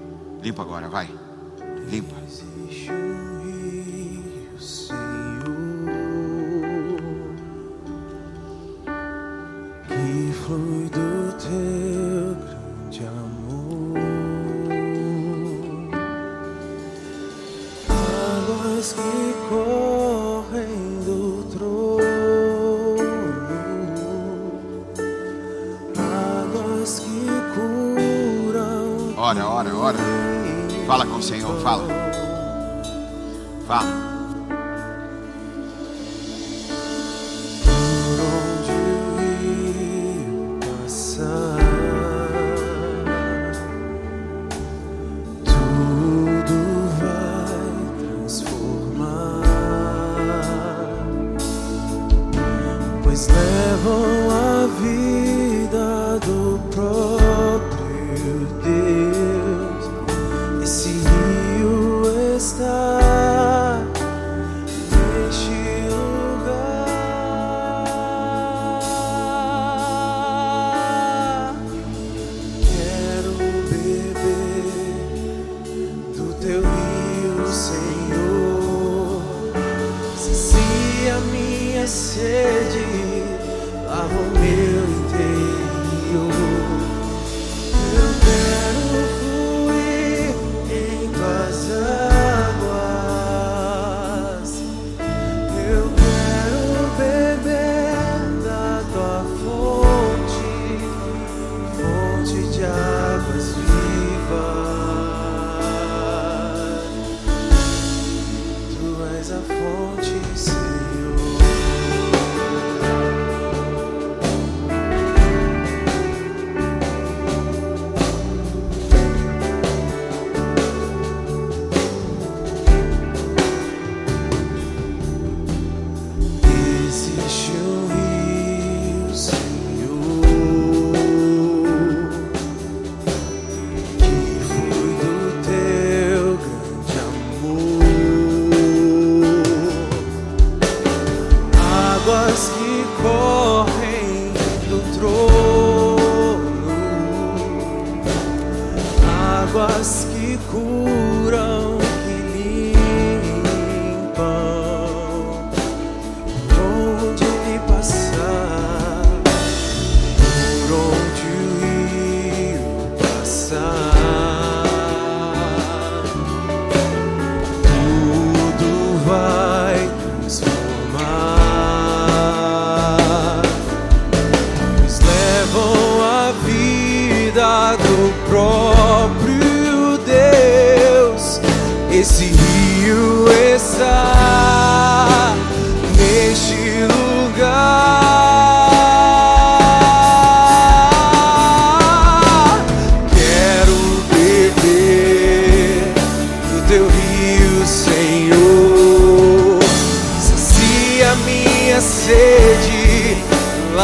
limpa 0.40 0.62
agora, 0.62 0.88
vai, 0.88 1.10
limpa. 1.90 2.14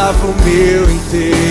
Lava 0.09 0.27
o 0.27 0.35
meu 0.43 0.91
interior. 0.91 1.48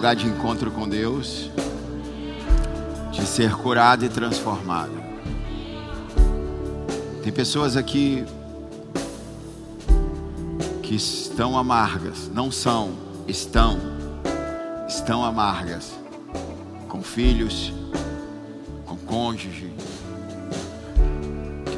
Lugar 0.00 0.16
de 0.16 0.26
encontro 0.26 0.70
com 0.70 0.88
Deus, 0.88 1.50
de 3.12 3.20
ser 3.26 3.54
curado 3.54 4.02
e 4.02 4.08
transformado. 4.08 4.94
Tem 7.22 7.30
pessoas 7.30 7.76
aqui 7.76 8.24
que 10.82 10.94
estão 10.94 11.58
amargas, 11.58 12.30
não 12.32 12.50
são, 12.50 12.94
estão, 13.28 13.78
estão 14.88 15.22
amargas, 15.22 15.92
com 16.88 17.02
filhos, 17.02 17.70
com 18.86 18.96
cônjuge. 18.96 19.70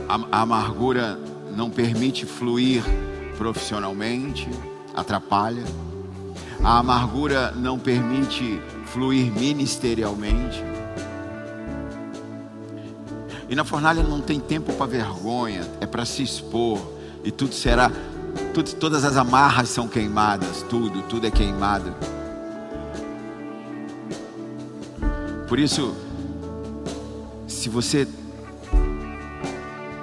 A, 0.09 0.39
a 0.39 0.43
amargura 0.43 1.19
não 1.57 1.69
permite 1.69 2.25
fluir 2.25 2.85
profissionalmente, 3.37 4.49
atrapalha. 4.95 5.65
A 6.65 6.79
amargura 6.79 7.51
não 7.51 7.77
permite 7.77 8.63
fluir 8.87 9.33
ministerialmente. 9.33 10.63
E 13.49 13.55
na 13.55 13.65
fornalha 13.65 14.03
não 14.03 14.21
tem 14.21 14.39
tempo 14.39 14.73
para 14.73 14.87
vergonha, 14.87 15.67
é 15.81 15.87
para 15.87 16.05
se 16.05 16.23
expor. 16.23 16.81
E 17.25 17.33
tudo 17.33 17.53
será, 17.53 17.91
tudo, 18.55 18.73
todas 18.75 19.05
as 19.05 19.17
amarras 19.17 19.69
são 19.71 19.89
queimadas, 19.89 20.63
tudo, 20.71 21.03
tudo 21.03 21.27
é 21.27 21.31
queimado. 21.31 21.95
Por 25.49 25.59
isso, 25.59 25.95
se 27.47 27.69
você 27.69 28.07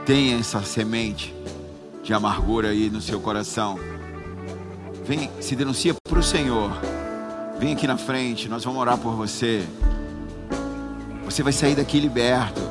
tem 0.05 0.33
essa 0.33 0.61
semente 0.61 1.33
de 2.03 2.13
amargura 2.13 2.69
aí 2.69 2.89
no 2.89 3.01
seu 3.01 3.19
coração, 3.19 3.79
vem, 5.09 5.31
se 5.39 5.55
denuncia 5.55 5.95
para 6.07 6.19
o 6.19 6.23
Senhor. 6.23 6.71
Vem 7.59 7.73
aqui 7.73 7.87
na 7.87 7.97
frente, 7.97 8.47
nós 8.47 8.63
vamos 8.63 8.79
orar 8.79 8.95
por 8.95 9.13
você. 9.13 9.65
Você 11.25 11.41
vai 11.41 11.51
sair 11.51 11.75
daqui 11.75 11.99
liberto. 11.99 12.61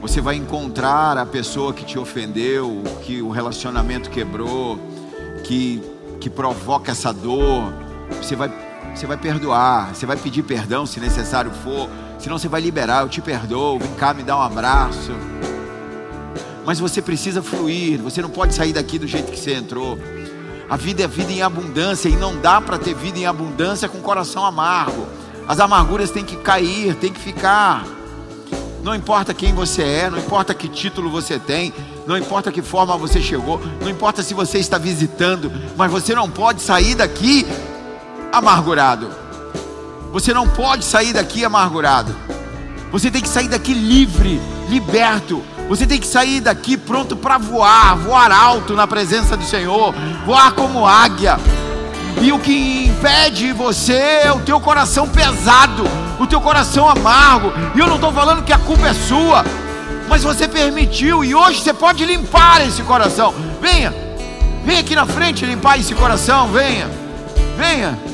Você 0.00 0.20
vai 0.20 0.34
encontrar 0.34 1.16
a 1.16 1.24
pessoa 1.24 1.72
que 1.72 1.84
te 1.84 1.96
ofendeu, 1.96 2.82
que 3.04 3.22
o 3.22 3.30
relacionamento 3.30 4.10
quebrou, 4.10 4.80
que, 5.44 5.80
que 6.20 6.28
provoca 6.28 6.90
essa 6.90 7.12
dor. 7.12 7.72
Você 8.20 8.34
vai, 8.34 8.50
você 8.92 9.06
vai 9.06 9.16
perdoar, 9.16 9.94
você 9.94 10.06
vai 10.06 10.16
pedir 10.16 10.42
perdão 10.42 10.84
se 10.84 10.98
necessário 10.98 11.52
for. 11.52 11.88
Senão 12.18 12.36
você 12.36 12.48
vai 12.48 12.60
liberar, 12.60 13.02
eu 13.02 13.08
te 13.08 13.20
perdoo, 13.20 13.78
vem 13.78 13.94
cá 13.94 14.12
me 14.12 14.24
dá 14.24 14.36
um 14.36 14.42
abraço. 14.42 15.12
Mas 16.66 16.80
você 16.80 17.00
precisa 17.00 17.42
fluir, 17.42 18.00
você 18.00 18.20
não 18.20 18.28
pode 18.28 18.54
sair 18.54 18.72
daqui 18.72 18.98
do 18.98 19.06
jeito 19.06 19.30
que 19.30 19.38
você 19.38 19.54
entrou. 19.54 19.96
A 20.70 20.76
vida 20.76 21.02
é 21.02 21.08
vida 21.08 21.32
em 21.32 21.42
abundância 21.42 22.08
e 22.08 22.14
não 22.14 22.40
dá 22.40 22.60
para 22.60 22.78
ter 22.78 22.94
vida 22.94 23.18
em 23.18 23.26
abundância 23.26 23.88
com 23.88 23.98
coração 24.00 24.46
amargo. 24.46 25.04
As 25.48 25.58
amarguras 25.58 26.12
têm 26.12 26.24
que 26.24 26.36
cair, 26.36 26.94
têm 26.94 27.12
que 27.12 27.18
ficar. 27.18 27.84
Não 28.80 28.94
importa 28.94 29.34
quem 29.34 29.52
você 29.52 29.82
é, 29.82 30.08
não 30.08 30.18
importa 30.18 30.54
que 30.54 30.68
título 30.68 31.10
você 31.10 31.40
tem, 31.40 31.74
não 32.06 32.16
importa 32.16 32.52
que 32.52 32.62
forma 32.62 32.96
você 32.96 33.20
chegou, 33.20 33.60
não 33.80 33.90
importa 33.90 34.22
se 34.22 34.32
você 34.32 34.58
está 34.58 34.78
visitando, 34.78 35.50
mas 35.76 35.90
você 35.90 36.14
não 36.14 36.30
pode 36.30 36.62
sair 36.62 36.94
daqui 36.94 37.44
amargurado. 38.32 39.10
Você 40.12 40.32
não 40.32 40.48
pode 40.48 40.84
sair 40.84 41.12
daqui 41.12 41.44
amargurado. 41.44 42.14
Você 42.92 43.10
tem 43.10 43.20
que 43.20 43.28
sair 43.28 43.48
daqui 43.48 43.74
livre, 43.74 44.40
liberto. 44.68 45.42
Você 45.70 45.86
tem 45.86 46.00
que 46.00 46.06
sair 46.08 46.40
daqui 46.40 46.76
pronto 46.76 47.14
para 47.14 47.38
voar, 47.38 47.94
voar 47.94 48.32
alto 48.32 48.74
na 48.74 48.88
presença 48.88 49.36
do 49.36 49.44
Senhor, 49.44 49.94
voar 50.26 50.50
como 50.50 50.84
águia. 50.84 51.38
E 52.20 52.32
o 52.32 52.40
que 52.40 52.88
impede 52.88 53.52
você 53.52 53.92
é 53.92 54.32
o 54.32 54.40
teu 54.40 54.58
coração 54.58 55.08
pesado, 55.08 55.84
o 56.18 56.26
teu 56.26 56.40
coração 56.40 56.88
amargo. 56.88 57.52
E 57.72 57.78
eu 57.78 57.86
não 57.86 57.94
estou 57.94 58.12
falando 58.12 58.42
que 58.42 58.52
a 58.52 58.58
culpa 58.58 58.88
é 58.88 58.92
sua, 58.92 59.44
mas 60.08 60.24
você 60.24 60.48
permitiu 60.48 61.24
e 61.24 61.36
hoje 61.36 61.60
você 61.60 61.72
pode 61.72 62.04
limpar 62.04 62.66
esse 62.66 62.82
coração. 62.82 63.32
Venha, 63.62 63.94
venha 64.64 64.80
aqui 64.80 64.96
na 64.96 65.06
frente 65.06 65.46
limpar 65.46 65.78
esse 65.78 65.94
coração. 65.94 66.48
Venha, 66.48 66.90
venha. 67.56 68.09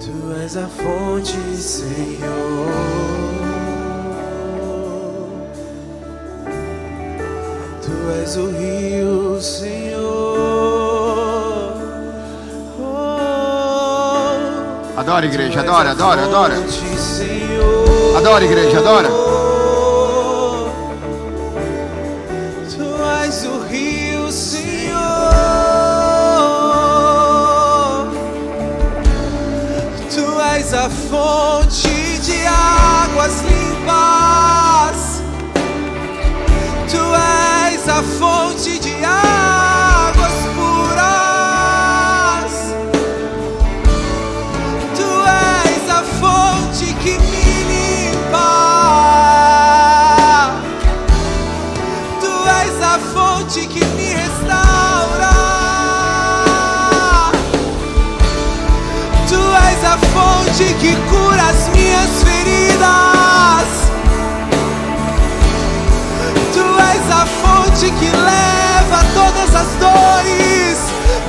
Tu 0.00 0.12
és 0.42 0.56
a 0.56 0.66
fonte, 0.66 1.56
Senhor. 1.56 2.72
Tu 7.84 7.92
és 8.22 8.36
o 8.36 8.46
rio, 8.46 9.38
Senhor. 9.42 10.00
Oh. 12.80 13.76
Adora, 14.96 15.26
igreja, 15.26 15.60
adora, 15.60 15.90
adora, 15.90 16.22
adora. 16.22 16.54
Adora, 18.16 18.44
igreja, 18.44 18.78
adora. 18.78 19.19
Que 60.80 60.96
cura 61.10 61.42
as 61.42 61.68
minhas 61.68 62.10
feridas. 62.24 63.68
Tu 66.54 66.64
és 66.94 67.10
a 67.10 67.26
fonte 67.26 67.90
que 67.90 68.10
leva 68.10 69.04
todas 69.14 69.54
as 69.54 69.68
dores, 69.78 70.78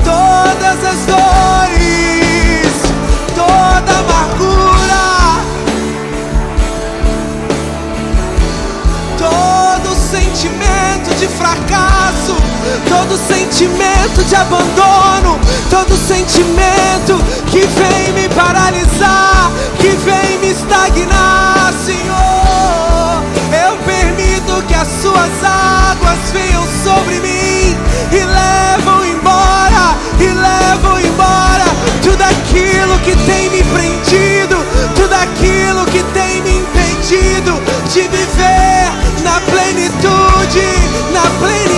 todas 0.05 0.79
as 0.91 1.05
dores, 1.05 2.73
toda 3.35 3.91
amargura. 3.99 4.61
todo 9.17 9.95
sentimento 9.95 11.13
de 11.19 11.27
fracasso, 11.27 12.10
todo 13.11 13.17
sentimento 13.27 14.23
de 14.23 14.35
abandono, 14.35 15.37
todo 15.69 15.97
sentimento 15.97 17.17
que 17.51 17.59
vem 17.59 18.13
me 18.13 18.29
paralisar, 18.29 19.51
que 19.77 19.89
vem 19.89 20.39
me 20.39 20.51
estagnar, 20.51 21.73
Senhor. 21.85 23.21
Eu 23.51 23.75
permito 23.79 24.63
que 24.65 24.73
as 24.73 24.87
suas 25.01 25.29
águas 25.43 26.19
venham 26.31 26.63
sobre 26.85 27.19
mim 27.19 27.75
e 28.13 28.23
levam 28.23 29.05
embora, 29.05 29.97
e 30.17 30.27
levam 30.27 30.97
embora 31.01 31.65
tudo 32.01 32.21
aquilo 32.21 32.97
que 32.99 33.13
tem 33.25 33.49
me 33.49 33.61
prendido, 33.63 34.55
tudo 34.95 35.13
aquilo 35.13 35.85
que 35.87 36.01
tem 36.13 36.41
me 36.43 36.59
impedido 36.59 37.61
de 37.91 38.07
viver 38.07 38.89
na 39.21 39.41
plenitude, 39.41 40.61
na 41.11 41.21
plenitude 41.39 41.70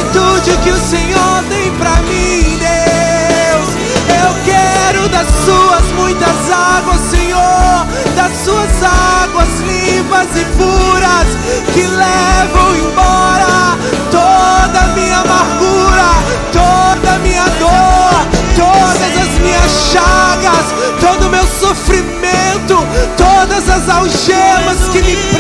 que 0.62 0.72
o 0.72 0.78
Senhor 0.78 1.44
tem 1.50 1.72
pra 1.74 1.96
mim, 2.04 2.60
Deus. 2.60 3.70
Eu 4.08 4.36
quero 4.46 5.10
das 5.10 5.28
suas 5.28 5.92
muitas 5.94 6.52
águas, 6.52 7.00
Senhor, 7.10 7.86
das 8.16 8.32
suas 8.44 8.84
águas 8.84 9.50
limpas 9.62 10.28
e 10.36 10.46
puras 10.58 11.28
que 11.74 11.82
levam 11.82 12.76
embora 12.76 13.78
toda 14.12 14.80
a 14.80 14.88
minha 14.96 15.18
amargura, 15.18 16.10
toda 16.52 17.16
a 17.16 17.20
minha 17.20 17.46
dor, 17.60 18.28
todas 18.56 19.28
as 19.28 19.40
minhas 19.40 19.72
chagas, 19.92 20.74
todo 21.00 21.28
o 21.28 21.30
meu 21.30 21.46
sofrimento, 21.48 22.78
todas 23.18 23.70
as 23.70 23.90
algemas 23.90 24.90
que 24.92 25.02
me 25.02 25.33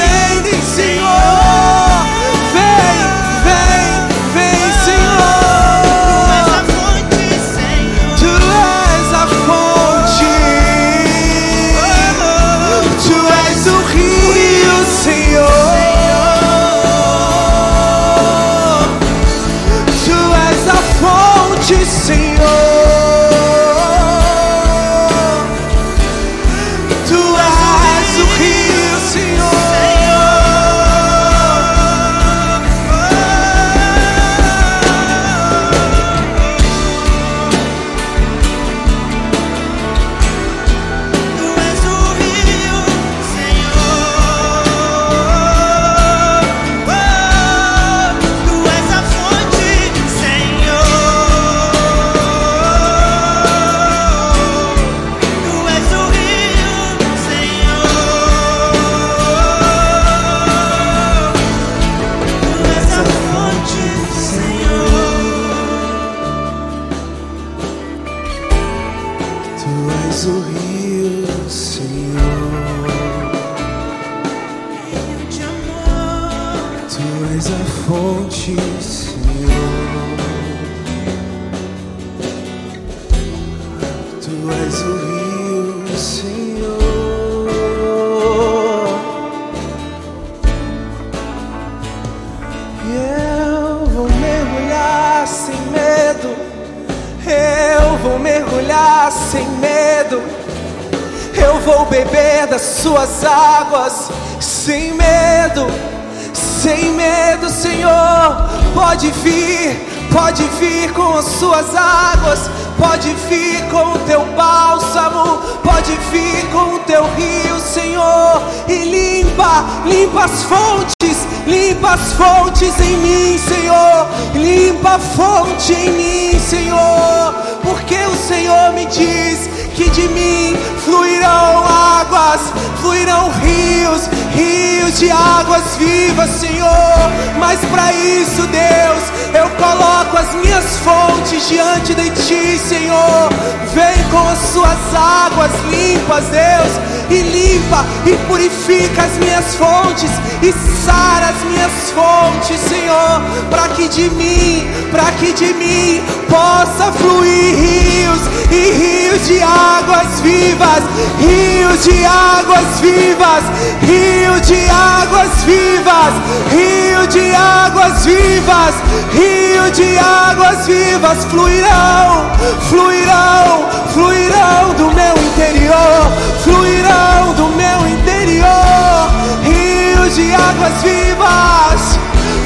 sem 106.84 106.92
medo, 106.92 107.50
Senhor. 107.50 108.50
Pode 108.74 109.10
vir, 109.24 109.80
pode 110.12 110.44
vir 110.60 110.92
com 110.94 111.14
as 111.18 111.26
suas 111.26 111.74
águas, 111.76 112.50
pode 112.78 113.14
vir 113.30 113.64
com 113.70 113.94
o 113.94 114.00
teu 114.00 114.26
bálsamo, 114.36 115.38
pode 115.64 115.92
vir 116.12 116.46
com 116.52 116.76
o 116.76 116.80
teu 116.80 117.04
rio, 117.16 117.60
Senhor, 117.60 118.42
e 118.68 118.84
limpa, 118.84 119.64
limpa 119.86 120.26
as 120.26 120.44
fontes, 120.44 121.28
limpa 121.48 121.94
as 121.94 122.14
fontes 122.14 122.80
em 122.80 122.98
mim, 122.98 123.38
Senhor, 123.38 124.08
limpa 124.34 124.96
a 124.96 125.00
fonte 125.00 125.74
em 125.74 125.92
mim, 125.92 126.40
Senhor, 126.40 127.34
porque 127.62 127.96
o 127.96 128.16
Senhor 128.16 128.74
me 128.74 128.86
diz 128.88 129.63
que 129.76 129.90
de 129.90 130.08
mim 130.10 130.56
fluirão 130.84 131.64
águas, 131.68 132.54
fluirão 132.80 133.32
rios, 133.32 134.08
rios 134.32 135.00
de 135.00 135.10
águas 135.10 135.76
vivas, 135.78 136.30
Senhor. 136.30 137.12
Mas 137.40 137.60
para 137.66 137.92
isso, 137.94 138.44
Deus, 138.48 139.04
eu 139.34 139.50
coloco 139.52 140.18
as 140.18 140.34
minhas 140.36 140.78
fontes 140.78 141.48
diante 141.48 141.96
de 141.96 142.10
Ti, 142.12 142.60
Senhor. 142.60 143.30
Vem 143.74 144.04
com 144.12 144.30
as 144.30 144.40
Suas 144.54 144.78
águas 144.94 145.52
limpas, 145.72 146.26
Deus, 146.26 146.74
e 147.10 147.22
limpa 147.22 147.84
e 148.06 148.16
purifica 148.28 149.04
as 149.04 149.18
minhas 149.18 149.56
fontes 149.56 150.12
e 150.44 150.52
sara 150.86 151.30
as 151.30 151.44
minhas 151.44 151.72
fontes, 151.92 152.60
Senhor, 152.60 153.22
para 153.50 153.70
que 153.70 153.88
de 153.88 154.10
mim, 154.12 154.68
para 154.92 155.12
que 155.14 155.34
de 155.34 155.54
mim 155.54 156.04
possa 156.30 156.92
fluir 156.92 157.56
rios 157.56 158.22
e 158.52 158.72
rios 158.72 159.28
de 159.28 159.42
águas 159.64 160.22
vivas, 160.22 160.84
rios 161.20 161.84
de 161.84 162.06
águas 162.06 162.80
vivas, 162.82 163.44
rio 163.82 164.40
de 164.42 164.70
águas 164.70 165.44
vivas, 165.44 166.14
rio 166.52 167.08
de 167.08 167.36
águas 167.36 168.06
vivas, 168.06 168.76
rio 169.14 169.72
de 169.72 169.98
águas 169.98 170.68
vivas 170.68 171.26
fluirão, 171.26 172.32
fluirão, 172.70 173.70
fluirão 173.94 174.74
do 174.78 174.92
meu 174.94 175.16
interior, 175.28 176.12
fluirão 176.44 177.34
do 177.36 177.48
meu 177.56 177.88
interior, 177.88 179.10
rios 179.44 180.16
de 180.16 180.34
águas 180.34 180.82
vivas 180.84 182.00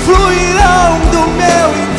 fluirão 0.08 1.00
do 1.12 1.28
meu 1.32 1.68
interior, 1.84 1.97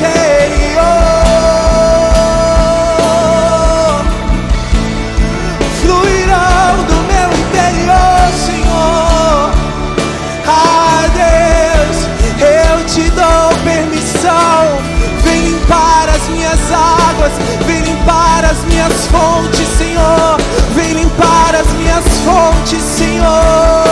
fontes, 19.11 19.69
Senhor. 19.69 20.37
Vem 20.75 20.93
limpar 20.93 21.55
as 21.55 21.73
minhas 21.73 22.05
fontes, 22.25 22.83
Senhor. 22.83 23.88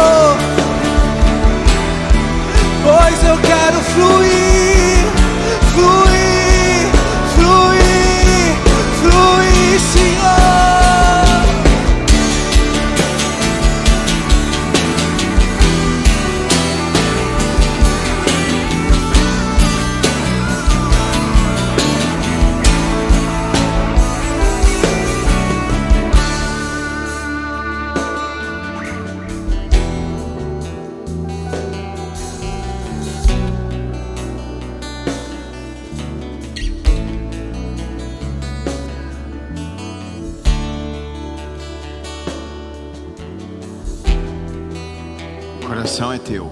Teu. 46.26 46.50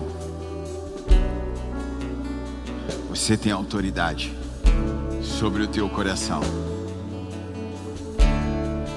Você 3.11 3.37
tem 3.37 3.51
autoridade 3.51 4.33
sobre 5.21 5.65
o 5.65 5.67
teu 5.67 5.89
coração. 5.89 6.41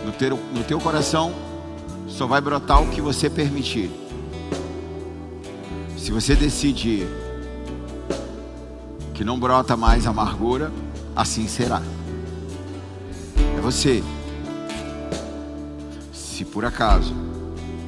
No 0.05 0.11
teu, 0.11 0.37
no 0.53 0.63
teu 0.63 0.79
coração 0.79 1.33
só 2.07 2.27
vai 2.27 2.39
brotar 2.39 2.81
o 2.81 2.89
que 2.89 3.01
você 3.01 3.29
permitir. 3.29 3.89
Se 5.97 6.11
você 6.11 6.35
decidir 6.35 7.07
que 9.13 9.23
não 9.23 9.39
brota 9.39 9.75
mais 9.75 10.05
amargura, 10.05 10.71
assim 11.15 11.47
será. 11.47 11.81
É 13.57 13.61
você. 13.61 14.03
Se 16.13 16.45
por 16.45 16.63
acaso 16.65 17.15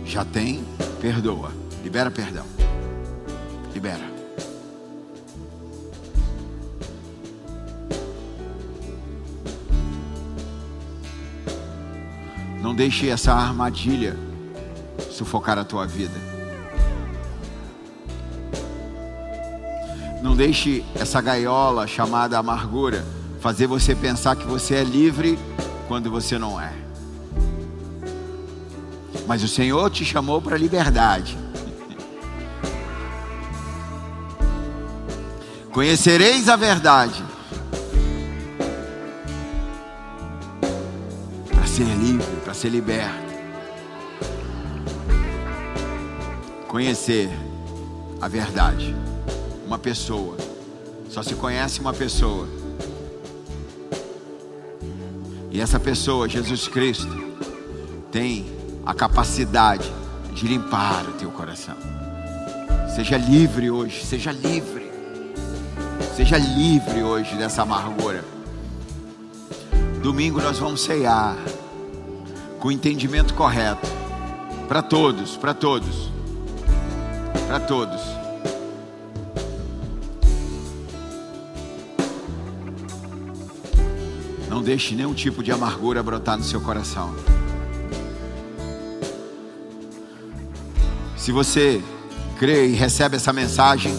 já 0.04 0.26
tem, 0.26 0.66
perdoa. 1.00 1.52
Libera 1.84 2.10
perdão. 2.10 2.59
Libera. 3.80 4.04
Não 12.62 12.76
deixe 12.76 13.08
essa 13.08 13.34
armadilha 13.34 14.18
sufocar 15.10 15.58
a 15.58 15.64
tua 15.64 15.88
vida. 15.88 16.12
Não 20.22 20.36
deixe 20.36 20.84
essa 20.96 21.22
gaiola 21.22 21.88
chamada 21.88 22.38
amargura 22.38 23.06
fazer 23.40 23.66
você 23.66 23.96
pensar 23.96 24.36
que 24.36 24.46
você 24.46 24.76
é 24.76 24.84
livre 24.84 25.40
quando 25.88 26.12
você 26.12 26.38
não 26.38 26.60
é. 26.60 26.74
Mas 29.26 29.42
o 29.42 29.48
Senhor 29.48 29.90
te 29.90 30.04
chamou 30.04 30.42
para 30.42 30.56
a 30.56 30.60
liberdade. 30.60 31.49
Conhecereis 35.80 36.50
a 36.50 36.58
verdade. 36.58 37.24
Para 41.50 41.66
ser 41.66 41.86
livre, 41.86 42.36
para 42.44 42.54
ser 42.54 42.68
liberto. 42.68 43.34
Conhecer 46.68 47.30
a 48.20 48.28
verdade. 48.28 48.94
Uma 49.66 49.80
pessoa. 49.80 50.36
Só 51.10 51.24
se 51.24 51.34
conhece 51.36 51.80
uma 51.80 51.94
pessoa. 51.94 52.46
E 55.50 55.62
essa 55.62 55.80
pessoa, 55.80 56.28
Jesus 56.28 56.68
Cristo, 56.68 57.40
tem 58.12 58.52
a 58.86 58.94
capacidade 58.94 59.90
de 60.34 60.46
limpar 60.46 61.08
o 61.08 61.14
teu 61.14 61.32
coração. 61.32 61.78
Seja 62.94 63.16
livre 63.16 63.72
hoje, 63.72 64.04
seja 64.04 64.34
livre. 64.34 64.79
Seja 66.20 66.38
livre 66.38 67.02
hoje 67.02 67.38
dessa 67.38 67.62
amargura. 67.62 68.26
Domingo 70.04 70.42
nós 70.42 70.60
vamos 70.60 70.82
ceiar 70.82 71.38
com 72.60 72.68
o 72.68 72.72
entendimento 72.74 73.34
correto. 73.34 73.88
Para 74.68 74.82
todos, 74.82 75.38
para 75.38 75.54
todos. 75.54 76.12
Para 77.48 77.62
todos. 77.62 78.02
Não 84.50 84.62
deixe 84.62 84.96
nenhum 84.96 85.14
tipo 85.14 85.42
de 85.42 85.54
amargura 85.54 86.04
brotar 86.04 86.38
no 86.38 86.44
seu 86.44 86.60
coração. 86.60 87.16
Se 91.16 91.32
você 91.32 91.82
crê 92.38 92.68
e 92.68 92.74
recebe 92.74 93.16
essa 93.16 93.32
mensagem, 93.32 93.96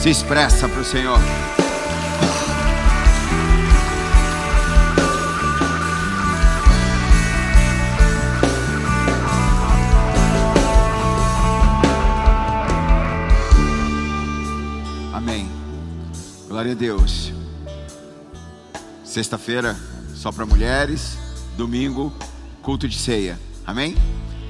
se 0.00 0.08
expressa 0.08 0.68
para 0.68 0.80
o 0.80 0.84
Senhor. 0.84 1.18
Deus. 16.74 17.32
Sexta-feira 19.04 19.76
só 20.14 20.32
para 20.32 20.46
mulheres, 20.46 21.18
domingo 21.56 22.12
culto 22.62 22.88
de 22.88 22.98
ceia. 22.98 23.38
Amém? 23.66 23.96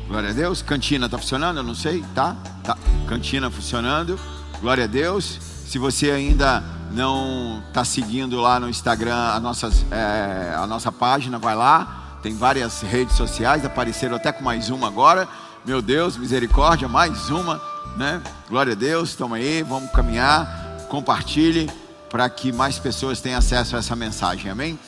Glória 0.08 0.30
a 0.30 0.32
Deus. 0.32 0.62
Cantina 0.62 1.06
está 1.06 1.18
funcionando? 1.18 1.58
Eu 1.58 1.62
não 1.62 1.74
sei, 1.74 2.04
tá? 2.14 2.36
Tá. 2.62 2.76
Cantina 3.08 3.50
funcionando. 3.50 4.18
Glória 4.60 4.84
a 4.84 4.86
Deus. 4.86 5.38
Se 5.66 5.78
você 5.78 6.10
ainda 6.10 6.62
não 6.92 7.62
está 7.68 7.84
seguindo 7.84 8.40
lá 8.40 8.60
no 8.60 8.68
Instagram 8.68 9.16
a, 9.16 9.40
nossas, 9.40 9.84
é, 9.90 10.54
a 10.56 10.66
nossa 10.66 10.92
página, 10.92 11.38
vai 11.38 11.56
lá. 11.56 12.18
Tem 12.22 12.34
várias 12.34 12.80
redes 12.80 13.16
sociais, 13.16 13.64
apareceram 13.64 14.16
até 14.16 14.32
com 14.32 14.42
mais 14.42 14.70
uma 14.70 14.86
agora. 14.86 15.28
Meu 15.66 15.82
Deus, 15.82 16.16
misericórdia, 16.16 16.88
mais 16.88 17.30
uma, 17.30 17.60
né? 17.96 18.22
Glória 18.48 18.72
a 18.72 18.76
Deus, 18.76 19.10
estamos 19.10 19.36
aí, 19.36 19.62
vamos 19.62 19.90
caminhar. 19.90 20.86
Compartilhe 20.88 21.68
para 22.14 22.30
que 22.30 22.52
mais 22.52 22.78
pessoas 22.78 23.20
tenham 23.20 23.40
acesso 23.40 23.74
a 23.74 23.80
essa 23.80 23.96
mensagem, 23.96 24.48
amém? 24.48 24.78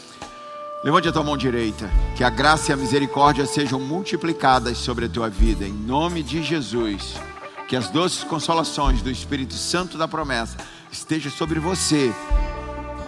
Levante 0.84 1.08
a 1.08 1.12
tua 1.12 1.24
mão 1.24 1.36
direita, 1.36 1.90
que 2.14 2.22
a 2.22 2.30
graça 2.30 2.70
e 2.70 2.72
a 2.72 2.76
misericórdia 2.76 3.44
sejam 3.46 3.80
multiplicadas 3.80 4.78
sobre 4.78 5.06
a 5.06 5.08
tua 5.08 5.28
vida, 5.28 5.66
em 5.66 5.72
nome 5.72 6.22
de 6.22 6.40
Jesus. 6.40 7.16
Que 7.66 7.74
as 7.74 7.90
doces 7.90 8.22
consolações 8.22 9.02
do 9.02 9.10
Espírito 9.10 9.54
Santo 9.54 9.98
da 9.98 10.06
promessa 10.06 10.56
estejam 10.88 11.32
sobre 11.32 11.58
você, 11.58 12.14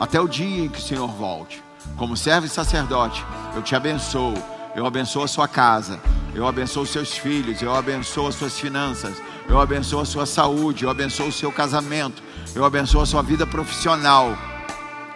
até 0.01 0.21
o 0.21 0.27
dia 0.27 0.65
em 0.65 0.69
que 0.69 0.81
o 0.81 0.83
Senhor 0.83 1.07
volte. 1.07 1.63
Como 1.97 2.17
servo 2.17 2.49
e 2.49 2.51
sacerdote, 2.51 3.25
eu 3.55 3.63
te 3.63 3.77
abençoo, 3.77 4.35
eu 4.75 4.85
abençoo 4.85 5.23
a 5.23 5.29
sua 5.29 5.47
casa, 5.47 6.01
Eu 6.35 6.47
abençoo 6.47 6.83
os 6.83 6.91
seus 6.91 7.17
filhos, 7.17 7.63
eu 7.63 7.75
abençoo 7.75 8.29
as 8.29 8.35
suas 8.35 8.59
finanças, 8.59 9.21
eu 9.49 9.61
abençoo 9.61 10.01
a 10.01 10.05
sua 10.05 10.27
saúde, 10.27 10.85
eu 10.85 10.91
abençoo 10.91 11.29
o 11.29 11.33
seu 11.33 11.51
casamento, 11.51 12.23
eu 12.59 12.65
abençoo 12.65 13.01
a 13.01 13.07
sua 13.07 13.23
vida 13.23 13.47
profissional. 13.47 14.37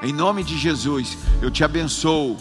Em 0.01 0.13
nome 0.13 0.45
de 0.45 0.57
Jesus, 0.57 1.19
eu 1.41 1.51
te 1.51 1.65
abençoo 1.65 2.37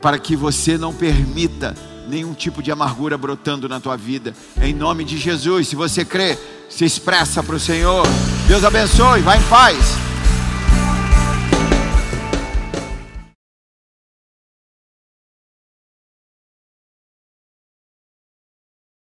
para 0.00 0.18
que 0.18 0.34
você 0.34 0.78
não 0.78 0.94
permita 0.94 1.74
nenhum 2.08 2.32
tipo 2.32 2.62
de 2.62 2.72
amargura 2.72 3.18
brotando 3.18 3.68
na 3.68 3.78
tua 3.78 3.94
vida. 3.94 4.34
Em 4.62 4.72
nome 4.72 5.04
de 5.04 5.18
Jesus, 5.18 5.68
se 5.68 5.76
você 5.76 6.06
crê, 6.06 6.38
se 6.70 6.86
expressa 6.86 7.42
para 7.42 7.56
o 7.56 7.60
Senhor. 7.60 8.06
Deus 8.48 8.64
abençoe, 8.64 9.20
vai 9.20 9.38
em 9.38 9.42
paz. 9.42 10.05